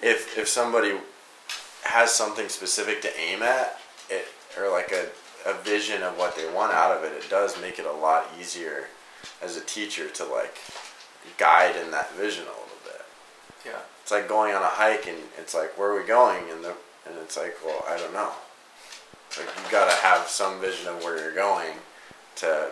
If 0.03 0.37
if 0.37 0.47
somebody 0.47 0.93
has 1.85 2.13
something 2.13 2.51
specific 2.51 3.01
to 3.01 3.19
aim 3.19 3.43
at, 3.43 3.81
it 4.11 4.27
or 4.59 4.71
like 4.71 4.93
a 4.93 5.07
a 5.49 5.55
vision 5.63 6.03
of 6.03 6.19
what 6.19 6.37
they 6.37 6.53
want 6.53 6.75
out 6.75 6.95
of 6.95 7.03
it, 7.03 7.13
it 7.13 7.31
does 7.31 7.59
make 7.63 7.79
it 7.79 7.87
a 7.87 7.93
lot 7.93 8.27
easier 8.39 8.89
as 9.41 9.57
a 9.57 9.63
teacher 9.63 10.11
to 10.11 10.25
like 10.27 10.59
guide 11.37 11.76
in 11.76 11.91
that 11.91 12.12
vision 12.14 12.45
a 12.45 12.49
little 12.49 12.83
bit. 12.85 13.03
yeah 13.66 13.81
It's 14.03 14.11
like 14.11 14.29
going 14.29 14.55
on 14.55 14.62
a 14.62 14.66
hike 14.66 15.07
and 15.07 15.18
it's 15.39 15.55
like 15.55 15.79
where 15.79 15.91
are 15.91 16.01
we 16.01 16.07
going 16.07 16.51
and 16.51 16.64
the 16.64 16.74
and 17.07 17.16
it's 17.22 17.37
like 17.37 17.57
well 17.64 17.85
I 17.89 17.97
don't 17.99 18.12
know. 18.12 18.33
It's 19.29 19.39
like 19.39 19.49
you 19.49 19.70
gotta 19.70 19.95
have 19.97 20.29
some 20.29 20.61
vision 20.61 20.89
of 20.89 21.03
where 21.05 21.18
you're 21.18 21.35
going 21.35 21.74
to 22.37 22.70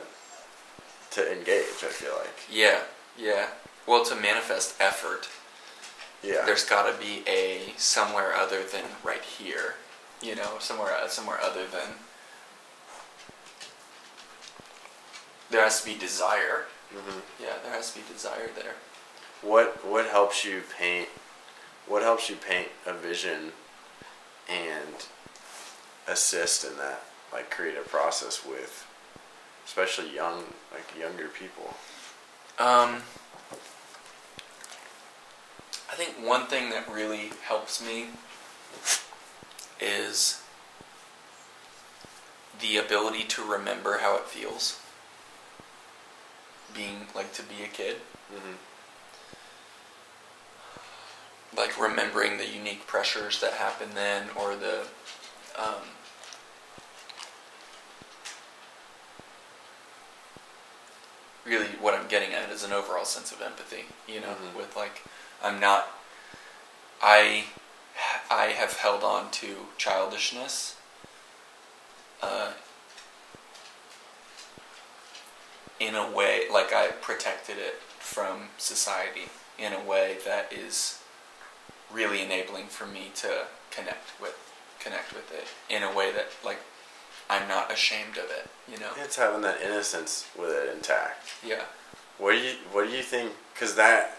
to 1.13 1.33
engage. 1.33 1.83
I 1.83 1.89
feel 1.89 2.13
like 2.19 2.39
yeah 2.51 2.81
yeah. 3.19 3.49
Well, 3.87 4.05
to 4.07 4.15
manifest 4.17 4.75
effort, 4.81 5.29
yeah 6.23 6.45
there's 6.45 6.65
got 6.65 6.91
to 6.91 6.99
be 6.99 7.23
a 7.29 7.73
somewhere 7.77 8.35
other 8.35 8.63
than 8.63 8.85
right 9.05 9.23
here. 9.23 9.75
You 10.23 10.35
know, 10.35 10.57
somewhere 10.61 10.93
somewhere 11.09 11.39
other 11.41 11.67
than 11.67 11.97
there 15.51 15.63
has 15.63 15.83
to 15.83 15.87
be 15.87 15.99
desire. 15.99 16.65
Hmm 16.93 17.21
Yeah, 17.41 17.55
there 17.63 17.73
has 17.73 17.93
to 17.93 17.99
be 17.99 18.05
desire 18.13 18.51
there. 18.55 18.75
What 19.43 19.85
what 19.85 20.07
helps 20.07 20.45
you 20.45 20.63
paint? 20.79 21.09
What 21.87 22.03
helps 22.03 22.29
you 22.29 22.37
paint 22.37 22.69
a 22.87 22.93
vision 22.93 23.53
and 24.49 25.07
assist 26.09 26.65
in 26.65 26.77
that 26.79 27.03
like 27.33 27.51
creative 27.51 27.87
process 27.89 28.45
with, 28.47 28.87
especially 29.65 30.15
young 30.15 30.45
like 30.73 30.99
younger 30.99 31.29
people. 31.29 31.75
Um, 32.59 33.03
I 35.91 35.95
think 35.95 36.15
one 36.27 36.47
thing 36.47 36.71
that 36.71 36.91
really 36.91 37.31
helps 37.47 37.85
me 37.85 38.07
is 39.81 40.43
the 42.61 42.79
ability 42.79 43.25
to 43.25 43.45
remember 43.45 43.99
how 43.99 44.17
it 44.17 44.25
feels 44.25 44.81
being 46.77 47.07
like 47.15 47.33
to 47.33 47.43
be 47.43 47.63
a 47.65 47.69
kid 47.69 47.97
Mm-hmm. 48.33 48.57
like 51.57 51.81
remembering 51.81 52.39
the 52.39 52.49
unique 52.49 52.87
pressures 52.89 53.41
that 53.41 53.53
happen 53.55 53.91
then 53.95 54.27
or 54.37 54.57
the 54.57 54.81
um, 55.57 55.83
really 61.45 61.67
what 61.81 61.95
i'm 61.95 62.07
getting 62.09 62.33
at 62.33 62.51
is 62.51 62.65
an 62.65 62.73
overall 62.73 63.05
sense 63.05 63.33
of 63.33 63.41
empathy 63.41 63.85
you 64.09 64.21
know 64.21 64.35
Mhm. 64.35 64.55
with 64.57 64.77
like 64.77 65.03
i'm 65.43 65.61
not 65.61 65.89
i 67.03 67.45
i 68.31 68.47
have 68.47 68.75
held 68.79 69.05
on 69.05 69.31
to 69.31 69.67
childishness 69.79 70.77
uh, 72.23 72.53
in 75.81 75.95
a 75.95 76.11
way 76.11 76.43
like 76.53 76.73
i 76.73 76.89
protected 77.03 77.57
it 77.59 77.75
from 77.99 78.49
society 78.59 79.29
in 79.59 79.73
a 79.73 79.83
way 79.85 80.17
that 80.25 80.53
is 80.53 81.01
really 81.93 82.23
enabling 82.23 82.67
for 82.67 82.87
me 82.87 83.11
to 83.15 83.47
connect 83.71 84.19
with 84.21 84.35
connect 84.81 85.13
with 85.15 85.31
it 85.33 85.47
in 85.75 85.83
a 85.83 85.95
way 85.95 86.13
that 86.13 86.27
like 86.45 86.59
I'm 87.29 87.49
not 87.49 87.73
ashamed 87.73 88.19
of 88.19 88.31
it, 88.31 88.49
you 88.73 88.79
know. 88.79 88.91
It's 89.03 89.17
having 89.17 89.41
that 89.43 89.61
innocence 89.61 90.29
with 90.39 90.51
it 90.51 90.73
intact. 90.73 91.31
Yeah. 91.45 91.63
What 92.19 92.33
do 92.35 92.39
you 92.39 92.53
What 92.71 92.89
do 92.89 92.97
you 92.97 93.03
think? 93.03 93.33
Because 93.53 93.75
that 93.75 94.17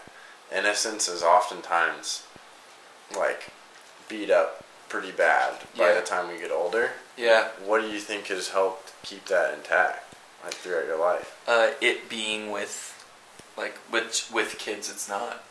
innocence 0.54 1.08
is 1.08 1.22
oftentimes 1.22 2.24
like 3.16 3.50
beat 4.10 4.30
up 4.30 4.62
pretty 4.90 5.10
bad 5.10 5.54
by 5.76 5.88
Yeah. 5.88 5.94
the 6.00 6.06
time 6.06 6.28
we 6.30 6.38
get 6.38 6.50
older. 6.50 6.90
Yeah. 7.16 7.48
What 7.64 7.80
do 7.80 7.88
you 7.88 7.98
think 7.98 8.26
has 8.26 8.48
helped 8.50 8.92
keep 9.02 9.24
that 9.26 9.54
intact, 9.54 10.07
like 10.48 10.56
throughout 10.56 10.86
your 10.86 10.98
life? 10.98 11.38
Uh, 11.46 11.70
it 11.80 12.08
being 12.08 12.50
with 12.50 12.94
like 13.56 13.76
with 13.92 14.30
with 14.32 14.56
kids 14.58 14.90
it's 14.90 15.08
not, 15.08 15.44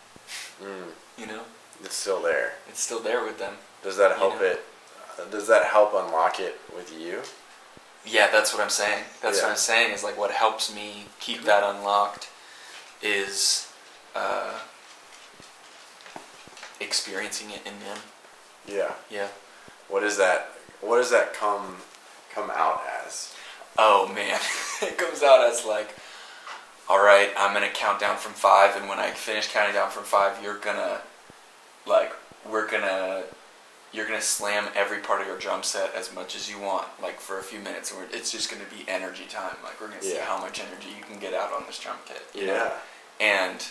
Mm, 0.62 0.88
you 1.18 1.28
know. 1.28 1.42
it's 1.84 1.96
still 1.96 2.22
there. 2.22 2.54
It's 2.68 2.82
still 2.82 3.00
there 3.00 3.24
with 3.24 3.38
them. 3.38 3.54
Does 3.84 3.98
that 3.98 4.12
You 4.12 4.18
help 4.18 4.36
know. 4.42 4.48
it? 4.48 4.66
Does 5.32 5.48
that 5.48 5.66
help 5.66 5.94
unlock 5.94 6.40
it 6.40 6.60
with 6.76 6.92
you? 7.00 7.22
Yeah, 8.06 8.30
that's 8.32 8.54
what 8.54 8.62
I'm 8.64 8.70
saying. 8.72 9.04
That's 9.22 9.38
Yeah. 9.38 9.44
what 9.44 9.52
I'm 9.52 9.58
saying 9.58 9.92
is 9.94 10.04
like 10.04 10.18
what 10.18 10.32
helps 10.32 10.74
me 10.74 11.06
keep 11.20 11.44
that 11.44 11.64
unlocked 11.64 12.30
is 13.02 13.68
uh, 14.16 14.54
experiencing 16.80 17.52
it 17.52 17.62
in 17.68 17.80
them. 17.82 17.98
Yeah. 18.66 18.94
Yeah. 19.12 19.28
What 19.90 20.00
does 20.02 20.18
that? 20.18 20.52
What 20.82 20.98
does 20.98 21.12
that 21.12 21.34
come 21.34 21.78
come 22.34 22.50
out 22.52 22.82
as? 23.06 23.34
Oh 23.78 24.12
man, 24.14 24.40
it 24.82 24.98
comes 24.98 25.22
out 25.24 25.46
as 25.50 25.66
like, 25.66 25.96
all 26.90 27.04
right, 27.04 27.30
I'm 27.38 27.54
gonna 27.54 27.70
count 27.70 28.00
down 28.00 28.18
from 28.18 28.34
five, 28.34 28.76
and 28.76 28.88
when 28.90 29.00
I 29.00 29.12
finish 29.12 29.48
counting 29.52 29.74
down 29.74 29.90
from 29.92 30.04
five, 30.04 30.42
you're 30.44 30.58
gonna, 30.58 31.02
like, 31.86 32.12
we're 32.50 32.68
gonna, 32.70 33.24
you're 33.94 34.06
gonna 34.08 34.22
slam 34.22 34.70
every 34.76 35.00
part 35.00 35.22
of 35.22 35.28
your 35.28 35.38
drum 35.38 35.64
set 35.64 35.94
as 35.96 36.14
much 36.14 36.36
as 36.36 36.50
you 36.50 36.60
want, 36.60 36.88
like 37.02 37.20
for 37.20 37.40
a 37.40 37.44
few 37.44 37.60
minutes, 37.60 37.92
and 37.94 38.02
it's 38.14 38.32
just 38.32 38.50
gonna 38.50 38.64
be 38.76 38.90
energy 38.90 39.26
time. 39.30 39.56
Like 39.64 39.80
we're 39.80 39.90
gonna 39.90 40.02
see 40.02 40.16
Yeah. 40.16 40.26
how 40.26 40.40
much 40.40 40.60
energy 40.60 40.90
you 40.98 41.04
can 41.04 41.20
get 41.20 41.34
out 41.34 41.52
on 41.54 41.64
this 41.68 41.80
drum 41.80 41.98
kit. 42.06 42.24
Yeah. 42.34 42.46
know? 42.46 42.72
and 43.20 43.66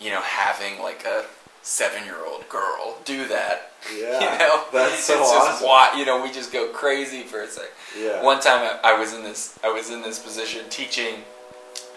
you 0.00 0.10
know 0.10 0.20
having 0.22 0.80
like 0.82 1.04
a 1.04 1.24
seven-year-old 1.62 2.48
girl 2.48 2.98
do 3.04 3.26
that. 3.28 3.66
Yeah. 3.98 4.20
You 4.20 4.38
know, 4.38 4.64
That's 4.74 5.02
so 5.04 5.14
it's 5.18 5.32
just 5.32 5.62
awesome. 5.62 5.66
wa- 5.66 5.92
you 5.96 6.04
know, 6.04 6.22
we 6.22 6.30
just 6.30 6.52
go 6.52 6.68
crazy 6.68 7.22
for 7.22 7.40
a 7.40 7.46
second. 7.48 7.70
Yeah. 7.98 8.22
One 8.22 8.38
time 8.38 8.78
I, 8.84 8.90
I 8.92 8.98
was 9.00 9.14
in 9.14 9.22
this 9.22 9.58
I 9.64 9.72
was 9.72 9.88
in 9.90 10.02
this 10.02 10.18
position 10.18 10.66
teaching 10.68 11.14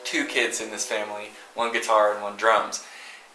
two 0.06 0.24
kids 0.26 0.62
in 0.62 0.72
this 0.72 0.86
family, 0.86 1.26
one 1.56 1.74
guitar 1.74 2.14
and 2.14 2.24
one 2.24 2.38
drums. 2.38 2.86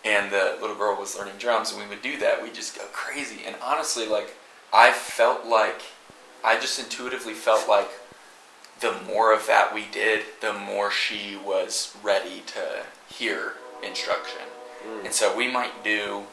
And 0.03 0.33
the 0.33 0.57
little 0.63 0.77
girl 0.77 0.99
was 0.99 1.15
learning 1.15 1.35
drums 1.39 1.73
and 1.73 1.83
we 1.83 1.87
would 1.89 2.01
do 2.01 2.17
that. 2.21 2.43
We 2.43 2.51
just 2.51 2.75
go 2.75 2.85
crazy. 2.91 3.43
And 3.47 3.55
honestly 3.63 4.07
like 4.07 4.35
I 4.73 4.93
felt 4.93 5.45
like 5.47 5.83
I 6.43 6.59
just 6.59 6.79
intuitively 6.79 7.35
felt 7.35 7.69
like 7.69 7.91
the 8.81 8.95
more 9.07 9.35
of 9.35 9.47
that 9.47 9.75
we 9.75 9.85
did, 9.93 10.23
the 10.41 10.55
more 10.55 10.91
she 10.91 11.37
was 11.37 11.95
ready 12.03 12.43
to 12.47 12.85
hear 13.15 13.53
instruction. 13.85 14.48
Mm. 14.87 15.05
And 15.07 15.15
so 15.15 15.37
we 15.37 15.51
might 15.51 15.83
do 15.85 16.25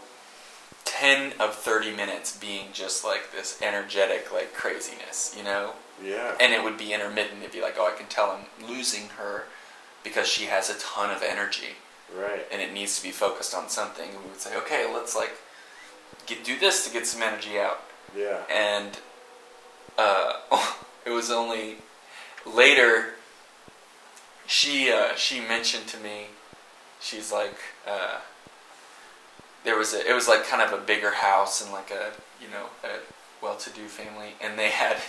10 0.86 1.34
of 1.40 1.56
30 1.56 1.96
minutes 1.96 2.38
being 2.38 2.68
just 2.74 3.04
like 3.04 3.32
this 3.32 3.60
energetic 3.62 4.32
like 4.34 4.54
craziness, 4.54 5.34
you 5.38 5.44
know? 5.44 5.74
Yeah. 6.04 6.36
and 6.42 6.54
it 6.54 6.62
would 6.62 6.78
be 6.78 6.92
intermittent. 6.92 7.40
It'd 7.40 7.54
be 7.54 7.62
like, 7.62 7.76
oh, 7.78 7.88
I 7.92 7.98
can 7.98 8.08
tell 8.08 8.30
I'm 8.32 8.68
losing 8.68 9.08
her 9.18 9.46
because 10.04 10.28
she 10.28 10.46
has 10.46 10.70
a 10.70 10.78
ton 10.78 11.10
of 11.10 11.24
energy 11.24 11.78
Right. 12.14 12.46
and 12.52 12.62
it 12.62 12.74
needs 12.74 12.98
to 12.98 13.04
be 13.04 13.12
focused 13.12 13.56
on 13.56 13.70
something. 13.70 14.10
And 14.10 14.20
we 14.24 14.30
would 14.30 14.42
say, 14.42 14.56
okay, 14.58 14.86
let's 14.94 15.16
like 15.16 15.32
get 16.26 16.44
do 16.44 16.60
this 16.60 16.86
to 16.86 16.92
get 16.92 17.08
some 17.08 17.22
energy 17.24 17.58
out. 17.60 17.80
Yeah. 18.16 18.40
And 18.52 19.00
uh, 19.98 20.34
it 21.06 21.12
was 21.12 21.32
only 21.32 21.78
later 22.46 23.14
she 24.46 24.92
uh, 24.92 25.16
she 25.16 25.40
mentioned 25.40 25.88
to 25.88 25.98
me, 25.98 26.28
she's 27.00 27.32
like, 27.32 27.58
uh, 27.88 28.20
there 29.66 29.78
was 29.78 29.94
a 29.94 30.10
it 30.10 30.14
was 30.14 30.28
like 30.28 30.46
kind 30.48 30.62
of 30.62 30.72
a 30.72 30.82
bigger 30.84 31.12
house 31.12 31.62
and 31.64 31.72
like 31.74 31.92
a 31.92 32.12
you 32.42 32.48
know 32.50 32.68
a 32.84 33.00
well-to-do 33.44 33.88
family, 33.88 34.30
and 34.42 34.58
they 34.58 34.70
had. 34.70 34.98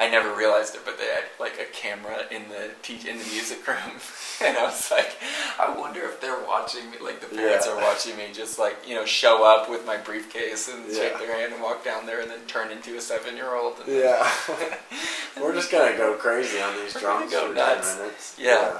I 0.00 0.08
never 0.08 0.32
realized 0.32 0.76
it, 0.76 0.82
but 0.84 0.96
they 0.96 1.06
had 1.06 1.24
like 1.40 1.58
a 1.58 1.64
camera 1.72 2.18
in 2.30 2.42
the 2.50 2.70
teach 2.82 3.04
in 3.04 3.18
the 3.18 3.24
music 3.24 3.66
room, 3.66 3.98
and 4.44 4.56
I 4.56 4.62
was 4.62 4.92
like, 4.92 5.10
I 5.58 5.76
wonder 5.76 6.02
if 6.02 6.20
they're 6.20 6.38
watching 6.46 6.88
me. 6.92 6.98
Like 7.02 7.20
the 7.20 7.26
parents 7.26 7.66
Yeah. 7.66 7.72
are 7.72 7.82
watching 7.82 8.16
me, 8.16 8.26
just 8.32 8.60
like 8.60 8.76
you 8.86 8.94
know, 8.94 9.04
show 9.04 9.44
up 9.44 9.68
with 9.68 9.84
my 9.84 9.96
briefcase 9.96 10.68
and 10.68 10.86
shake 10.94 11.18
their 11.18 11.34
hand 11.36 11.52
and 11.52 11.60
walk 11.60 11.84
down 11.84 12.06
there, 12.06 12.20
and 12.20 12.30
then 12.30 12.38
turn 12.46 12.70
into 12.70 12.96
a 12.96 13.00
seven-year-old. 13.00 13.74
And 13.84 13.92
Yeah. 13.92 14.30
We're 15.40 15.52
just 15.52 15.72
gonna 15.72 15.96
go 15.96 16.14
crazy 16.14 16.60
on 16.60 16.76
these 16.76 16.94
drums 16.94 17.32
go 17.32 17.48
for 17.48 17.54
nuts. 17.54 17.94
ten 17.94 18.02
minutes. 18.02 18.36
Yeah. 18.38 18.78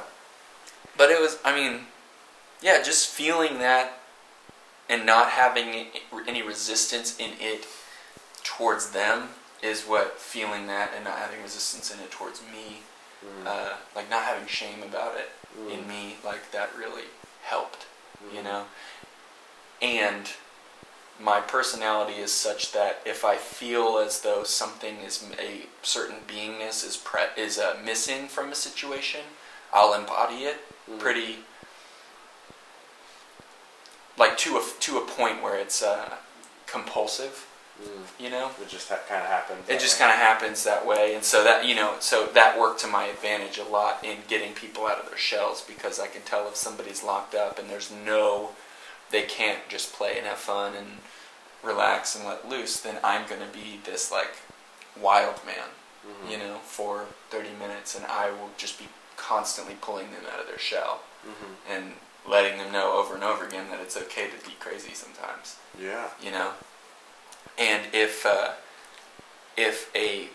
But 0.97 1.11
it 1.11 1.21
was, 1.21 1.39
I 1.45 1.53
mean, 1.53 1.81
yeah, 2.63 2.81
just 2.81 3.09
feeling 3.09 3.59
that 3.59 3.98
and 4.89 5.05
not 5.07 5.31
having 5.31 5.87
any 6.27 6.43
resistance 6.43 7.19
in 7.19 7.31
it 7.41 7.67
towards 8.45 8.91
them 8.91 9.29
is 9.63 9.83
what 9.83 10.19
feeling 10.19 10.67
that 10.67 10.93
and 10.95 11.05
not 11.05 11.19
having 11.19 11.43
resistance 11.43 11.93
in 11.93 11.99
it 12.01 12.11
towards 12.11 12.41
me, 12.43 12.79
Mm. 13.25 13.47
uh, 13.47 13.77
like 13.97 14.09
not 14.09 14.23
having 14.25 14.47
shame 14.47 14.83
about 14.83 15.17
it 15.17 15.31
Mm. 15.59 15.73
in 15.73 15.89
me, 15.89 16.17
like 16.25 16.53
that 16.53 16.75
really 16.77 17.07
helped, 17.43 17.87
you 18.33 18.41
Mm. 18.41 18.45
know? 18.45 18.67
And 19.83 20.31
my 21.19 21.41
personality 21.41 22.19
is 22.21 22.33
such 22.33 22.71
that 22.73 23.01
if 23.05 23.25
I 23.25 23.37
feel 23.37 23.99
as 23.99 24.21
though 24.21 24.45
something 24.45 24.99
is 25.01 25.25
a 25.39 25.67
certain 25.83 26.21
beingness 26.29 26.85
is 26.85 26.97
pre- 26.97 27.35
is 27.37 27.59
uh, 27.59 27.77
missing 27.83 28.29
from 28.29 28.53
a 28.53 28.55
situation, 28.55 29.25
I'll 29.73 29.95
embody 29.95 30.45
it 30.45 30.65
Mm. 30.89 31.01
pretty 31.01 31.45
like 34.19 34.37
to 34.39 34.57
a 34.57 34.65
to 34.81 34.99
a 34.99 35.07
point 35.07 35.43
where 35.43 35.57
it's 35.57 35.83
uh, 35.83 36.15
compulsive. 36.67 37.47
Mm. 37.83 38.03
You 38.25 38.31
know, 38.31 38.51
It 38.61 38.69
just 38.69 38.89
ha- 38.89 38.99
kind 39.09 39.23
of 39.23 39.29
happens. 39.29 39.69
it 39.69 39.79
just 39.79 39.99
kind 40.01 40.11
of 40.11 40.17
happens 40.17 40.65
that 40.65 40.85
way, 40.85 41.15
and 41.15 41.23
so 41.23 41.45
that 41.45 41.65
you 41.65 41.77
know, 41.77 41.95
so 42.01 42.27
that 42.35 42.59
worked 42.59 42.81
to 42.81 42.89
my 42.89 43.05
advantage 43.05 43.57
a 43.59 43.63
lot 43.65 44.03
in 44.05 44.17
getting 44.27 44.53
people 44.53 44.87
out 44.87 44.99
of 44.99 45.09
their 45.09 45.19
shells 45.19 45.63
because 45.63 46.01
I 46.01 46.09
can 46.09 46.23
tell 46.23 46.49
if 46.49 46.57
somebody's 46.57 47.05
locked 47.05 47.37
up 47.37 47.57
and 47.59 47.71
there's 47.71 47.93
no, 47.93 48.51
they 49.11 49.23
can't 49.23 49.61
just 49.69 49.93
play 49.93 50.19
and 50.19 50.27
have 50.27 50.39
fun 50.39 50.75
and 50.75 50.89
relax 51.63 52.17
and 52.17 52.27
let 52.27 52.49
loose. 52.49 52.81
Then 52.81 52.99
I'm 53.05 53.29
gonna 53.29 53.47
be 53.53 53.79
this 53.85 54.11
like 54.11 54.35
wild 55.01 55.37
man, 55.47 55.69
Mhm. 56.05 56.31
you 56.33 56.37
know, 56.39 56.59
for 56.65 57.07
30 57.31 57.51
minutes, 57.61 57.95
and 57.95 58.05
I 58.07 58.31
will 58.31 58.51
just 58.57 58.77
be 58.81 58.89
constantly 59.17 59.77
pulling 59.81 60.11
them 60.11 60.27
out 60.33 60.41
of 60.41 60.49
their 60.49 60.59
shell 60.59 61.03
Mhm. 61.25 61.55
and 61.69 61.95
letting 62.27 62.59
them 62.59 62.73
know 62.73 62.93
over 62.99 63.15
and 63.15 63.25
over 63.25 63.47
again 63.47 63.69
that 63.71 63.81
it's 63.81 63.97
okay 63.97 64.29
to 64.29 64.47
be 64.49 64.55
crazy 64.59 64.95
sometimes 64.95 65.57
Yeah. 65.81 66.09
you 66.23 66.31
know 66.31 66.53
and 67.59 67.87
if 67.93 68.25
uh, 68.25 68.53
if 69.57 69.91
a 69.95 70.29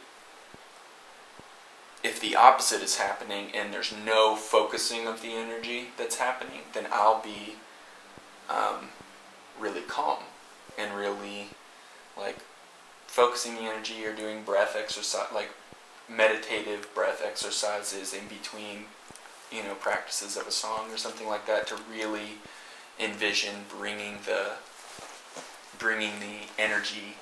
if 2.03 2.19
the 2.19 2.35
opposite 2.35 2.81
is 2.81 2.97
happening 2.97 3.47
and 3.55 3.73
there's 3.73 3.93
no 4.05 4.35
focusing 4.35 5.07
of 5.07 5.21
the 5.21 5.31
energy 5.33 5.87
that's 5.97 6.17
happening 6.17 6.61
then 6.73 6.85
i'll 6.91 7.21
be 7.21 7.55
um, 8.49 8.89
really 9.59 9.81
calm 9.81 10.19
and 10.77 10.93
really 10.97 11.47
like 12.17 12.37
focusing 13.07 13.55
the 13.55 13.61
energy 13.61 14.03
or 14.05 14.13
doing 14.13 14.43
breath 14.43 14.75
exercise 14.77 15.27
like 15.33 15.49
meditative 16.09 16.93
breath 16.93 17.21
exercises 17.25 18.13
in 18.13 18.27
between 18.27 18.85
you 19.53 19.63
know 19.63 19.75
practices 19.75 20.35
of 20.37 20.47
a 20.47 20.51
song 20.51 20.91
or 20.91 20.97
something 20.97 21.27
like 21.27 21.45
that 21.45 21.67
to 21.67 21.75
really 21.91 22.39
envision 22.99 23.53
bringing 23.69 24.17
the 24.25 24.51
bringing 25.79 26.19
the 26.19 26.61
energy 26.61 27.15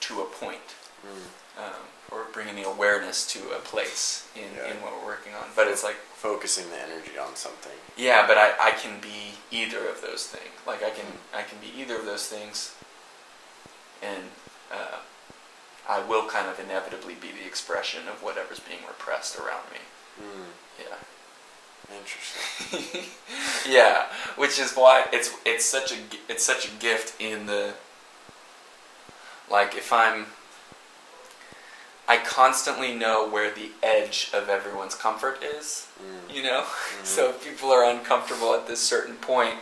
to 0.00 0.20
a 0.20 0.24
point 0.24 0.74
Mm. 1.04 1.62
um, 1.62 1.82
or 2.10 2.24
bringing 2.32 2.56
the 2.56 2.66
awareness 2.66 3.26
to 3.26 3.38
a 3.50 3.58
place 3.58 4.26
in, 4.34 4.48
Yeah. 4.56 4.70
in 4.70 4.80
what 4.80 4.92
we're 4.96 5.04
working 5.04 5.34
on. 5.34 5.50
But 5.54 5.68
it's 5.68 5.84
like 5.84 5.96
Focusing 6.16 6.70
the 6.70 6.80
energy 6.80 7.18
on 7.18 7.36
something. 7.36 7.76
yeah, 7.96 8.26
but 8.26 8.38
I, 8.38 8.54
I 8.58 8.70
can 8.70 9.00
be 9.00 9.34
either 9.50 9.86
of 9.86 10.00
those 10.00 10.26
things. 10.26 10.48
Like 10.66 10.82
I 10.82 10.88
can 10.88 11.04
I 11.34 11.42
can 11.42 11.58
be 11.58 11.70
either 11.78 11.96
of 11.98 12.06
those 12.06 12.26
things, 12.26 12.74
and 14.02 14.24
uh, 14.72 15.00
I 15.86 16.00
will 16.02 16.26
kind 16.26 16.48
of 16.48 16.58
inevitably 16.58 17.12
be 17.14 17.28
the 17.30 17.44
expression 17.46 18.08
of 18.08 18.22
whatever's 18.22 18.60
being 18.60 18.80
repressed 18.88 19.36
around 19.38 19.68
me. 19.70 19.80
Hmm. 20.22 20.48
Yeah. 20.80 20.96
Interesting. 21.92 23.04
yeah, 23.68 24.06
which 24.36 24.58
is 24.58 24.72
why 24.74 25.06
it's 25.12 25.30
it's 25.44 25.64
such 25.64 25.92
a 25.92 25.96
it's 26.28 26.44
such 26.44 26.68
a 26.68 26.70
gift 26.80 27.20
in 27.20 27.46
the 27.46 27.74
like 29.50 29.74
if 29.76 29.92
I'm 29.92 30.26
I 32.06 32.18
constantly 32.18 32.94
know 32.94 33.26
where 33.28 33.50
the 33.50 33.70
edge 33.82 34.30
of 34.34 34.48
everyone's 34.50 34.94
comfort 34.94 35.42
is, 35.42 35.86
Mm. 36.02 36.34
you 36.34 36.42
know? 36.42 36.64
So 37.02 37.30
if 37.30 37.42
people 37.42 37.70
are 37.70 37.88
uncomfortable 37.88 38.52
at 38.54 38.66
this 38.66 38.80
certain 38.80 39.14
point, 39.14 39.54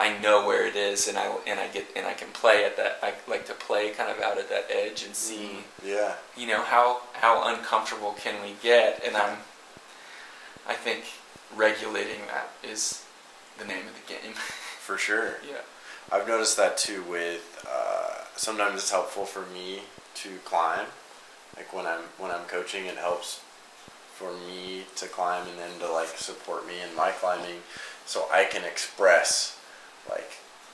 I 0.00 0.16
know 0.18 0.46
where 0.46 0.66
it 0.66 0.74
is 0.76 1.06
and 1.08 1.18
I 1.18 1.36
and 1.46 1.60
I 1.60 1.68
get 1.68 1.86
and 1.96 2.06
I 2.06 2.14
can 2.14 2.28
play 2.28 2.64
at 2.64 2.76
that 2.76 2.98
I 3.02 3.12
like 3.28 3.46
to 3.46 3.52
play 3.54 3.90
kind 3.90 4.10
of 4.10 4.20
out 4.22 4.38
at 4.38 4.48
that 4.48 4.66
edge 4.70 5.04
and 5.04 5.14
see 5.14 5.58
Yeah. 5.84 6.14
you 6.36 6.46
know 6.46 6.62
how 6.62 7.02
how 7.14 7.46
uncomfortable 7.52 8.12
can 8.18 8.40
we 8.42 8.54
get 8.62 9.02
and 9.04 9.16
i'm 9.16 9.38
i 10.66 10.74
think 10.74 11.04
regulating 11.56 12.20
that 12.28 12.50
is 12.68 13.04
the 13.58 13.64
name 13.64 13.86
of 13.86 13.94
the 13.94 14.12
game 14.12 14.32
For 14.80 14.98
sure. 14.98 15.36
yeah 15.48 15.58
I've 16.10 16.26
noticed 16.26 16.56
that 16.56 16.76
too 16.76 17.02
with 17.08 17.64
uh, 17.70 18.24
sometimes 18.36 18.74
it's 18.76 18.90
helpful 18.90 19.24
for 19.24 19.42
me 19.54 19.80
to 20.16 20.28
climb. 20.44 20.86
Like 21.56 21.72
when 21.72 21.86
I'm 21.86 22.00
when 22.18 22.30
I'm 22.30 22.44
coaching 22.46 22.86
it 22.86 22.96
helps 22.96 23.40
for 24.14 24.32
me 24.32 24.84
to 24.96 25.06
climb 25.06 25.46
and 25.48 25.58
then 25.58 25.78
to 25.80 25.90
like 25.92 26.08
support 26.08 26.66
me 26.66 26.74
in 26.88 26.94
my 26.96 27.10
climbing 27.12 27.60
so 28.06 28.26
I 28.32 28.44
can 28.44 28.64
express 28.64 29.58
like 30.10 30.32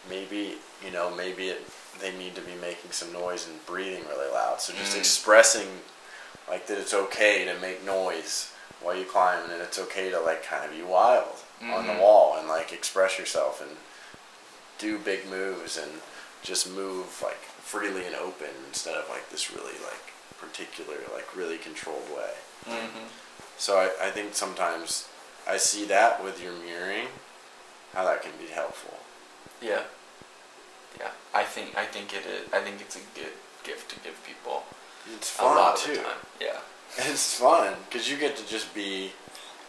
maybe 0.08 0.54
you 0.84 0.90
know 0.90 1.14
maybe 1.14 1.48
it, 1.48 1.62
they 2.00 2.16
need 2.16 2.34
to 2.36 2.40
be 2.40 2.54
making 2.60 2.90
some 2.92 3.12
noise 3.12 3.46
and 3.48 3.64
breathing 3.66 4.04
really 4.08 4.30
loud 4.32 4.60
so 4.60 4.72
just 4.74 4.96
Mm. 4.96 5.00
expressing 5.00 5.68
like 6.48 6.66
that 6.68 6.78
it's 6.78 6.94
okay 6.94 7.44
to 7.44 7.58
make 7.60 7.84
noise 7.84 8.52
while 8.82 8.96
you 8.96 9.04
climb 9.04 9.50
and 9.50 9.60
it's 9.60 9.78
okay 9.78 10.10
to 10.10 10.20
like 10.20 10.42
kind 10.44 10.64
of 10.64 10.70
be 10.76 10.82
wild 10.82 11.36
on 11.62 11.86
the 11.86 11.92
Mhm. 11.94 12.00
wall 12.00 12.36
and 12.38 12.46
like 12.48 12.72
express 12.72 13.18
yourself 13.18 13.60
and 13.60 13.76
do 14.78 14.98
big 14.98 15.26
moves 15.28 15.76
and 15.76 16.00
just 16.42 16.68
move 16.70 17.20
like 17.22 17.40
freely 17.62 18.06
and 18.06 18.14
open 18.14 18.50
instead 18.68 18.94
of 18.94 19.08
like 19.08 19.28
this 19.30 19.50
really 19.50 19.72
like 19.84 20.12
particular 20.38 20.96
like 21.12 21.34
really 21.36 21.58
controlled 21.58 22.08
way. 22.16 22.34
Mm-hmm. 22.68 23.06
so 23.56 23.78
I, 23.78 24.06
I 24.08 24.10
think 24.10 24.34
sometimes 24.34 25.08
i 25.46 25.56
see 25.56 25.84
that 25.86 26.22
with 26.22 26.42
your 26.42 26.52
mirroring 26.52 27.08
how 27.94 28.04
that 28.04 28.22
can 28.22 28.32
be 28.38 28.46
helpful. 28.52 28.98
Yeah. 29.60 29.82
Yeah. 31.00 31.10
I 31.34 31.44
think 31.44 31.76
i 31.76 31.84
think 31.84 32.12
it 32.14 32.24
is 32.26 32.52
i 32.52 32.60
think 32.60 32.80
it's 32.80 32.96
a 32.96 33.00
good 33.14 33.32
gift 33.64 33.90
to 33.90 34.00
give 34.00 34.22
people 34.24 34.62
it's 35.14 35.34
a 35.34 35.38
fun 35.38 35.56
lot 35.56 35.76
too 35.76 35.92
of 35.92 35.96
the 35.98 36.02
time. 36.04 36.18
Yeah 36.40 36.58
it's 36.98 37.34
fun 37.38 37.74
because 37.88 38.10
you 38.10 38.16
get 38.16 38.36
to 38.36 38.46
just 38.48 38.74
be 38.74 39.12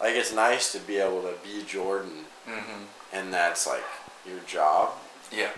like 0.01 0.15
it's 0.15 0.33
nice 0.33 0.71
to 0.71 0.79
be 0.79 0.97
able 0.97 1.21
to 1.21 1.33
be 1.43 1.63
jordan 1.67 2.25
mm-hmm. 2.47 2.83
and 3.13 3.33
that's 3.33 3.67
like 3.67 3.83
your 4.27 4.39
job. 4.47 4.91
Yeah. 5.31 5.49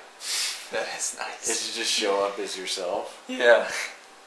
That 0.72 0.88
is 0.98 1.18
nice. 1.20 1.50
Is 1.50 1.70
to 1.72 1.80
just 1.80 1.92
show 1.92 2.26
up 2.26 2.40
as 2.40 2.58
yourself. 2.58 3.24
Yeah. 3.28 3.70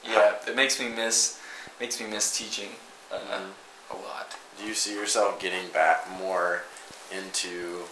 Yeah. 0.06 0.34
It 0.46 0.54
makes 0.54 0.78
me 0.78 0.90
miss 0.90 1.40
makes 1.80 1.98
me 1.98 2.06
miss 2.06 2.36
teaching 2.36 2.68
uh, 3.10 3.16
Mhm. 3.16 3.50
a 3.92 3.96
lot. 3.96 4.36
Do 4.58 4.66
you 4.66 4.74
see 4.74 4.92
yourself 4.94 5.40
getting 5.40 5.68
back 5.68 6.06
more 6.18 6.64
into 7.10 7.84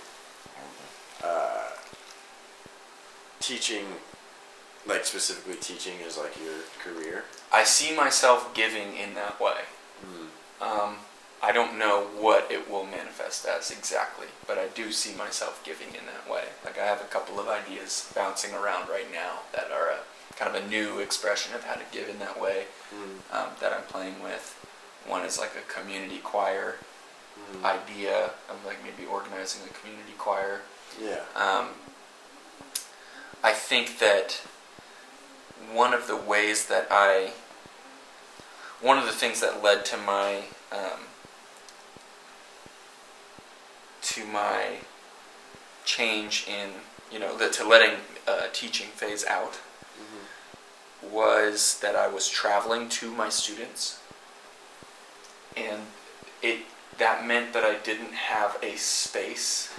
uh, 1.24 1.70
teaching 3.40 3.86
like 4.86 5.04
specifically 5.04 5.54
teaching 5.56 5.94
is 6.06 6.16
like 6.18 6.34
your 6.42 6.54
career 6.82 7.24
i 7.52 7.62
see 7.64 7.94
myself 7.94 8.52
giving 8.54 8.96
in 8.96 9.14
that 9.14 9.40
way 9.40 9.60
mm. 10.04 10.26
Um, 10.60 10.96
I 11.42 11.50
don't 11.50 11.76
know 11.76 12.02
what 12.20 12.46
it 12.52 12.70
will 12.70 12.84
manifest 12.86 13.44
as 13.46 13.72
exactly, 13.72 14.28
but 14.46 14.58
I 14.58 14.68
do 14.68 14.92
see 14.92 15.12
myself 15.16 15.60
giving 15.64 15.88
in 15.88 16.06
that 16.06 16.30
way. 16.32 16.44
Like 16.64 16.78
I 16.78 16.84
have 16.86 17.00
a 17.00 17.10
couple 17.16 17.40
of 17.40 17.48
ideas 17.48 18.08
bouncing 18.14 18.54
around 18.54 18.88
right 18.88 19.10
now 19.12 19.40
that 19.52 19.72
are 19.72 19.88
a 19.90 19.98
kind 20.38 20.54
of 20.54 20.62
a 20.64 20.68
new 20.68 21.00
expression 21.00 21.52
of 21.56 21.64
how 21.64 21.74
to 21.74 21.82
give 21.90 22.08
in 22.08 22.20
that 22.20 22.40
way 22.40 22.66
Mm. 22.94 23.34
um, 23.36 23.48
that 23.60 23.72
I'm 23.72 23.82
playing 23.94 24.22
with. 24.22 24.54
One 25.04 25.24
is 25.24 25.36
like 25.36 25.50
a 25.58 25.66
community 25.72 26.18
choir 26.22 26.76
Mm. 27.52 27.64
idea 27.64 28.30
of 28.48 28.64
like 28.64 28.78
maybe 28.84 29.04
organizing 29.10 29.62
a 29.68 29.72
community 29.80 30.14
choir. 30.18 30.60
yeah 31.00 31.24
Um, 31.34 31.70
I 33.42 33.52
think 33.52 33.98
that 33.98 34.40
one 35.72 35.94
of 35.94 36.06
the 36.06 36.16
ways 36.16 36.66
that 36.66 36.86
I, 36.90 37.32
one 38.80 38.98
of 38.98 39.04
the 39.06 39.12
things 39.12 39.40
that 39.40 39.62
led 39.62 39.84
to 39.86 39.96
my, 39.96 40.42
um, 40.72 41.00
to 44.02 44.24
my 44.26 44.78
change 45.84 46.46
in, 46.48 46.70
you 47.10 47.18
know, 47.18 47.36
the, 47.36 47.48
to 47.50 47.66
letting 47.66 47.96
uh, 48.26 48.46
teaching 48.52 48.88
phase 48.88 49.24
out 49.26 49.58
Mhm. 49.98 51.10
was 51.10 51.78
that 51.80 51.96
I 51.96 52.06
was 52.08 52.28
traveling 52.28 52.88
to 52.90 53.10
my 53.10 53.28
students, 53.28 53.98
and 55.56 55.86
it 56.40 56.60
that 56.98 57.24
meant 57.26 57.52
that 57.52 57.64
I 57.64 57.74
didn't 57.74 58.12
have 58.12 58.58
a 58.62 58.76
space 58.76 59.70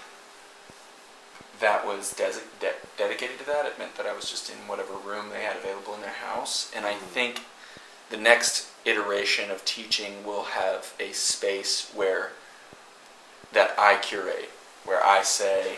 that 1.59 1.85
was 1.85 2.13
desi- 2.13 2.41
de- 2.59 2.73
dedicated 2.97 3.39
to 3.39 3.45
that. 3.45 3.65
It 3.65 3.77
meant 3.79 3.95
that 3.95 4.05
I 4.07 4.13
was 4.13 4.29
just 4.29 4.49
in 4.49 4.67
whatever 4.67 4.93
room 4.93 5.29
they 5.29 5.43
had 5.43 5.57
available 5.57 5.93
in 5.95 6.01
their 6.01 6.09
house, 6.09 6.71
and 6.75 6.85
I 6.85 6.93
Mhm. 6.93 7.07
think 7.13 7.41
the 8.09 8.17
next 8.17 8.67
iteration 8.85 9.49
of 9.49 9.63
teaching 9.63 10.25
will 10.25 10.43
have 10.45 10.93
a 10.99 11.13
space 11.13 11.87
where 11.93 12.33
that 13.51 13.77
I 13.77 13.97
curate, 13.97 14.51
where 14.83 15.05
I 15.05 15.21
say 15.23 15.77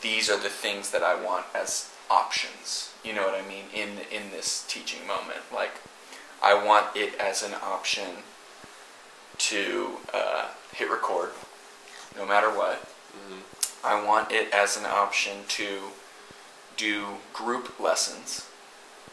these 0.00 0.30
are 0.30 0.36
the 0.36 0.48
things 0.48 0.90
that 0.90 1.02
I 1.02 1.14
want 1.14 1.46
as 1.54 1.86
options. 2.08 2.90
You 3.02 3.12
know 3.12 3.24
what 3.26 3.34
I 3.34 3.42
mean 3.42 3.68
in 3.72 4.00
in 4.10 4.30
this 4.30 4.64
teaching 4.68 5.06
moment. 5.06 5.52
Like 5.52 5.72
I 6.42 6.54
want 6.54 6.96
it 6.96 7.14
as 7.16 7.42
an 7.42 7.54
option 7.54 8.22
to 9.38 9.98
uh, 10.14 10.48
hit 10.72 10.90
record, 10.90 11.32
no 12.16 12.24
matter 12.24 12.50
what. 12.50 12.82
Mhm. 13.16 13.42
I 13.86 14.04
want 14.04 14.32
it 14.32 14.52
as 14.52 14.76
an 14.76 14.84
option 14.84 15.44
to 15.48 15.78
do 16.76 17.18
group 17.32 17.78
lessons, 17.78 18.46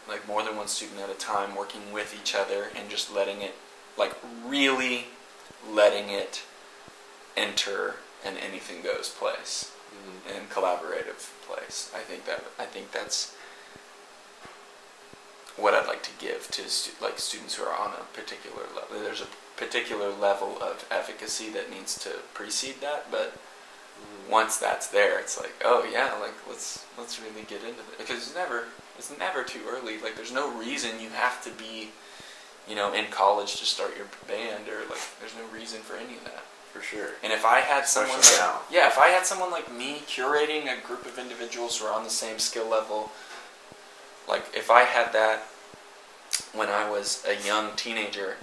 like 0.08 0.26
more 0.26 0.42
than 0.42 0.56
one 0.56 0.66
student 0.68 1.00
at 1.00 1.08
a 1.10 1.14
time, 1.14 1.54
working 1.54 1.92
with 1.92 2.14
each 2.20 2.34
other 2.34 2.70
and 2.76 2.90
just 2.90 3.14
letting 3.14 3.40
it, 3.40 3.54
like 3.96 4.14
really 4.44 5.06
letting 5.70 6.10
it 6.10 6.42
enter 7.36 7.96
an 8.24 8.36
anything 8.36 8.82
goes 8.82 9.08
place 9.08 9.70
Mhm. 9.94 10.36
and 10.36 10.50
collaborative 10.50 11.28
place. 11.46 11.90
I 11.94 12.00
think 12.00 12.24
that 12.26 12.44
I 12.58 12.66
think 12.66 12.90
that's 12.90 13.32
what 15.56 15.72
I'd 15.72 15.86
like 15.86 16.02
to 16.02 16.10
give 16.18 16.50
to 16.50 16.68
stu- 16.68 16.92
like 17.00 17.18
students 17.20 17.54
who 17.54 17.64
are 17.64 17.76
on 17.76 17.92
a 17.94 18.04
particular 18.12 18.64
level. 18.74 18.98
There's 19.00 19.20
a 19.20 19.28
particular 19.56 20.10
level 20.10 20.60
of 20.60 20.84
efficacy 20.90 21.48
that 21.50 21.70
needs 21.70 21.96
to 22.00 22.10
precede 22.34 22.80
that, 22.80 23.10
but. 23.10 23.38
Once 24.30 24.56
that's 24.56 24.88
there, 24.88 25.18
it's 25.18 25.38
like, 25.38 25.52
oh 25.64 25.88
yeah, 25.90 26.14
like 26.20 26.34
let's 26.48 26.84
let's 26.98 27.20
really 27.20 27.42
get 27.42 27.60
into 27.60 27.80
it 27.80 27.98
because 27.98 28.16
it's 28.18 28.34
never 28.34 28.64
it's 28.98 29.16
never 29.18 29.42
too 29.42 29.60
early. 29.68 29.98
Like 29.98 30.16
there's 30.16 30.32
no 30.32 30.56
reason 30.58 31.00
you 31.00 31.10
have 31.10 31.42
to 31.44 31.50
be, 31.50 31.90
you 32.68 32.74
know, 32.74 32.92
in 32.92 33.06
college 33.10 33.56
to 33.56 33.64
start 33.64 33.96
your 33.96 34.06
band 34.28 34.68
or 34.68 34.80
like 34.88 35.00
there's 35.20 35.34
no 35.36 35.46
reason 35.56 35.80
for 35.80 35.96
any 35.96 36.14
of 36.16 36.24
that. 36.24 36.44
for 36.72 36.80
sure 36.80 37.10
And 37.22 37.32
if 37.32 37.44
I 37.44 37.60
had 37.60 37.86
someone 37.86 38.18
Especially 38.18 38.46
like, 38.46 38.54
now. 38.54 38.60
yeah, 38.70 38.86
if 38.86 38.98
I 38.98 39.08
had 39.08 39.26
someone 39.26 39.50
like 39.50 39.72
me 39.72 40.02
curating 40.06 40.64
a 40.72 40.84
group 40.86 41.04
of 41.06 41.18
individuals 41.18 41.78
who 41.78 41.86
are 41.86 41.94
on 41.94 42.04
the 42.04 42.10
same 42.10 42.38
skill 42.38 42.68
level, 42.68 43.10
like 44.28 44.44
if 44.54 44.70
I 44.70 44.82
had 44.82 45.12
that 45.12 45.42
when 46.52 46.68
I 46.68 46.88
was 46.88 47.24
a 47.28 47.46
young 47.46 47.74
teenager, 47.76 48.36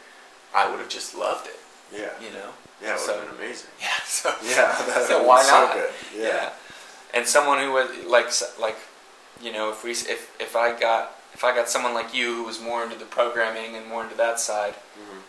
I 0.53 0.69
would 0.69 0.79
have 0.79 0.89
just 0.89 1.15
loved 1.15 1.47
it, 1.47 1.59
yeah 1.93 2.11
you 2.21 2.31
know. 2.33 2.51
Yeah 2.81 2.89
it 2.89 2.91
would 2.93 2.99
So- 3.01 3.13
have 3.19 3.27
been 3.27 3.35
amazing 3.45 3.69
Yeah. 3.79 3.87
So 4.05 4.33
yeah 4.43 4.75
that 4.87 5.07
so 5.07 5.23
why 5.23 5.41
so 5.43 5.51
not? 5.51 5.73
good. 5.75 5.89
yeah, 6.15 6.49
And 7.13 7.25
someone 7.27 7.59
who 7.59 7.71
was 7.71 7.89
like 8.05 8.29
like 8.59 8.77
you 9.41 9.51
know 9.51 9.69
if 9.71 9.83
we 9.83 9.91
if 9.91 10.21
if 10.39 10.55
I 10.55 10.77
got 10.79 11.15
if 11.33 11.43
I 11.43 11.55
got 11.55 11.69
someone 11.69 11.93
like 11.93 12.13
you 12.13 12.35
who 12.35 12.43
was 12.43 12.59
more 12.59 12.83
into 12.83 12.97
the 12.97 13.05
programming 13.05 13.75
and 13.77 13.87
more 13.87 14.03
into 14.03 14.15
that 14.17 14.39
side, 14.39 14.75
Mhm. 14.99 15.21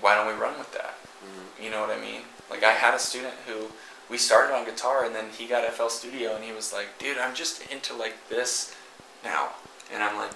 why 0.00 0.14
don't 0.16 0.26
we 0.26 0.32
run 0.34 0.58
with 0.58 0.72
that? 0.72 0.94
Mhm. 1.24 1.64
You 1.64 1.70
know 1.70 1.80
what 1.80 1.90
I 1.90 1.96
mean? 1.98 2.22
Like 2.50 2.62
I 2.64 2.72
had 2.72 2.94
a 2.94 2.98
student 2.98 3.34
who 3.46 3.70
we 4.08 4.18
started 4.18 4.52
on 4.54 4.64
guitar 4.64 5.04
and 5.04 5.14
then 5.14 5.30
he 5.38 5.46
got 5.46 5.64
FL 5.64 5.88
Studio 5.88 6.34
and 6.34 6.42
he 6.44 6.52
was 6.52 6.72
like, 6.72 6.98
"Dude, 6.98 7.18
I'm 7.18 7.34
just 7.34 7.62
into 7.70 7.94
like 7.94 8.16
this 8.28 8.74
now." 9.22 9.50
And 9.92 10.02
I'm 10.02 10.16
like, 10.16 10.32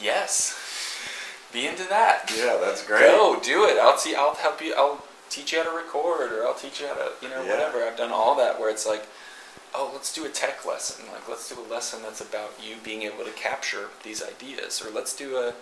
"Yes." 0.00 0.54
Be 1.52 1.66
into 1.66 1.84
that. 1.88 2.32
Yeah, 2.36 2.58
that's 2.60 2.86
great. 2.86 3.00
Go 3.00 3.38
do 3.42 3.64
it. 3.64 3.78
I'll 3.78 3.98
see. 3.98 4.14
I'll 4.14 4.34
help 4.34 4.60
you. 4.62 4.74
I'll 4.76 5.04
teach 5.28 5.52
you 5.52 5.62
how 5.62 5.70
to 5.70 5.76
record, 5.76 6.32
or 6.32 6.46
I'll 6.46 6.54
teach 6.54 6.80
you 6.80 6.86
how 6.88 6.94
to, 6.94 7.12
you 7.22 7.28
know, 7.28 7.42
Yeah. 7.42 7.50
whatever. 7.50 7.82
I've 7.84 7.96
done 7.96 8.10
all 8.12 8.34
that. 8.36 8.58
Where 8.60 8.70
it's 8.70 8.86
like, 8.86 9.06
oh, 9.74 9.90
let's 9.92 10.12
do 10.12 10.24
a 10.24 10.28
tech 10.28 10.64
lesson. 10.66 11.06
Like, 11.12 11.28
let's 11.28 11.48
do 11.48 11.60
a 11.60 11.66
lesson 11.72 12.02
that's 12.02 12.20
about 12.20 12.52
you 12.62 12.76
being 12.82 13.02
able 13.02 13.24
to 13.24 13.30
capture 13.32 13.88
these 14.02 14.22
ideas, 14.22 14.82
or 14.84 14.90
let's 14.90 15.14
do 15.14 15.36
a, 15.36 15.54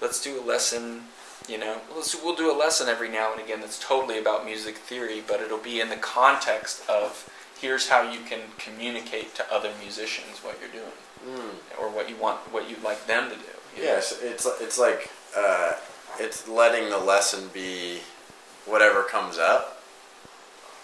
let's 0.00 0.22
do 0.22 0.40
a 0.40 0.44
lesson. 0.44 1.04
You 1.48 1.58
know, 1.58 1.78
let's, 1.94 2.14
we'll 2.22 2.36
do 2.36 2.52
a 2.52 2.56
lesson 2.56 2.88
every 2.88 3.08
now 3.08 3.32
and 3.32 3.40
again 3.42 3.60
that's 3.60 3.78
totally 3.80 4.16
about 4.16 4.44
music 4.44 4.76
theory, 4.76 5.22
but 5.26 5.40
it'll 5.40 5.58
be 5.58 5.80
in 5.80 5.88
the 5.88 5.96
context 5.96 6.88
of 6.88 7.28
here's 7.60 7.88
how 7.88 8.08
you 8.08 8.20
can 8.20 8.38
communicate 8.58 9.34
to 9.34 9.52
other 9.52 9.70
musicians 9.80 10.38
what 10.42 10.58
you're 10.60 10.70
doing 10.70 10.92
Mm. 11.26 11.54
or 11.80 11.88
what 11.88 12.08
you 12.10 12.16
want, 12.16 12.38
what 12.52 12.68
you'd 12.68 12.82
like 12.82 13.06
them 13.06 13.28
to 13.30 13.36
do. 13.36 13.42
Yes, 13.76 14.18
it's 14.22 14.46
it's 14.60 14.78
like 14.78 15.10
uh, 15.36 15.72
it's 16.18 16.46
letting 16.48 16.90
the 16.90 16.98
lesson 16.98 17.48
be 17.52 17.98
whatever 18.66 19.02
comes 19.02 19.38
up. 19.38 19.80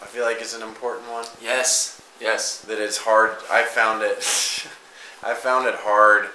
I 0.02 0.06
feel 0.06 0.24
like 0.24 0.40
it's 0.40 0.54
an 0.54 0.62
important 0.62 1.08
one. 1.10 1.26
Yes. 1.42 2.00
Yes. 2.20 2.60
That 2.62 2.78
it's 2.80 2.98
hard. 2.98 3.36
I 3.50 3.62
found 3.64 4.02
it. 4.02 4.18
I 5.22 5.34
found 5.34 5.66
it 5.66 5.74
hard. 5.76 6.28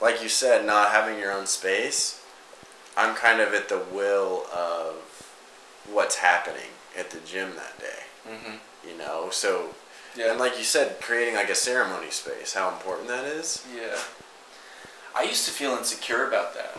Like 0.00 0.22
you 0.22 0.28
said, 0.28 0.64
not 0.64 0.90
having 0.90 1.18
your 1.18 1.32
own 1.32 1.46
space. 1.46 2.22
I'm 2.96 3.14
kind 3.14 3.40
of 3.40 3.52
at 3.54 3.68
the 3.68 3.78
will 3.92 4.44
of 4.54 4.96
what's 5.90 6.16
happening 6.16 6.70
at 6.98 7.10
the 7.10 7.18
gym 7.20 7.50
that 7.56 7.78
day. 7.78 8.30
Mm-hmm. 8.32 8.88
You 8.88 8.96
know, 8.98 9.28
so 9.30 9.74
Yeah. 10.16 10.30
and 10.30 10.40
like 10.40 10.56
you 10.58 10.64
said, 10.64 11.00
creating 11.00 11.34
like 11.34 11.50
a 11.50 11.54
ceremony 11.54 12.10
space. 12.10 12.54
How 12.54 12.68
important 12.70 13.08
that 13.08 13.24
is. 13.24 13.64
yeah. 13.74 13.96
I 15.16 15.22
used 15.24 15.44
to 15.46 15.50
feel 15.50 15.72
insecure 15.72 16.26
about 16.26 16.54
that. 16.54 16.78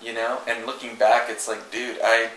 You 0.00 0.12
know, 0.14 0.40
and 0.48 0.66
looking 0.66 0.96
back, 0.96 1.30
it's 1.30 1.46
like, 1.46 1.70
dude, 1.70 1.98
I, 2.02 2.30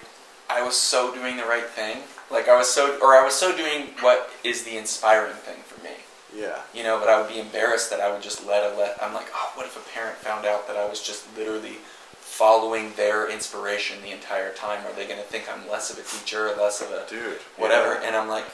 I 0.49 0.61
was 0.63 0.77
so 0.77 1.13
doing 1.13 1.37
the 1.37 1.45
right 1.45 1.65
thing. 1.65 1.97
Like 2.29 2.47
I 2.47 2.55
was 2.57 2.69
so, 2.69 2.99
or 3.01 3.15
I 3.15 3.23
was 3.23 3.33
so 3.33 3.55
doing 3.55 3.87
what 4.01 4.29
is 4.43 4.63
the 4.63 4.77
inspiring 4.77 5.33
thing 5.33 5.57
for 5.63 5.83
me. 5.83 5.91
Yeah. 6.35 6.59
You 6.73 6.83
know, 6.83 6.99
but 6.99 7.09
I 7.09 7.19
would 7.19 7.29
be 7.29 7.39
embarrassed 7.39 7.89
that 7.89 8.01
I 8.01 8.11
would 8.11 8.21
just 8.21 8.45
let 8.45 8.71
a 8.71 8.75
let. 8.77 9.01
I'm 9.01 9.13
like, 9.13 9.27
oh, 9.33 9.51
what 9.55 9.65
if 9.65 9.77
a 9.77 9.89
parent 9.93 10.17
found 10.17 10.45
out 10.45 10.67
that 10.67 10.77
I 10.77 10.87
was 10.87 11.01
just 11.01 11.25
literally 11.37 11.77
following 12.13 12.91
their 12.97 13.29
inspiration 13.31 14.01
the 14.03 14.11
entire 14.11 14.53
time? 14.53 14.85
Are 14.85 14.93
they 14.93 15.05
going 15.07 15.19
to 15.19 15.25
think 15.25 15.45
I'm 15.51 15.67
less 15.69 15.89
of 15.89 15.97
a 15.97 16.03
teacher 16.03 16.49
or 16.49 16.55
less 16.55 16.81
of 16.81 16.91
a 16.91 17.05
Dude. 17.09 17.39
whatever. 17.57 17.93
yeah. 17.95 18.07
And 18.07 18.15
I'm 18.15 18.27
like, 18.27 18.45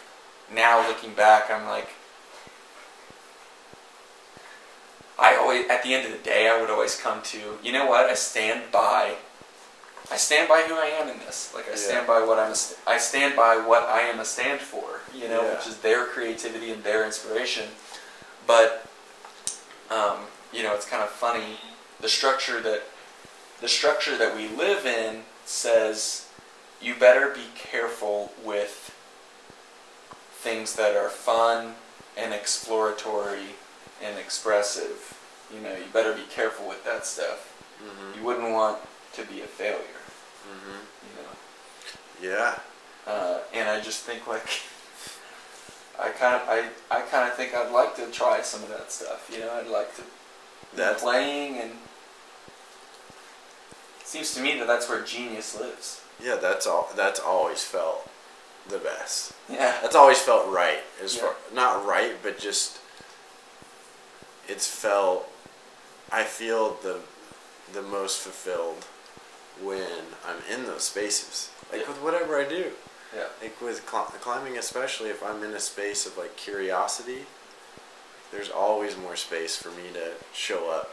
now 0.54 0.88
looking 0.88 1.14
back, 1.14 1.50
I'm 1.50 1.66
like, 1.68 1.90
I 5.20 5.36
always, 5.36 5.68
at 5.70 5.84
the 5.84 5.94
end 5.94 6.06
of 6.06 6.12
the 6.12 6.24
day, 6.24 6.50
I 6.50 6.60
would 6.60 6.70
always 6.70 7.00
come 7.00 7.22
to, 7.24 7.40
you 7.64 7.72
know 7.72 7.86
what? 7.86 8.06
I 8.10 8.16
stand 8.16 8.72
by, 8.72 9.16
I 10.12 10.18
stand 10.18 10.50
by 10.50 10.62
who 10.64 10.76
I 10.76 10.86
am 10.86 11.08
in 11.10 11.20
this. 11.20 11.52
Like 11.54 11.70
I 11.72 11.76
stand 11.76 12.08
by 12.08 12.24
what 12.24 12.40
I'm, 12.40 12.52
a 12.52 12.56
I 12.90 12.98
stand 12.98 13.36
by 13.36 13.56
what 13.58 13.84
I 13.84 14.02
am 14.02 14.20
a 14.20 14.26
stand 14.26 14.60
for. 14.60 15.00
You 15.16 15.28
know, 15.28 15.44
Yeah. 15.44 15.56
which 15.56 15.68
is 15.68 15.78
their 15.78 16.06
creativity 16.06 16.72
and 16.72 16.84
their 16.84 17.06
inspiration. 17.06 17.70
But, 18.48 18.86
um, 19.90 20.18
you 20.52 20.64
know, 20.64 20.74
it's 20.74 20.86
kind 20.88 21.04
of 21.04 21.10
funny. 21.10 21.58
The 22.00 22.10
structure 22.10 22.60
that, 22.62 22.84
the 23.62 23.68
structure 23.68 24.18
that 24.18 24.36
we 24.36 24.48
live 24.48 24.86
in 24.86 25.22
says, 25.46 26.28
you 26.82 26.96
better 26.96 27.30
be 27.30 27.46
careful 27.56 28.32
with 28.44 28.94
things 30.34 30.76
that 30.76 30.96
are 30.96 31.10
fun 31.10 31.76
and 32.18 32.34
exploratory 32.34 33.56
and 34.04 34.18
expressive. 34.18 35.18
You 35.54 35.60
know, 35.62 35.72
you 35.74 35.86
better 35.94 36.14
be 36.14 36.24
careful 36.30 36.68
with 36.68 36.84
that 36.86 37.06
stuff. 37.06 37.48
Mhm. 37.84 38.16
You 38.18 38.24
wouldn't 38.24 38.52
want 38.52 38.80
to 39.14 39.24
be 39.24 39.42
a 39.42 39.48
failure. 39.48 40.02
Mhm. 40.48 40.80
You 41.08 41.22
know, 41.24 42.36
Yeah. 42.36 42.60
uh, 43.08 43.40
and 43.54 43.70
I 43.70 43.80
just 43.82 44.02
think 44.04 44.28
like 44.28 44.48
I 46.00 46.10
kind 46.10 46.36
of 46.36 46.48
I, 46.50 46.70
I 46.90 47.02
kind 47.02 47.30
of 47.30 47.36
think 47.36 47.54
I'd 47.54 47.72
like 47.72 47.96
to 47.98 48.08
try 48.12 48.42
some 48.42 48.64
of 48.64 48.70
that 48.70 48.92
stuff. 48.92 49.30
You 49.32 49.40
know, 49.40 49.52
I'd 49.54 49.68
like 49.68 49.96
to 49.98 50.02
be 50.02 50.08
That's 50.74 51.02
playing 51.02 51.58
and 51.58 51.72
it 54.00 54.08
seems 54.08 54.34
to 54.36 54.42
me 54.42 54.58
that 54.60 54.68
that's 54.68 54.90
where 54.90 55.02
genius 55.02 55.60
lives. 55.60 56.02
yeah. 56.20 56.36
That's 56.36 56.66
all. 56.68 56.90
That's 56.96 57.20
always 57.20 57.64
felt 57.64 58.08
the 58.68 58.78
best. 58.78 59.34
Yeah. 59.50 59.78
That's 59.82 59.96
always 59.96 60.20
felt 60.20 60.48
right. 60.48 60.80
As 61.04 61.16
Yeah. 61.16 61.22
far 61.24 61.36
not 61.54 61.86
right, 61.86 62.16
but 62.24 62.38
just 62.40 62.78
it's 64.52 64.68
felt. 64.68 65.28
I 66.12 66.24
feel 66.24 66.78
the 66.84 67.00
the 67.74 67.82
most 67.82 68.20
fulfilled 68.20 68.84
when 69.64 69.88
I'm 70.28 70.42
in 70.54 70.66
those 70.66 70.84
spaces. 70.84 71.50
Like 71.72 71.82
Yeah. 71.82 71.88
with 71.88 72.02
whatever 72.02 72.38
I 72.40 72.44
do. 72.48 72.72
Yeah. 73.16 73.28
Like 73.42 73.60
with 73.62 73.88
cl- 73.90 74.14
climbing, 74.20 74.58
especially 74.58 75.10
if 75.10 75.24
I'm 75.24 75.42
in 75.44 75.54
a 75.54 75.60
space 75.60 76.06
of 76.06 76.18
like 76.18 76.36
curiosity, 76.36 77.26
there's 78.32 78.50
always 78.50 78.98
more 78.98 79.16
space 79.16 79.56
for 79.56 79.70
me 79.70 79.88
to 79.94 80.12
show 80.34 80.70
up 80.70 80.88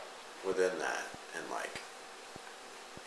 within 0.47 0.79
that 0.79 1.03
and 1.37 1.45
like, 1.51 1.81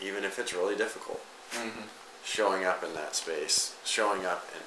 even 0.02 0.24
if 0.24 0.38
it's 0.40 0.54
really 0.54 0.76
difficult, 0.76 1.22
hmm 1.54 1.88
showing 2.24 2.64
up 2.66 2.84
in 2.84 2.94
that 2.94 3.16
space, 3.16 3.74
showing 3.84 4.26
up 4.28 4.48
in, 4.56 4.62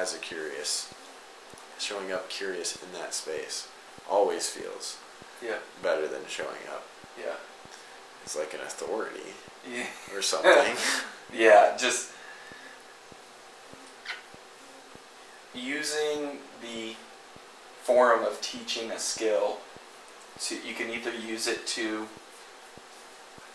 as 0.00 0.14
a 0.14 0.18
curious, 0.18 0.92
showing 1.78 2.12
up 2.12 2.28
curious 2.28 2.76
in 2.82 2.92
that 2.92 3.12
space, 3.14 3.66
always 4.08 4.48
feels 4.48 4.96
Yeah. 5.42 5.56
better 5.82 6.06
than 6.08 6.20
showing 6.28 6.66
up. 6.72 6.84
Yeah. 7.18 7.34
It's 8.24 8.36
like 8.36 8.52
an 8.54 8.60
authority 8.60 9.34
Yeah. 9.70 9.86
or 10.14 10.22
something. 10.22 10.76
Yeah, 11.32 11.76
just 11.78 12.10
using 15.54 16.38
the 16.60 16.94
form 17.82 18.24
of 18.24 18.40
teaching 18.40 18.90
a 18.90 18.98
skill 18.98 19.58
to 20.40 20.56
you 20.66 20.74
can 20.74 20.90
either 20.90 21.12
use 21.12 21.46
it 21.46 21.66
to 21.68 22.06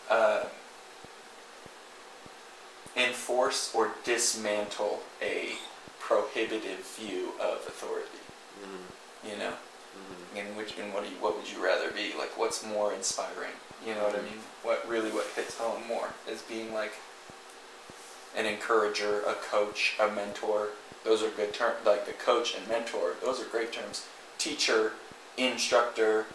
uh, 0.10 0.44
enforce 2.96 3.74
or 3.74 3.92
dismantle 4.04 5.00
a 5.22 5.54
prohibitive 6.00 6.80
view 6.98 7.32
of 7.40 7.58
authority. 7.68 8.20
Mhm, 8.64 9.30
You 9.32 9.38
know, 9.38 9.54
mhm. 10.34 10.40
in 10.40 10.56
which 10.56 10.78
in 10.78 10.94
what 10.94 11.04
do 11.04 11.10
you, 11.10 11.16
what 11.18 11.38
would 11.38 11.50
you 11.52 11.64
rather 11.64 11.92
be? 11.92 12.14
Like, 12.18 12.38
what's 12.38 12.66
more 12.66 12.94
inspiring? 12.94 13.54
You 13.86 13.94
know 13.96 14.04
what 14.04 14.16
I 14.16 14.22
mean? 14.22 14.40
What 14.64 14.88
really 14.88 15.12
what 15.12 15.28
hits 15.36 15.58
home 15.58 15.88
more 15.88 16.10
is 16.30 16.42
being 16.42 16.74
like 16.74 16.94
an 18.36 18.46
encourager, 18.46 19.22
a 19.22 19.34
coach, 19.34 19.96
a 20.00 20.10
mentor. 20.12 20.70
Those 21.04 21.24
are 21.24 21.30
good 21.30 21.54
terms. 21.54 21.86
Like 21.86 22.06
the 22.06 22.14
coach 22.14 22.56
and 22.56 22.68
mentor, 22.68 23.14
those 23.24 23.40
are 23.42 23.46
great 23.46 23.72
terms. 23.72 24.06
Teacher, 24.38 24.94
instructor, 25.38 26.26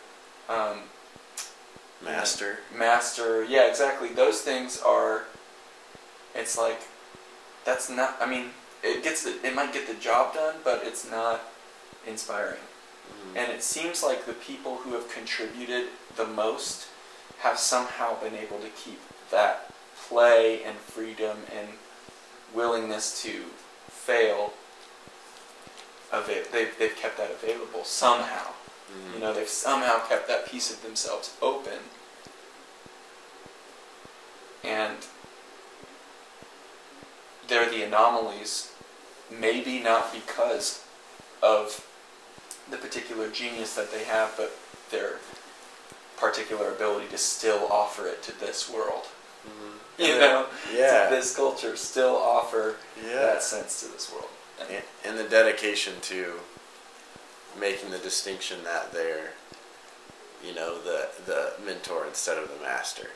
um, 0.48 0.80
Master. 2.02 2.60
master. 2.76 3.44
Yeah, 3.44 3.68
exactly. 3.68 4.08
Those 4.08 4.40
things 4.40 4.80
are. 4.80 5.24
It's 6.34 6.56
like 6.56 6.80
that's 7.64 7.90
not. 7.90 8.16
I 8.20 8.26
mean, 8.26 8.50
it 8.82 9.04
gets 9.04 9.24
the, 9.24 9.36
it 9.46 9.54
might 9.54 9.72
get 9.72 9.86
the 9.86 9.94
job 9.94 10.34
done, 10.34 10.56
but 10.64 10.82
it's 10.84 11.08
not 11.10 11.42
inspiring. 12.06 12.60
And 13.36 13.50
it 13.52 13.62
seems 13.62 14.02
like 14.02 14.26
the 14.26 14.32
people 14.32 14.76
who 14.78 14.92
have 14.94 15.12
contributed 15.12 15.88
the 16.16 16.26
most 16.26 16.88
have 17.40 17.58
somehow 17.58 18.20
been 18.20 18.34
able 18.34 18.58
to 18.58 18.68
keep 18.68 19.00
that 19.30 19.72
play 19.96 20.62
and 20.64 20.76
freedom 20.76 21.38
and 21.56 21.68
willingness 22.52 23.22
to 23.22 23.44
fail 23.88 24.52
of 26.12 26.28
it. 26.28 26.50
They've, 26.52 26.76
they've 26.78 26.96
kept 26.96 27.16
that 27.18 27.30
available 27.30 27.84
somehow. 27.84 28.52
Mhm. 28.90 29.14
You 29.14 29.20
know, 29.20 29.32
they've 29.32 29.48
somehow 29.48 30.00
kept 30.06 30.26
that 30.26 30.46
piece 30.50 30.70
of 30.70 30.82
themselves 30.82 31.30
open. 31.40 31.78
And 34.64 34.96
they're 37.46 37.70
the 37.70 37.82
anomalies, 37.84 38.72
maybe 39.30 39.78
not 39.78 40.12
because 40.12 40.82
of 41.42 41.86
the 42.70 42.76
particular 42.76 43.28
genius 43.28 43.74
that 43.74 43.92
they 43.92 44.04
have, 44.04 44.34
but 44.36 44.52
their 44.90 45.18
particular 46.16 46.70
ability 46.70 47.08
to 47.08 47.18
still 47.18 47.66
offer 47.70 48.06
it 48.06 48.22
to 48.24 48.38
this 48.38 48.68
world. 48.68 49.06
Mhm. 49.46 49.78
You 49.98 50.12
And 50.12 50.20
know, 50.20 50.46
yeah, 50.72 51.08
to 51.08 51.14
this 51.14 51.34
culture, 51.34 51.76
still 51.76 52.16
offer 52.16 52.76
yeah, 53.02 53.14
that 53.16 53.42
sense 53.42 53.80
to 53.80 53.88
this 53.88 54.10
world. 54.10 54.28
And- 54.60 54.70
and, 54.70 54.84
and 55.04 55.18
the 55.18 55.24
dedication 55.24 56.00
to 56.02 56.40
making 57.58 57.90
the 57.90 57.98
distinction 57.98 58.62
that 58.64 58.92
they're, 58.92 59.32
you 60.44 60.54
know, 60.54 60.78
the 60.80 61.08
the 61.26 61.52
mentor 61.64 62.06
instead 62.06 62.38
of 62.38 62.48
the 62.48 62.62
master. 62.64 63.10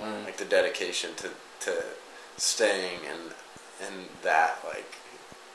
Mm. 0.00 0.24
Like 0.24 0.36
the 0.36 0.44
dedication 0.44 1.14
to 1.16 1.30
to 1.60 1.84
staying 2.36 3.00
and 3.06 3.34
in 3.80 4.08
that 4.22 4.58
like. 4.64 4.94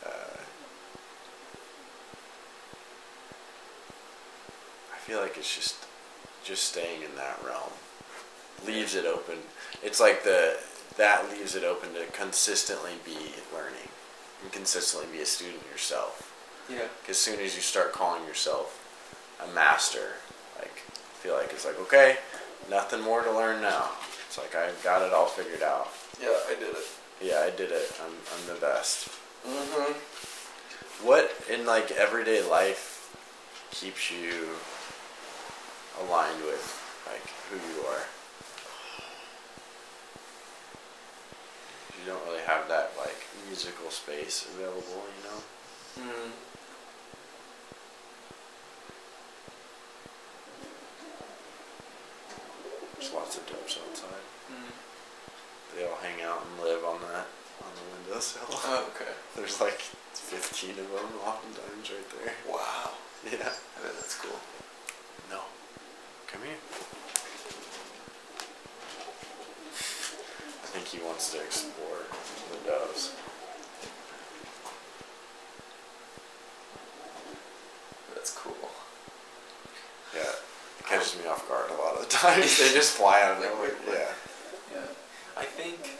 Uh, 0.05 0.37
I 4.92 4.92
feel 5.03 5.19
like 5.19 5.37
it's 5.37 5.53
just 5.53 5.85
just 6.43 6.63
staying 6.63 7.03
in 7.03 7.15
that 7.15 7.39
realm 7.45 7.71
leaves 8.65 8.95
it 8.95 9.05
open. 9.05 9.35
It's 9.83 9.99
like 9.99 10.23
the 10.23 10.57
that 10.97 11.29
leaves 11.29 11.55
it 11.55 11.63
open 11.63 11.89
to 11.93 12.05
consistently 12.11 12.91
be 13.03 13.17
learning 13.53 13.89
and 14.41 14.51
consistently 14.51 15.07
be 15.11 15.21
a 15.21 15.25
student 15.25 15.63
yourself. 15.71 16.31
Yeah. 16.69 16.87
As 17.09 17.17
soon 17.17 17.39
as 17.39 17.55
you 17.55 17.61
start 17.61 17.91
calling 17.91 18.25
yourself 18.25 18.79
a 19.43 19.53
master, 19.53 20.13
like 20.57 20.83
I 20.87 21.17
feel 21.19 21.35
like 21.35 21.51
it's 21.51 21.65
like 21.65 21.79
okay, 21.81 22.17
nothing 22.69 23.01
more 23.01 23.23
to 23.23 23.31
learn 23.31 23.61
now. 23.61 23.89
It's 24.27 24.37
like 24.37 24.55
I've 24.55 24.81
got 24.83 25.01
it 25.01 25.13
all 25.13 25.27
figured 25.27 25.63
out. 25.63 25.89
Yeah, 26.21 26.35
I 26.47 26.55
did 26.55 26.69
it. 26.69 26.87
Yeah, 27.21 27.39
I 27.43 27.49
did 27.49 27.71
it. 27.71 27.91
I'm 28.03 28.11
I'm 28.11 28.53
the 28.53 28.61
best. 28.61 29.09
Mm-hmm. 29.45 31.05
What 31.05 31.31
in 31.51 31.65
like 31.65 31.91
everyday 31.91 32.47
life 32.47 32.91
keeps 33.71 34.11
you 34.11 34.49
aligned 36.01 36.41
with 36.43 36.63
like 37.07 37.27
who 37.49 37.57
you 37.57 37.85
are? 37.87 38.05
You 41.99 42.11
don't 42.11 42.25
really 42.25 42.43
have 42.43 42.67
that 42.67 42.91
like 42.97 43.27
musical 43.47 43.89
space 43.89 44.47
available, 44.53 45.03
you 45.07 45.23
know. 45.23 45.39
Mm. 46.11 46.31
There's 52.99 53.13
lots 53.13 53.37
of 53.37 53.45
dopes 53.47 53.79
outside. 53.87 54.25
Mm. 54.51 54.71
They 55.75 55.85
all 55.85 55.97
hang 56.01 56.21
out 56.23 56.43
and 56.45 56.63
live 56.63 56.83
on 56.83 56.99
that 57.01 57.27
on 57.63 57.71
the 57.75 57.85
windowsill. 57.95 58.47
Oh, 58.49 58.89
okay. 58.95 59.11
There's 59.35 59.59
like 59.61 59.79
15 60.13 60.71
of 60.71 60.77
them 60.77 61.11
oftentimes 61.25 61.91
right 61.91 62.09
there. 62.23 62.33
Wow. 62.49 62.91
Yeah. 63.25 63.51
I 63.51 63.81
bet 63.83 63.95
that's 63.95 64.15
cool. 64.19 64.39
No. 65.29 65.39
Come 66.33 66.41
here. 66.41 66.57
I 70.63 70.65
think 70.73 70.87
he 70.87 70.99
wants 71.05 71.31
to 71.33 71.39
explore 71.41 71.99
the 72.51 72.69
doves. 72.69 73.13
That's 78.15 78.31
cool. 78.35 78.55
Yeah. 80.15 80.21
It 80.79 80.85
catches 80.87 81.15
me 81.17 81.27
off 81.27 81.47
guard 81.47 81.69
a 81.69 81.75
lot 81.75 81.95
of 81.95 82.01
the 82.01 82.09
times. 82.15 82.57
they 82.57 82.73
just 82.73 82.93
fly 82.97 83.21
out 83.21 83.37
of 83.37 83.43
nowhere. 83.43 83.75
Yeah. 83.87 84.09
Yeah. 84.73 84.81
I 85.37 85.43
think 85.43 85.91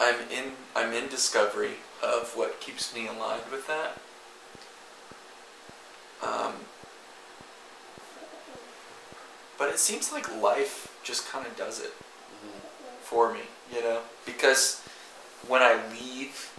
I'm 0.00 0.16
in 0.30 0.52
I'm 0.76 0.92
in 0.92 1.08
discovery 1.08 1.72
of 2.02 2.32
what 2.36 2.60
keeps 2.60 2.94
me 2.94 3.08
aligned 3.08 3.50
with 3.50 3.66
that. 3.66 3.98
Um, 6.22 6.52
but 9.58 9.68
it 9.70 9.78
seems 9.78 10.12
like 10.12 10.32
life 10.40 10.94
just 11.02 11.28
kind 11.28 11.46
of 11.46 11.56
does 11.56 11.80
it 11.80 11.92
Mhm. 11.96 12.60
for 13.02 13.32
me, 13.32 13.42
you 13.72 13.80
know? 13.80 14.02
Because 14.24 14.80
when 15.46 15.62
I 15.62 15.74
leave, 15.92 16.50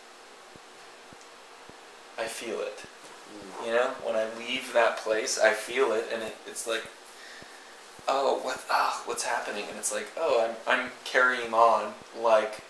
I 2.18 2.26
feel 2.26 2.60
it. 2.62 2.80
Mm. 3.32 3.66
You 3.68 3.74
know, 3.74 3.88
when 4.03 4.16
I 4.16 4.26
leave 4.38 4.74
that 4.74 4.97
place, 4.97 5.38
I 5.39 5.53
feel 5.53 5.91
it, 5.93 6.10
and 6.12 6.24
it, 6.24 6.36
it's 6.47 6.66
like, 6.68 6.84
oh, 8.07 8.39
what, 8.39 8.62
ah, 8.70 9.01
what's 9.05 9.24
happening? 9.24 9.66
And 9.70 9.78
it's 9.78 9.93
like, 9.93 10.07
oh, 10.18 10.43
I'm, 10.68 10.82
I'm 10.82 10.91
carrying 11.05 11.53
on 11.53 11.93
like 12.18 12.64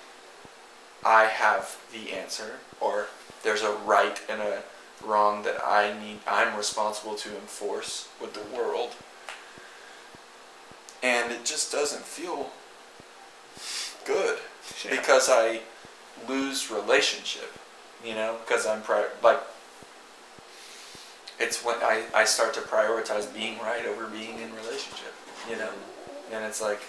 I 1.04 1.26
have 1.26 1.78
the 1.94 2.12
answer, 2.12 2.60
or 2.82 3.08
there's 3.44 3.62
a 3.62 3.72
right 3.72 4.20
and 4.30 4.42
a 4.42 4.64
wrong 5.06 5.44
that 5.44 5.62
I 5.66 5.94
need, 6.00 6.20
I'm 6.28 6.56
responsible 6.56 7.16
to 7.16 7.30
enforce 7.30 8.08
with 8.22 8.34
the 8.34 8.56
world. 8.56 8.92
And 11.02 11.32
it 11.32 11.46
just 11.46 11.72
doesn't 11.72 12.04
feel 12.04 12.50
good 14.06 14.40
Yeah. 14.84 14.92
because 14.92 15.30
I 15.30 15.62
lose 16.28 16.70
relationship, 16.70 17.52
you 18.04 18.14
know, 18.16 18.38
because 18.46 18.66
I'm 18.68 18.82
pri- 18.82 19.06
like 19.24 19.40
it's 21.40 21.64
when 21.64 21.78
I, 21.78 22.04
I 22.14 22.26
start 22.26 22.54
to 22.56 22.60
prioritize 22.60 23.34
being 23.34 23.58
right 23.60 23.86
over 23.86 24.08
being 24.08 24.40
in 24.40 24.54
relationship, 24.56 25.14
you 25.50 25.56
know, 25.56 25.70
and 26.34 26.44
it's 26.44 26.62
like 26.62 26.82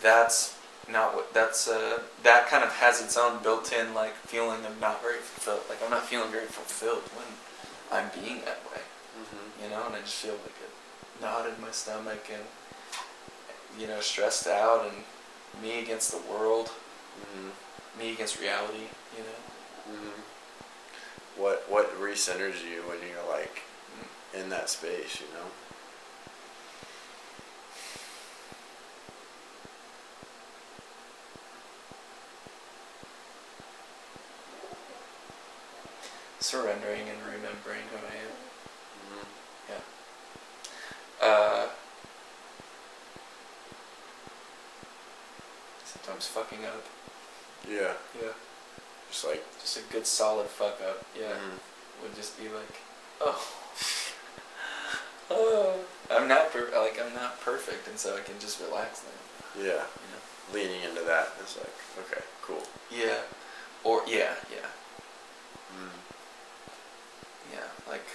that's 0.00 0.56
not 0.92 1.14
what 1.14 1.32
that's 1.34 1.66
uh, 1.68 2.00
that 2.22 2.48
kind 2.48 2.62
of 2.62 2.70
has 2.74 3.00
its 3.00 3.16
own 3.16 3.42
built-in 3.42 3.94
like 3.94 4.14
feeling 4.16 4.64
of 4.64 4.78
not 4.80 5.00
very 5.02 5.18
fulfilled. 5.18 5.62
Like 5.68 5.82
I'm 5.82 5.90
not 5.90 6.04
feeling 6.06 6.30
very 6.30 6.46
fulfilled 6.46 7.02
when 7.16 7.26
I'm 7.90 8.10
being 8.20 8.40
that 8.44 8.60
way, 8.70 8.82
Mhm. 9.18 9.62
you 9.64 9.70
know, 9.70 9.86
and 9.86 9.96
I 9.96 10.00
just 10.00 10.14
feel 10.14 10.34
like 10.34 10.54
a 10.60 11.22
knot 11.22 11.46
in 11.48 11.60
my 11.60 11.70
stomach 11.70 12.26
and 12.32 12.44
you 13.80 13.86
know 13.86 14.00
stressed 14.00 14.46
out 14.46 14.86
and 14.86 15.04
me 15.62 15.80
against 15.80 16.10
the 16.10 16.18
world, 16.18 16.70
Mhm. 17.34 17.50
me 17.98 18.12
against 18.12 18.38
reality, 18.38 18.88
you 19.16 19.24
know. 19.24 19.94
Mhm. 19.94 20.12
What 21.36 21.68
what 21.68 21.98
recenters 22.00 22.62
you 22.62 22.82
when 22.82 22.98
you're 23.08 23.28
like 23.30 23.62
in 24.34 24.48
that 24.50 24.68
space, 24.70 25.20
you 25.20 25.26
know? 25.34 25.50
Surrendering 36.52 37.08
and 37.08 37.18
remembering 37.24 37.80
who 37.90 37.96
I 37.96 38.16
am. 38.20 38.36
Mhm. 39.08 39.80
Uh, 41.22 41.68
sometimes 45.86 46.26
fucking 46.26 46.66
up. 46.66 46.84
Yeah. 47.66 47.94
Yeah. 48.20 48.32
Just 49.10 49.24
like 49.26 49.42
Just 49.62 49.78
a 49.78 49.82
good 49.92 50.06
solid 50.06 50.46
fuck 50.48 50.78
up. 50.86 51.06
Yeah. 51.18 51.30
mhm. 51.32 51.58
Would 52.02 52.14
just 52.16 52.36
be 52.38 52.48
like, 52.50 52.80
oh. 53.22 53.48
oh. 55.30 55.74
I'm 56.10 56.28
not 56.28 56.52
per- 56.52 56.68
like 56.78 57.00
I'm 57.00 57.14
not 57.14 57.40
perfect, 57.40 57.88
and 57.88 57.98
so 57.98 58.14
I 58.14 58.20
can 58.20 58.38
just 58.38 58.60
relax 58.60 59.00
then. 59.00 59.64
yeah, 59.64 59.72
You 59.72 60.08
know. 60.12 60.52
leaning 60.52 60.82
into 60.82 61.00
that 61.00 61.28
is 61.42 61.56
like 61.56 62.06
okay, 62.12 62.22
cool. 62.42 62.62
Yeah. 62.90 63.22
Or 63.84 64.02
yeah, 64.06 64.34
yeah, 64.52 64.68
Mm. 65.74 65.88
yeah. 67.52 67.68
Like. 67.92 68.08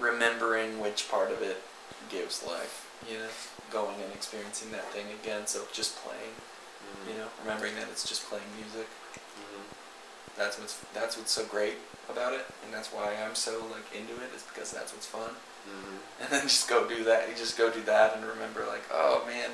Remembering 0.00 0.80
which 0.80 1.08
part 1.10 1.30
of 1.30 1.42
it 1.42 1.62
gives 2.08 2.42
life, 2.44 2.88
you 3.08 3.18
know, 3.18 3.28
going 3.70 4.00
and 4.02 4.12
experiencing 4.12 4.72
that 4.72 4.90
thing 4.92 5.06
again. 5.22 5.46
So 5.46 5.66
just 5.72 5.96
playing, 6.02 6.34
Mhm. 6.82 7.08
you 7.12 7.18
know, 7.18 7.28
remembering 7.42 7.76
that 7.76 7.88
it's 7.88 8.02
just 8.08 8.26
playing 8.28 8.48
music. 8.56 8.88
Mhm. 9.14 9.62
That's 10.36 10.58
what's 10.58 10.76
that's 10.94 11.16
what's 11.16 11.30
so 11.32 11.44
great 11.44 11.76
about 12.08 12.32
it, 12.32 12.46
and 12.64 12.72
that's 12.74 12.88
why 12.90 13.14
I'm 13.14 13.34
so 13.34 13.58
like 13.66 13.92
into 13.94 14.14
it. 14.24 14.34
Is 14.34 14.42
because 14.42 14.70
that's 14.70 14.92
what's 14.92 15.06
fun. 15.06 15.36
Mhm. 15.68 15.98
and 16.20 16.28
then 16.30 16.42
just 16.48 16.66
go 16.68 16.86
do 16.88 17.04
that. 17.04 17.28
You 17.28 17.34
just 17.34 17.56
go 17.58 17.68
do 17.70 17.82
that 17.82 18.14
and 18.16 18.26
remember, 18.26 18.64
like, 18.66 18.82
oh 18.90 19.22
man, 19.26 19.50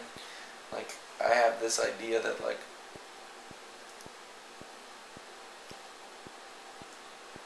like 0.72 0.92
I 1.20 1.34
have 1.34 1.58
this 1.60 1.80
idea 1.80 2.20
that 2.20 2.42
like 2.44 2.60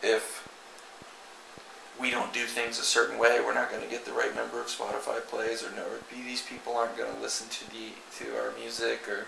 if 0.03 0.47
we 1.99 2.11
don't 2.11 2.33
do 2.33 2.45
things 2.47 2.79
a 2.79 2.83
certain 2.83 3.19
way, 3.19 3.41
we're 3.41 3.55
not 3.55 3.71
going 3.71 3.83
to 3.83 3.89
get 3.89 4.05
the 4.07 4.13
right 4.13 4.35
number 4.35 4.61
of 4.61 4.67
Spotify 4.69 5.21
plays, 5.27 5.63
or 5.63 5.71
no, 5.77 5.85
these 6.13 6.43
people 6.43 6.77
aren't 6.77 6.97
going 6.97 7.15
to 7.15 7.21
listen 7.21 7.49
to 7.49 7.71
the 7.71 7.93
to 8.19 8.37
our 8.39 8.53
music, 8.59 9.07
or 9.09 9.27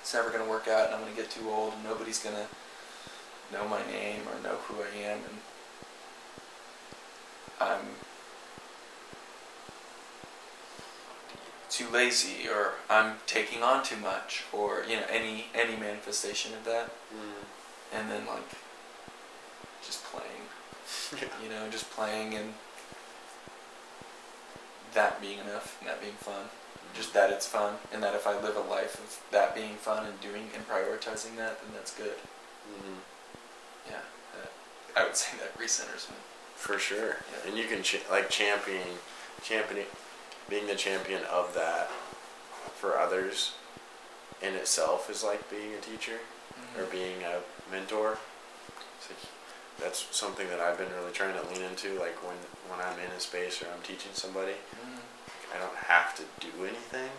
it's 0.00 0.12
never 0.14 0.30
going 0.30 0.42
to 0.42 0.50
work 0.50 0.66
out, 0.68 0.86
and 0.86 0.94
I'm 0.94 1.02
going 1.02 1.14
to 1.14 1.20
get 1.20 1.30
too 1.30 1.48
old, 1.50 1.74
and 1.74 1.84
nobody's 1.84 2.18
going 2.18 2.36
to 2.36 2.46
know 3.56 3.68
my 3.68 3.80
name 3.86 4.22
or 4.28 4.42
know 4.42 4.56
who 4.56 4.82
I 4.82 5.04
am, 5.06 5.18
and 5.18 5.38
I'm 7.60 7.86
too 11.70 11.88
lazy 11.90 12.48
or 12.48 12.72
I'm 12.88 13.16
taking 13.26 13.62
on 13.62 13.82
too 13.84 13.96
much 13.96 14.44
or 14.52 14.84
you 14.88 14.96
know 14.96 15.02
any 15.10 15.46
any 15.54 15.76
manifestation 15.76 16.54
of 16.54 16.64
that 16.64 16.90
Mhm. 17.12 17.44
and 17.92 18.10
then 18.10 18.24
like 18.26 18.48
just 19.86 20.02
playing 20.04 20.42
Yeah. 21.22 21.28
you 21.42 21.48
know 21.48 21.68
just 21.70 21.88
playing 21.90 22.34
and 22.34 22.52
that 24.94 25.20
being 25.20 25.38
enough 25.38 25.76
and 25.80 25.88
that 25.88 26.00
being 26.00 26.14
fun 26.14 26.46
just 26.94 27.12
that 27.12 27.30
it's 27.30 27.46
fun 27.46 27.74
and 27.92 28.02
that 28.02 28.14
if 28.14 28.26
I 28.26 28.40
live 28.40 28.56
a 28.56 28.60
life 28.60 28.94
of 28.94 29.20
that 29.30 29.54
being 29.54 29.74
fun 29.74 30.06
and 30.06 30.18
doing 30.20 30.48
and 30.54 30.66
prioritizing 30.68 31.36
that 31.36 31.60
then 31.60 31.70
that's 31.74 31.92
good 31.96 32.16
Mhm. 32.68 32.96
yeah 33.90 34.00
that, 34.34 34.52
I 35.00 35.04
would 35.04 35.16
say 35.16 35.36
that 35.38 35.56
recenters 35.58 36.08
me 36.08 36.16
For 36.56 36.78
sure. 36.78 37.18
Yeah. 37.30 37.48
And 37.50 37.58
you 37.58 37.66
can 37.66 37.82
ch- 37.82 38.00
like 38.10 38.30
championing, 38.30 38.96
championing, 39.42 39.86
being 40.48 40.66
the 40.66 40.74
champion 40.74 41.22
of 41.24 41.52
that 41.54 41.90
for 42.80 42.98
others 42.98 43.52
in 44.40 44.54
itself 44.54 45.10
is 45.10 45.22
like 45.22 45.50
being 45.50 45.74
a 45.74 45.80
teacher. 45.80 46.18
or 46.78 46.84
being 46.84 47.22
a 47.22 47.40
mentor. 47.70 48.16
It's 48.98 49.10
like, 49.10 49.18
that's 49.78 50.06
something 50.10 50.48
that 50.48 50.60
I've 50.60 50.78
been 50.78 50.90
really 50.98 51.12
trying 51.12 51.34
to 51.34 51.46
lean 51.48 51.62
into. 51.62 51.98
Like 51.98 52.16
when 52.26 52.36
when 52.68 52.80
I'm 52.80 52.98
in 52.98 53.10
a 53.16 53.20
space 53.20 53.62
or 53.62 53.66
I'm 53.74 53.82
teaching 53.82 54.10
somebody, 54.14 54.52
Mhm. 54.74 55.00
I 55.54 55.58
don't 55.58 55.76
have 55.76 56.14
to 56.16 56.22
do 56.40 56.50
anything. 56.64 57.10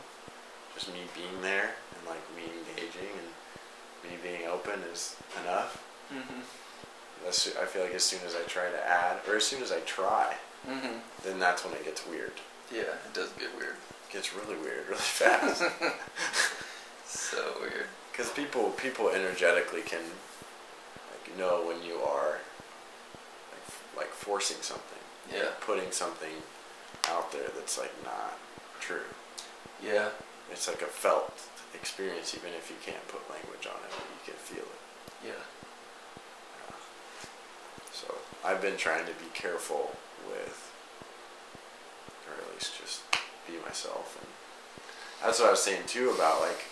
Just 0.75 0.89
me 0.89 1.01
being 1.15 1.41
there 1.41 1.75
and 1.97 2.07
like 2.07 2.21
me 2.35 2.43
engaging 2.69 3.09
and 3.17 4.11
me 4.11 4.17
being 4.21 4.47
open 4.47 4.83
is 4.93 5.15
enough. 5.43 5.77
Mhm. 6.13 6.43
That's, 7.23 7.47
I 7.57 7.65
feel 7.65 7.83
like 7.83 7.93
as 7.95 8.03
soon 8.03 8.21
as 8.25 8.35
I 8.35 8.43
try 8.43 8.69
to 8.69 8.83
add, 8.87 9.17
or 9.27 9.35
as 9.37 9.45
soon 9.45 9.61
as 9.63 9.71
I 9.71 9.79
try, 9.81 10.37
Mhm. 10.67 11.01
then 11.23 11.39
that's 11.39 11.63
when 11.65 11.73
it 11.73 11.83
gets 11.83 12.05
weird. 12.05 12.39
Yeah, 12.71 12.81
it 13.05 13.13
does 13.13 13.29
get 13.39 13.55
weird. 13.57 13.75
It 14.09 14.13
gets 14.13 14.33
really 14.33 14.55
weird 14.55 14.87
really 14.87 15.01
fast. 15.21 15.63
So 17.07 17.57
weird. 17.61 17.87
Because 18.11 18.31
people 18.31 18.71
people 18.71 19.09
energetically 19.11 19.81
can 19.83 20.01
like 21.27 21.37
know 21.37 21.63
when 21.67 21.83
you 21.83 21.95
are 21.95 22.39
like, 23.51 23.97
like 23.97 24.09
forcing 24.11 24.61
something, 24.61 24.99
Yeah. 25.33 25.49
putting 25.61 25.91
something 25.91 26.43
out 27.09 27.31
there 27.31 27.47
that's 27.55 27.77
like 27.77 27.93
not 28.03 28.37
true. 28.79 29.05
Yeah. 29.83 30.09
It's 30.51 30.67
like 30.67 30.81
a 30.81 30.85
felt 30.85 31.33
experience, 31.73 32.33
even 32.35 32.49
if 32.57 32.69
you 32.69 32.75
can't 32.85 33.05
put 33.07 33.21
language 33.29 33.67
on 33.67 33.75
it, 33.83 33.91
but 33.91 34.05
you 34.13 34.33
can 34.33 34.35
feel 34.35 34.63
it. 34.63 35.27
Yeah. 35.27 35.43
So 37.91 38.15
I've 38.45 38.61
been 38.61 38.77
trying 38.77 39.05
to 39.05 39.11
be 39.13 39.29
careful 39.33 39.95
with, 40.29 40.71
or 42.27 42.41
at 42.41 42.53
least 42.53 42.79
just 42.79 43.01
be 43.47 43.53
myself, 43.65 44.17
and 44.21 45.25
that's 45.25 45.39
what 45.39 45.47
I 45.47 45.51
was 45.51 45.61
saying 45.63 45.83
too 45.87 46.11
about 46.11 46.41
like 46.41 46.65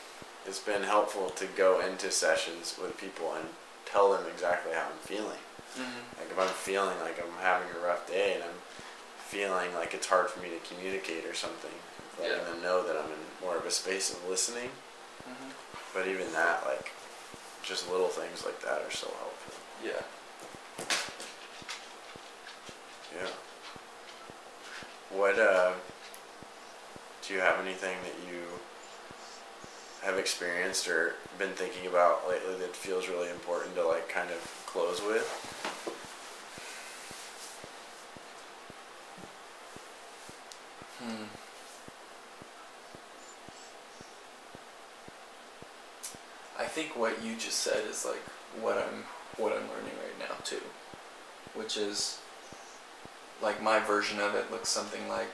it's 0.45 0.59
been 0.59 0.83
helpful 0.83 1.29
to 1.31 1.45
go 1.57 1.79
into 1.81 2.11
sessions 2.11 2.75
with 2.81 2.97
people 2.97 3.33
and 3.33 3.49
tell 3.95 4.11
them 4.11 4.25
exactly 4.27 4.73
how 4.73 4.81
I'm 4.91 4.97
feeling. 5.07 5.39
Mhm. 5.77 6.19
Like 6.19 6.29
if 6.29 6.37
I'm 6.37 6.49
feeling 6.49 6.99
like 6.99 7.17
I'm 7.17 7.31
having 7.41 7.69
a 7.73 7.79
rough 7.79 8.05
day 8.07 8.33
and 8.35 8.43
I'm 8.43 8.59
feeling 9.19 9.73
like 9.73 9.93
it's 9.93 10.07
hard 10.07 10.29
for 10.29 10.41
me 10.41 10.49
to 10.49 10.59
communicate 10.67 11.23
or 11.25 11.33
something, 11.33 11.71
letting 12.19 12.37
Yeah. 12.39 12.43
them 12.43 12.61
know 12.61 12.83
that 12.83 12.97
I'm 12.97 13.09
in 13.09 13.25
more 13.41 13.55
of 13.55 13.65
a 13.65 13.71
space 13.71 14.11
of 14.11 14.27
listening. 14.27 14.71
Mhm. 15.25 15.51
But 15.93 16.07
even 16.07 16.33
that, 16.33 16.65
like, 16.65 16.91
just 17.63 17.87
little 17.89 18.09
things 18.09 18.43
like 18.43 18.59
that 18.63 18.81
are 18.81 18.91
so 18.91 19.07
helpful. 19.07 19.53
Yeah. 19.81 20.03
Yeah. 23.15 23.29
What 25.09 25.39
uh 25.39 25.71
do 27.21 27.33
you 27.33 27.39
have 27.39 27.59
anything 27.61 27.97
that 28.03 28.15
you 28.29 28.59
have 30.05 30.19
experienced 30.19 30.87
or 30.87 31.15
been 31.39 31.49
thinking 31.53 31.87
about 31.87 32.29
lately 32.29 32.55
that 32.59 32.75
feels 32.75 33.09
really 33.09 33.27
important 33.29 33.73
to 33.75 33.85
like 33.87 34.07
kind 34.07 34.29
of 34.29 34.63
close 34.67 35.01
with? 35.01 35.25
Hmm. 40.99 41.25
I 46.59 46.65
think 46.65 46.95
what 46.95 47.23
you 47.23 47.35
just 47.35 47.59
said 47.59 47.83
is 47.89 48.05
like 48.05 48.21
what 48.61 48.77
I'm 48.77 49.05
what 49.37 49.53
I'm 49.53 49.67
learning 49.69 49.97
right 49.97 50.19
now 50.19 50.35
too, 50.43 50.61
which 51.55 51.77
is 51.77 52.19
like 53.41 53.61
my 53.61 53.79
version 53.79 54.19
of 54.19 54.35
it 54.35 54.51
looks 54.51 54.69
something 54.69 55.09
like 55.09 55.33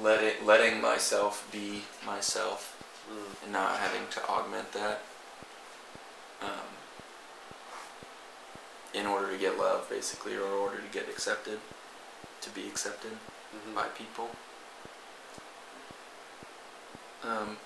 letting 0.00 0.44
letting 0.46 0.80
myself 0.80 1.48
be 1.52 1.82
myself 2.06 2.78
Mm. 3.10 3.42
and 3.42 3.52
not 3.52 3.78
having 3.80 4.06
to 4.10 4.24
augment 4.28 4.70
that 4.72 5.02
um, 6.40 6.70
in 8.94 9.06
order 9.06 9.30
to 9.32 9.36
get 9.36 9.58
love, 9.58 9.88
basically, 9.90 10.36
or 10.36 10.46
in 10.46 10.52
order 10.52 10.76
to 10.80 10.88
get 10.92 11.08
accepted, 11.08 11.58
to 12.40 12.50
be 12.50 12.66
accepted 12.68 13.18
Mhm. 13.54 13.74
by 13.74 13.88
people. 13.88 14.30
Um, 17.24 17.58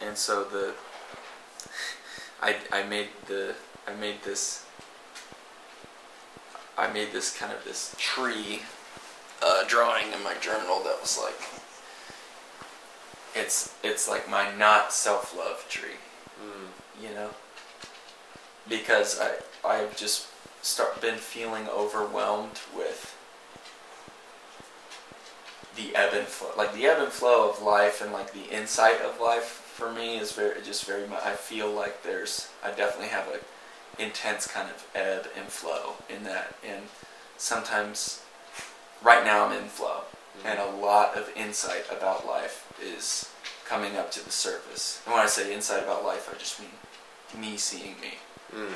and 0.00 0.16
so 0.18 0.44
the 0.44 0.74
I, 2.42 2.56
I 2.70 2.82
made 2.82 3.08
the 3.26 3.54
I 3.86 3.92
made 3.94 4.22
this 4.22 4.64
I 6.76 6.88
made 6.88 7.12
this 7.12 7.34
kind 7.34 7.52
of 7.52 7.64
this 7.64 7.94
tree 7.98 8.62
uh, 9.42 9.64
drawing 9.66 10.12
in 10.12 10.22
my 10.22 10.34
journal 10.40 10.82
that 10.84 10.98
was 11.00 11.18
like 11.22 11.40
it's 13.34 13.74
it's 13.82 14.08
like 14.08 14.28
my 14.30 14.54
not 14.56 14.92
self 14.92 15.36
love 15.36 15.64
tree 15.68 15.90
Mm. 16.42 17.02
you 17.02 17.14
know 17.14 17.30
because 18.68 19.18
i 19.18 19.36
i've 19.66 19.96
just 19.96 20.26
start 20.60 21.00
been 21.00 21.16
feeling 21.16 21.66
overwhelmed 21.68 22.60
with 22.76 23.16
the 25.76 25.94
ebb 25.96 26.12
and 26.12 26.26
flow 26.26 26.50
like 26.56 26.74
the 26.74 26.84
ebb 26.86 26.98
and 27.02 27.12
flow 27.12 27.48
of 27.48 27.62
life 27.62 28.02
and 28.02 28.12
like 28.12 28.32
the 28.34 28.54
insight 28.54 29.00
of 29.00 29.18
life 29.20 29.44
for 29.44 29.92
me 29.92 30.18
is 30.18 30.32
very 30.32 30.60
just 30.62 30.84
very 30.84 31.06
much 31.06 31.22
i 31.24 31.32
feel 31.32 31.70
like 31.70 32.02
there's 32.02 32.48
i 32.64 32.68
definitely 32.70 33.08
have 33.08 33.26
a 33.28 34.02
intense 34.02 34.46
kind 34.46 34.68
of 34.68 34.86
ebb 34.94 35.26
and 35.38 35.46
flow 35.46 35.94
in 36.14 36.22
that 36.24 36.54
and 36.66 36.82
sometimes 37.38 38.22
right 39.02 39.24
now 39.24 39.46
i'm 39.46 39.52
in 39.52 39.68
flow 39.68 40.00
and 40.44 40.58
a 40.58 40.66
lot 40.76 41.16
of 41.16 41.30
insight 41.36 41.84
about 41.90 42.26
life 42.26 42.72
is 42.82 43.28
coming 43.66 43.96
up 43.96 44.12
to 44.12 44.24
the 44.24 44.30
surface. 44.30 45.02
And 45.04 45.14
when 45.14 45.24
I 45.24 45.26
say 45.26 45.52
insight 45.52 45.82
about 45.82 46.04
life, 46.04 46.30
I 46.32 46.38
just 46.38 46.60
mean 46.60 46.70
me 47.40 47.56
seeing 47.56 47.96
me. 48.00 48.14
Mm. 48.54 48.72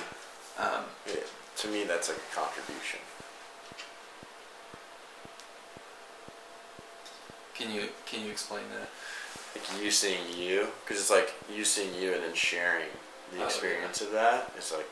Um, 0.58 0.84
Yeah, 1.06 1.20
to 1.58 1.68
me, 1.68 1.84
that's 1.84 2.08
like 2.08 2.18
a 2.18 2.34
contribution. 2.34 2.98
can 7.54 7.72
you 7.74 7.88
can 8.06 8.24
you 8.24 8.30
explain 8.30 8.62
that? 8.74 8.88
Like 9.54 9.82
you 9.82 9.90
seeing 9.90 10.20
you, 10.36 10.68
because 10.84 11.00
it's 11.00 11.10
like 11.10 11.34
you 11.54 11.64
seeing 11.64 11.94
you 12.00 12.14
and 12.14 12.22
then 12.22 12.34
sharing 12.34 12.88
Oh, 12.88 13.34
the 13.34 13.38
yeah. 13.40 13.44
experience 13.44 14.00
of 14.00 14.10
that 14.12 14.50
is 14.58 14.72
like 14.72 14.90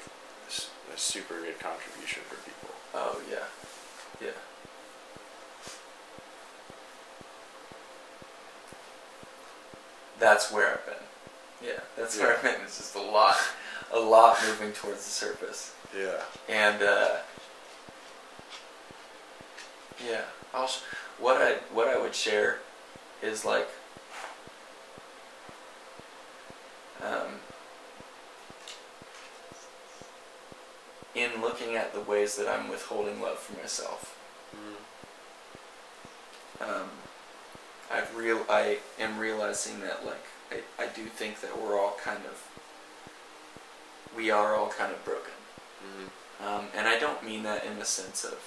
a 0.94 0.98
super 0.98 1.40
good 1.40 1.58
contribution 1.58 2.22
for 2.28 2.36
people. 2.36 2.74
Oh 2.94 3.20
yeah, 3.30 3.46
yeah. 4.22 4.36
That's 10.18 10.50
where 10.52 10.72
I've 10.72 10.86
been. 10.86 10.94
Yeah, 11.68 11.80
that's 11.96 12.18
where 12.18 12.36
I've 12.36 12.42
been. 12.42 12.60
It's 12.64 12.78
just 12.78 12.94
a 12.94 13.00
lot, 13.02 13.36
a 13.92 13.98
lot 13.98 14.38
moving 14.46 14.72
towards 14.72 15.04
the 15.04 15.10
surface. 15.10 15.74
Yeah. 15.96 16.20
and 16.48 16.82
uh, 16.82 17.16
yeah, 20.06 20.20
I'll 20.52 20.66
sh- 20.66 20.80
what 21.18 21.40
I 21.40 21.54
what 21.72 21.88
I 21.88 21.98
would 22.00 22.14
share 22.14 22.58
is 23.22 23.44
like 23.44 23.68
um, 27.02 27.40
in 31.14 31.40
looking 31.40 31.74
at 31.74 31.94
the 31.94 32.00
ways 32.00 32.36
that 32.36 32.48
I'm 32.48 32.68
withholding 32.68 33.20
love 33.20 33.38
for 33.38 33.58
myself. 33.60 34.18
Mm. 36.60 36.68
Um, 36.68 36.88
I've 37.90 38.14
real 38.16 38.44
I 38.48 38.78
am 38.98 39.18
realizing 39.18 39.80
that 39.80 40.04
like 40.04 40.24
I, 40.50 40.82
I 40.82 40.86
do 40.86 41.04
think 41.04 41.40
that 41.40 41.60
we're 41.60 41.78
all 41.78 41.96
kind 42.02 42.20
of 42.26 42.44
we 44.16 44.30
are 44.30 44.54
all 44.54 44.68
kind 44.68 44.92
of 44.92 45.04
broken. 45.04 45.32
Mm. 45.82 46.46
Um, 46.46 46.64
and 46.76 46.86
I 46.88 46.98
don't 46.98 47.24
mean 47.24 47.42
that 47.44 47.64
in 47.64 47.78
the 47.78 47.84
sense 47.84 48.24
of 48.24 48.38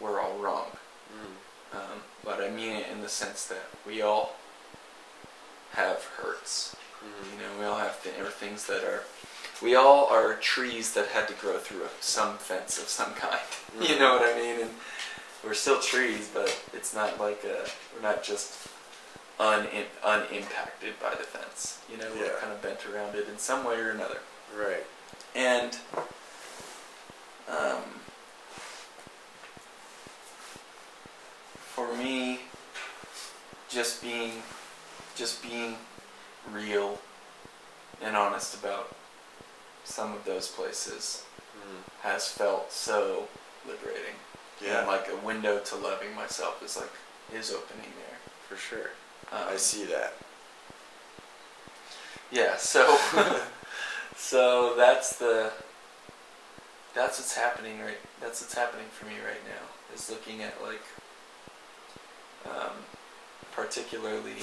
we're 0.00 0.20
all 0.20 0.36
wrong, 0.38 0.66
Mm. 1.12 1.76
um, 1.78 1.98
but 2.24 2.40
I 2.42 2.50
mean 2.50 2.72
it 2.76 2.86
in 2.90 3.00
the 3.00 3.08
sense 3.08 3.46
that 3.46 3.66
we 3.86 4.02
all 4.02 4.34
have 5.72 6.02
hurts. 6.16 6.74
Mm. 7.04 7.32
You 7.32 7.38
know, 7.42 7.58
we 7.60 7.64
all 7.66 7.78
have 7.78 8.02
th- 8.02 8.18
or 8.18 8.30
things 8.30 8.66
that 8.66 8.82
are. 8.84 9.04
We 9.62 9.76
all 9.76 10.06
are 10.08 10.34
trees 10.34 10.94
that 10.94 11.08
had 11.08 11.28
to 11.28 11.34
grow 11.34 11.58
through 11.58 11.84
a, 11.84 11.88
some 12.00 12.38
fence 12.38 12.76
of 12.78 12.88
some 12.88 13.12
kind. 13.14 13.38
you 13.80 13.98
know 13.98 14.14
what 14.14 14.22
I 14.22 14.36
mean? 14.38 14.60
And 14.62 14.70
we're 15.44 15.54
still 15.54 15.80
trees, 15.80 16.30
but 16.32 16.48
it's 16.72 16.94
not 16.94 17.18
like 17.20 17.44
a, 17.44 17.68
we're 17.94 18.02
not 18.02 18.22
just 18.22 18.68
un, 19.38 19.66
unimpacted 20.04 20.98
by 21.00 21.10
the 21.10 21.24
fence. 21.24 21.80
You 21.90 21.98
know, 21.98 22.08
we're 22.18 22.36
kind 22.40 22.52
of 22.52 22.62
bent 22.62 22.86
around 22.86 23.14
it 23.16 23.28
in 23.28 23.38
some 23.38 23.64
way 23.64 23.76
or 23.76 23.90
another. 23.90 24.18
Right. 24.56 24.84
And 25.34 25.76
um, 27.48 27.82
for 31.74 31.94
me, 31.96 32.40
just 33.68 34.02
being 34.02 34.32
just 35.16 35.42
being 35.42 35.76
real 36.52 36.98
and 38.02 38.16
honest 38.16 38.54
about 38.56 38.94
some 39.84 40.12
of 40.12 40.24
those 40.24 40.48
places 40.48 41.24
Mm. 41.54 42.02
has 42.02 42.28
felt 42.28 42.72
so 42.72 43.28
liberating. 43.66 44.16
Yeah. 44.62 44.80
And 44.80 44.88
like 44.88 45.08
a 45.08 45.16
window 45.24 45.58
to 45.60 45.76
loving 45.76 46.14
myself 46.14 46.62
is 46.62 46.76
like 46.76 46.90
is 47.32 47.50
opening 47.50 47.90
there. 47.96 48.18
For 48.48 48.56
sure. 48.56 48.90
Um, 49.32 49.48
I 49.48 49.56
see 49.56 49.84
that. 49.86 50.14
Yeah, 52.30 52.56
so 52.56 52.98
so 54.16 54.74
that's 54.76 55.16
the 55.16 55.52
that's 56.94 57.18
what's 57.18 57.36
happening 57.36 57.80
right 57.80 57.98
that's 58.20 58.40
what's 58.40 58.54
happening 58.54 58.86
for 58.90 59.06
me 59.06 59.14
right 59.14 59.42
now 59.46 59.94
is 59.94 60.08
looking 60.10 60.42
at 60.42 60.54
like 60.62 60.82
um, 62.46 62.72
particularly 63.52 64.36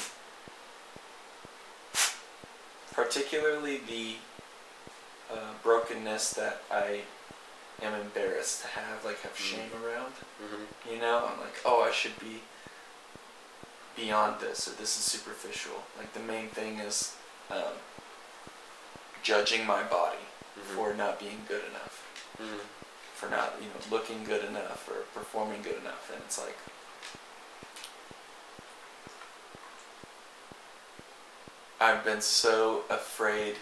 particularly 2.94 3.78
the 3.88 4.16
uh, 5.34 5.54
brokenness 5.64 6.32
that 6.32 6.62
I 6.70 7.02
am 7.82 8.00
embarrassed 8.00 8.62
to 8.62 8.68
have 8.68 9.04
like 9.06 9.20
have 9.22 9.38
shame 9.38 9.72
around. 9.84 10.14
Mm-hmm. 10.42 10.94
you 10.94 11.00
know 11.00 11.28
I'm 11.32 11.40
like 11.40 11.56
oh 11.66 11.84
I 11.84 11.92
should 11.92 12.18
be 12.20 12.42
beyond 13.96 14.40
this 14.40 14.68
or 14.68 14.72
this 14.72 14.98
is 14.98 15.04
superficial. 15.04 15.84
Like 15.98 16.14
the 16.14 16.20
main 16.20 16.48
thing 16.48 16.80
is 16.80 17.16
um, 17.50 17.76
judging 19.24 19.66
my 19.66 19.84
body 19.84 20.26
for 20.76 20.94
not 20.94 21.20
being 21.20 21.42
good 21.48 21.64
enough. 21.70 22.08
Mm-hmm. 22.42 22.66
for 23.14 23.30
not 23.30 23.56
you 23.60 23.68
know 23.68 23.96
looking 23.96 24.24
good 24.24 24.44
enough 24.46 24.90
or 24.90 25.04
performing 25.20 25.62
good 25.62 25.78
enough. 25.78 26.10
And 26.14 26.22
it's 26.26 26.40
like 26.40 26.58
I've 31.80 32.06
been 32.06 32.22
so 32.22 32.84
afraid 32.90 33.56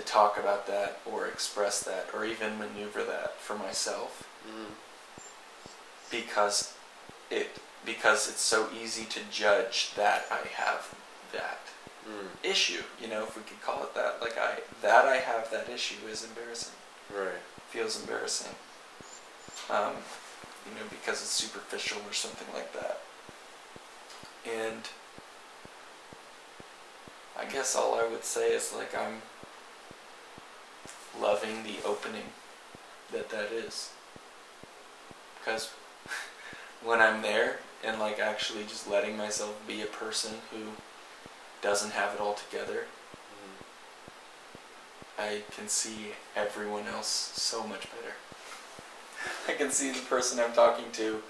to 0.00 0.06
talk 0.06 0.38
about 0.38 0.66
that 0.66 1.00
or 1.04 1.26
express 1.26 1.82
that 1.82 2.08
or 2.14 2.24
even 2.24 2.58
maneuver 2.58 3.04
that 3.04 3.36
for 3.40 3.56
myself 3.56 4.26
Mm-hmm. 4.48 4.72
because 6.10 6.72
it 7.30 7.58
because 7.84 8.28
it's 8.28 8.40
so 8.40 8.68
easy 8.82 9.04
to 9.04 9.20
judge 9.30 9.92
that 9.96 10.24
I 10.30 10.46
have 10.54 10.94
that 11.32 11.58
Mm. 12.08 12.28
issue, 12.42 12.82
you 12.98 13.08
know, 13.08 13.24
if 13.24 13.36
we 13.36 13.42
could 13.42 13.60
call 13.60 13.82
it 13.82 13.94
that. 13.94 14.22
Like 14.22 14.38
I 14.38 14.60
that 14.80 15.04
I 15.04 15.16
have 15.18 15.50
that 15.50 15.68
issue 15.68 16.06
is 16.10 16.24
embarrassing. 16.24 16.72
Right. 17.14 17.42
Feels 17.68 18.00
embarrassing. 18.00 18.54
Um, 19.68 19.92
you 20.66 20.74
know, 20.74 20.86
because 20.88 21.20
it's 21.20 21.30
superficial 21.30 21.98
or 22.08 22.14
something 22.14 22.48
like 22.54 22.72
that. 22.72 23.00
And 24.46 24.88
I 27.38 27.44
guess 27.44 27.76
all 27.76 27.94
I 28.00 28.08
would 28.08 28.24
say 28.24 28.52
is 28.54 28.72
like 28.74 28.96
I'm 28.96 29.20
loving 31.18 31.62
the 31.62 31.76
opening 31.86 32.32
that 33.12 33.30
that 33.30 33.52
is. 33.52 33.90
Because 35.38 35.72
when 36.84 37.00
I'm 37.00 37.22
there 37.22 37.60
and 37.82 37.98
like 37.98 38.18
actually 38.18 38.64
just 38.64 38.88
letting 38.88 39.16
myself 39.16 39.58
be 39.66 39.82
a 39.82 39.86
person 39.86 40.34
who 40.50 40.72
doesn't 41.62 41.92
have 41.92 42.14
it 42.14 42.20
all 42.20 42.34
together, 42.34 42.84
Mm-hmm. 43.30 45.22
I 45.22 45.42
can 45.54 45.68
see 45.68 46.12
everyone 46.36 46.86
else 46.86 47.32
so 47.34 47.66
much 47.66 47.82
better. 47.90 48.14
I 49.48 49.52
can 49.52 49.70
see 49.70 49.90
the 49.90 50.00
person 50.00 50.38
I'm 50.40 50.52
talking 50.52 50.90
to 50.92 51.22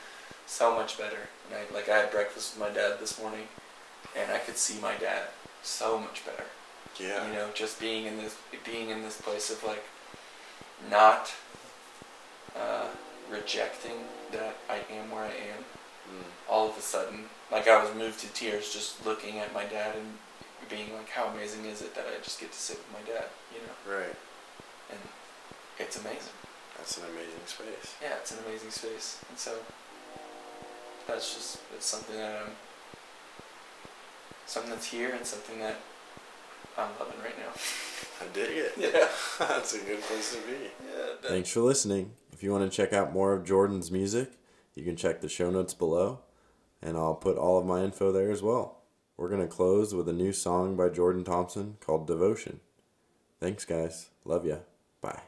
so 0.46 0.74
much 0.74 0.98
better. 0.98 1.28
And 1.48 1.58
I 1.58 1.74
like 1.74 1.88
I 1.88 1.98
had 1.98 2.10
breakfast 2.10 2.56
with 2.56 2.68
my 2.68 2.74
dad 2.74 2.98
this 3.00 3.20
morning 3.20 3.48
and 4.16 4.30
I 4.32 4.38
could 4.38 4.56
see 4.56 4.80
my 4.80 4.94
dad 4.96 5.28
so 5.62 5.98
much 5.98 6.24
better. 6.24 6.44
Yeah. 7.00 7.26
You 7.26 7.34
know, 7.34 7.48
just 7.54 7.80
being 7.80 8.06
in 8.06 8.18
this 8.18 8.36
being 8.64 8.90
in 8.90 9.02
this 9.02 9.20
place 9.20 9.50
of 9.50 9.62
like 9.64 9.84
not 10.90 11.32
uh, 12.56 12.86
rejecting 13.30 13.96
that 14.32 14.56
I 14.68 14.80
am 14.92 15.10
where 15.10 15.24
I 15.24 15.28
am. 15.28 15.64
Mm. 16.08 16.24
All 16.48 16.68
of 16.68 16.76
a 16.76 16.80
sudden, 16.80 17.24
like 17.50 17.68
I 17.68 17.82
was 17.82 17.94
moved 17.94 18.20
to 18.20 18.28
tears 18.28 18.72
just 18.72 19.04
looking 19.06 19.38
at 19.38 19.54
my 19.54 19.64
dad 19.64 19.96
and 19.96 20.18
being 20.68 20.92
like, 20.94 21.08
how 21.08 21.26
amazing 21.26 21.64
is 21.64 21.82
it 21.82 21.94
that 21.94 22.04
I 22.06 22.22
just 22.22 22.40
get 22.40 22.52
to 22.52 22.58
sit 22.58 22.78
with 22.78 22.92
my 22.92 23.12
dad, 23.12 23.26
you 23.52 23.60
know? 23.60 23.98
Right. 23.98 24.14
And 24.90 25.00
it's 25.78 25.98
amazing. 25.98 26.34
That's 26.76 26.96
an 26.98 27.04
amazing 27.12 27.44
space. 27.46 27.94
Yeah, 28.02 28.14
it's 28.20 28.32
an 28.32 28.38
amazing 28.46 28.70
space. 28.70 29.20
And 29.28 29.38
so 29.38 29.54
that's 31.06 31.34
just 31.34 31.58
it's 31.74 31.86
something 31.86 32.16
that 32.16 32.42
I'm 32.42 32.52
something 34.46 34.70
that's 34.70 34.86
here 34.86 35.12
and 35.14 35.24
something 35.24 35.58
that 35.60 35.76
I'm 36.78 36.88
loving 36.98 37.20
right 37.22 37.38
now. 37.38 37.52
I 38.20 38.26
dig 38.32 38.56
it. 38.56 38.72
Yeah. 38.80 39.08
That's 39.38 39.74
a 39.74 39.78
good 39.78 40.00
place 40.02 40.34
to 40.34 40.40
be. 40.46 40.52
Yeah. 40.84 41.28
Thanks 41.28 41.50
for 41.50 41.60
listening. 41.60 42.12
If 42.32 42.42
you 42.42 42.52
want 42.52 42.70
to 42.70 42.74
check 42.74 42.92
out 42.92 43.12
more 43.12 43.32
of 43.32 43.44
Jordan's 43.44 43.90
music, 43.90 44.32
you 44.74 44.84
can 44.84 44.96
check 44.96 45.20
the 45.20 45.28
show 45.28 45.50
notes 45.50 45.74
below, 45.74 46.20
and 46.82 46.96
I'll 46.96 47.14
put 47.14 47.36
all 47.38 47.58
of 47.58 47.66
my 47.66 47.82
info 47.82 48.12
there 48.12 48.30
as 48.30 48.42
well. 48.42 48.78
We're 49.16 49.28
going 49.28 49.42
to 49.42 49.46
close 49.46 49.94
with 49.94 50.08
a 50.08 50.14
new 50.14 50.32
song 50.32 50.76
by 50.76 50.88
Jordan 50.88 51.24
Thompson 51.24 51.76
called 51.80 52.06
Devotion. 52.06 52.60
Thanks, 53.38 53.64
guys. 53.64 54.08
Love 54.24 54.46
ya. 54.46 54.56
Bye. 55.00 55.20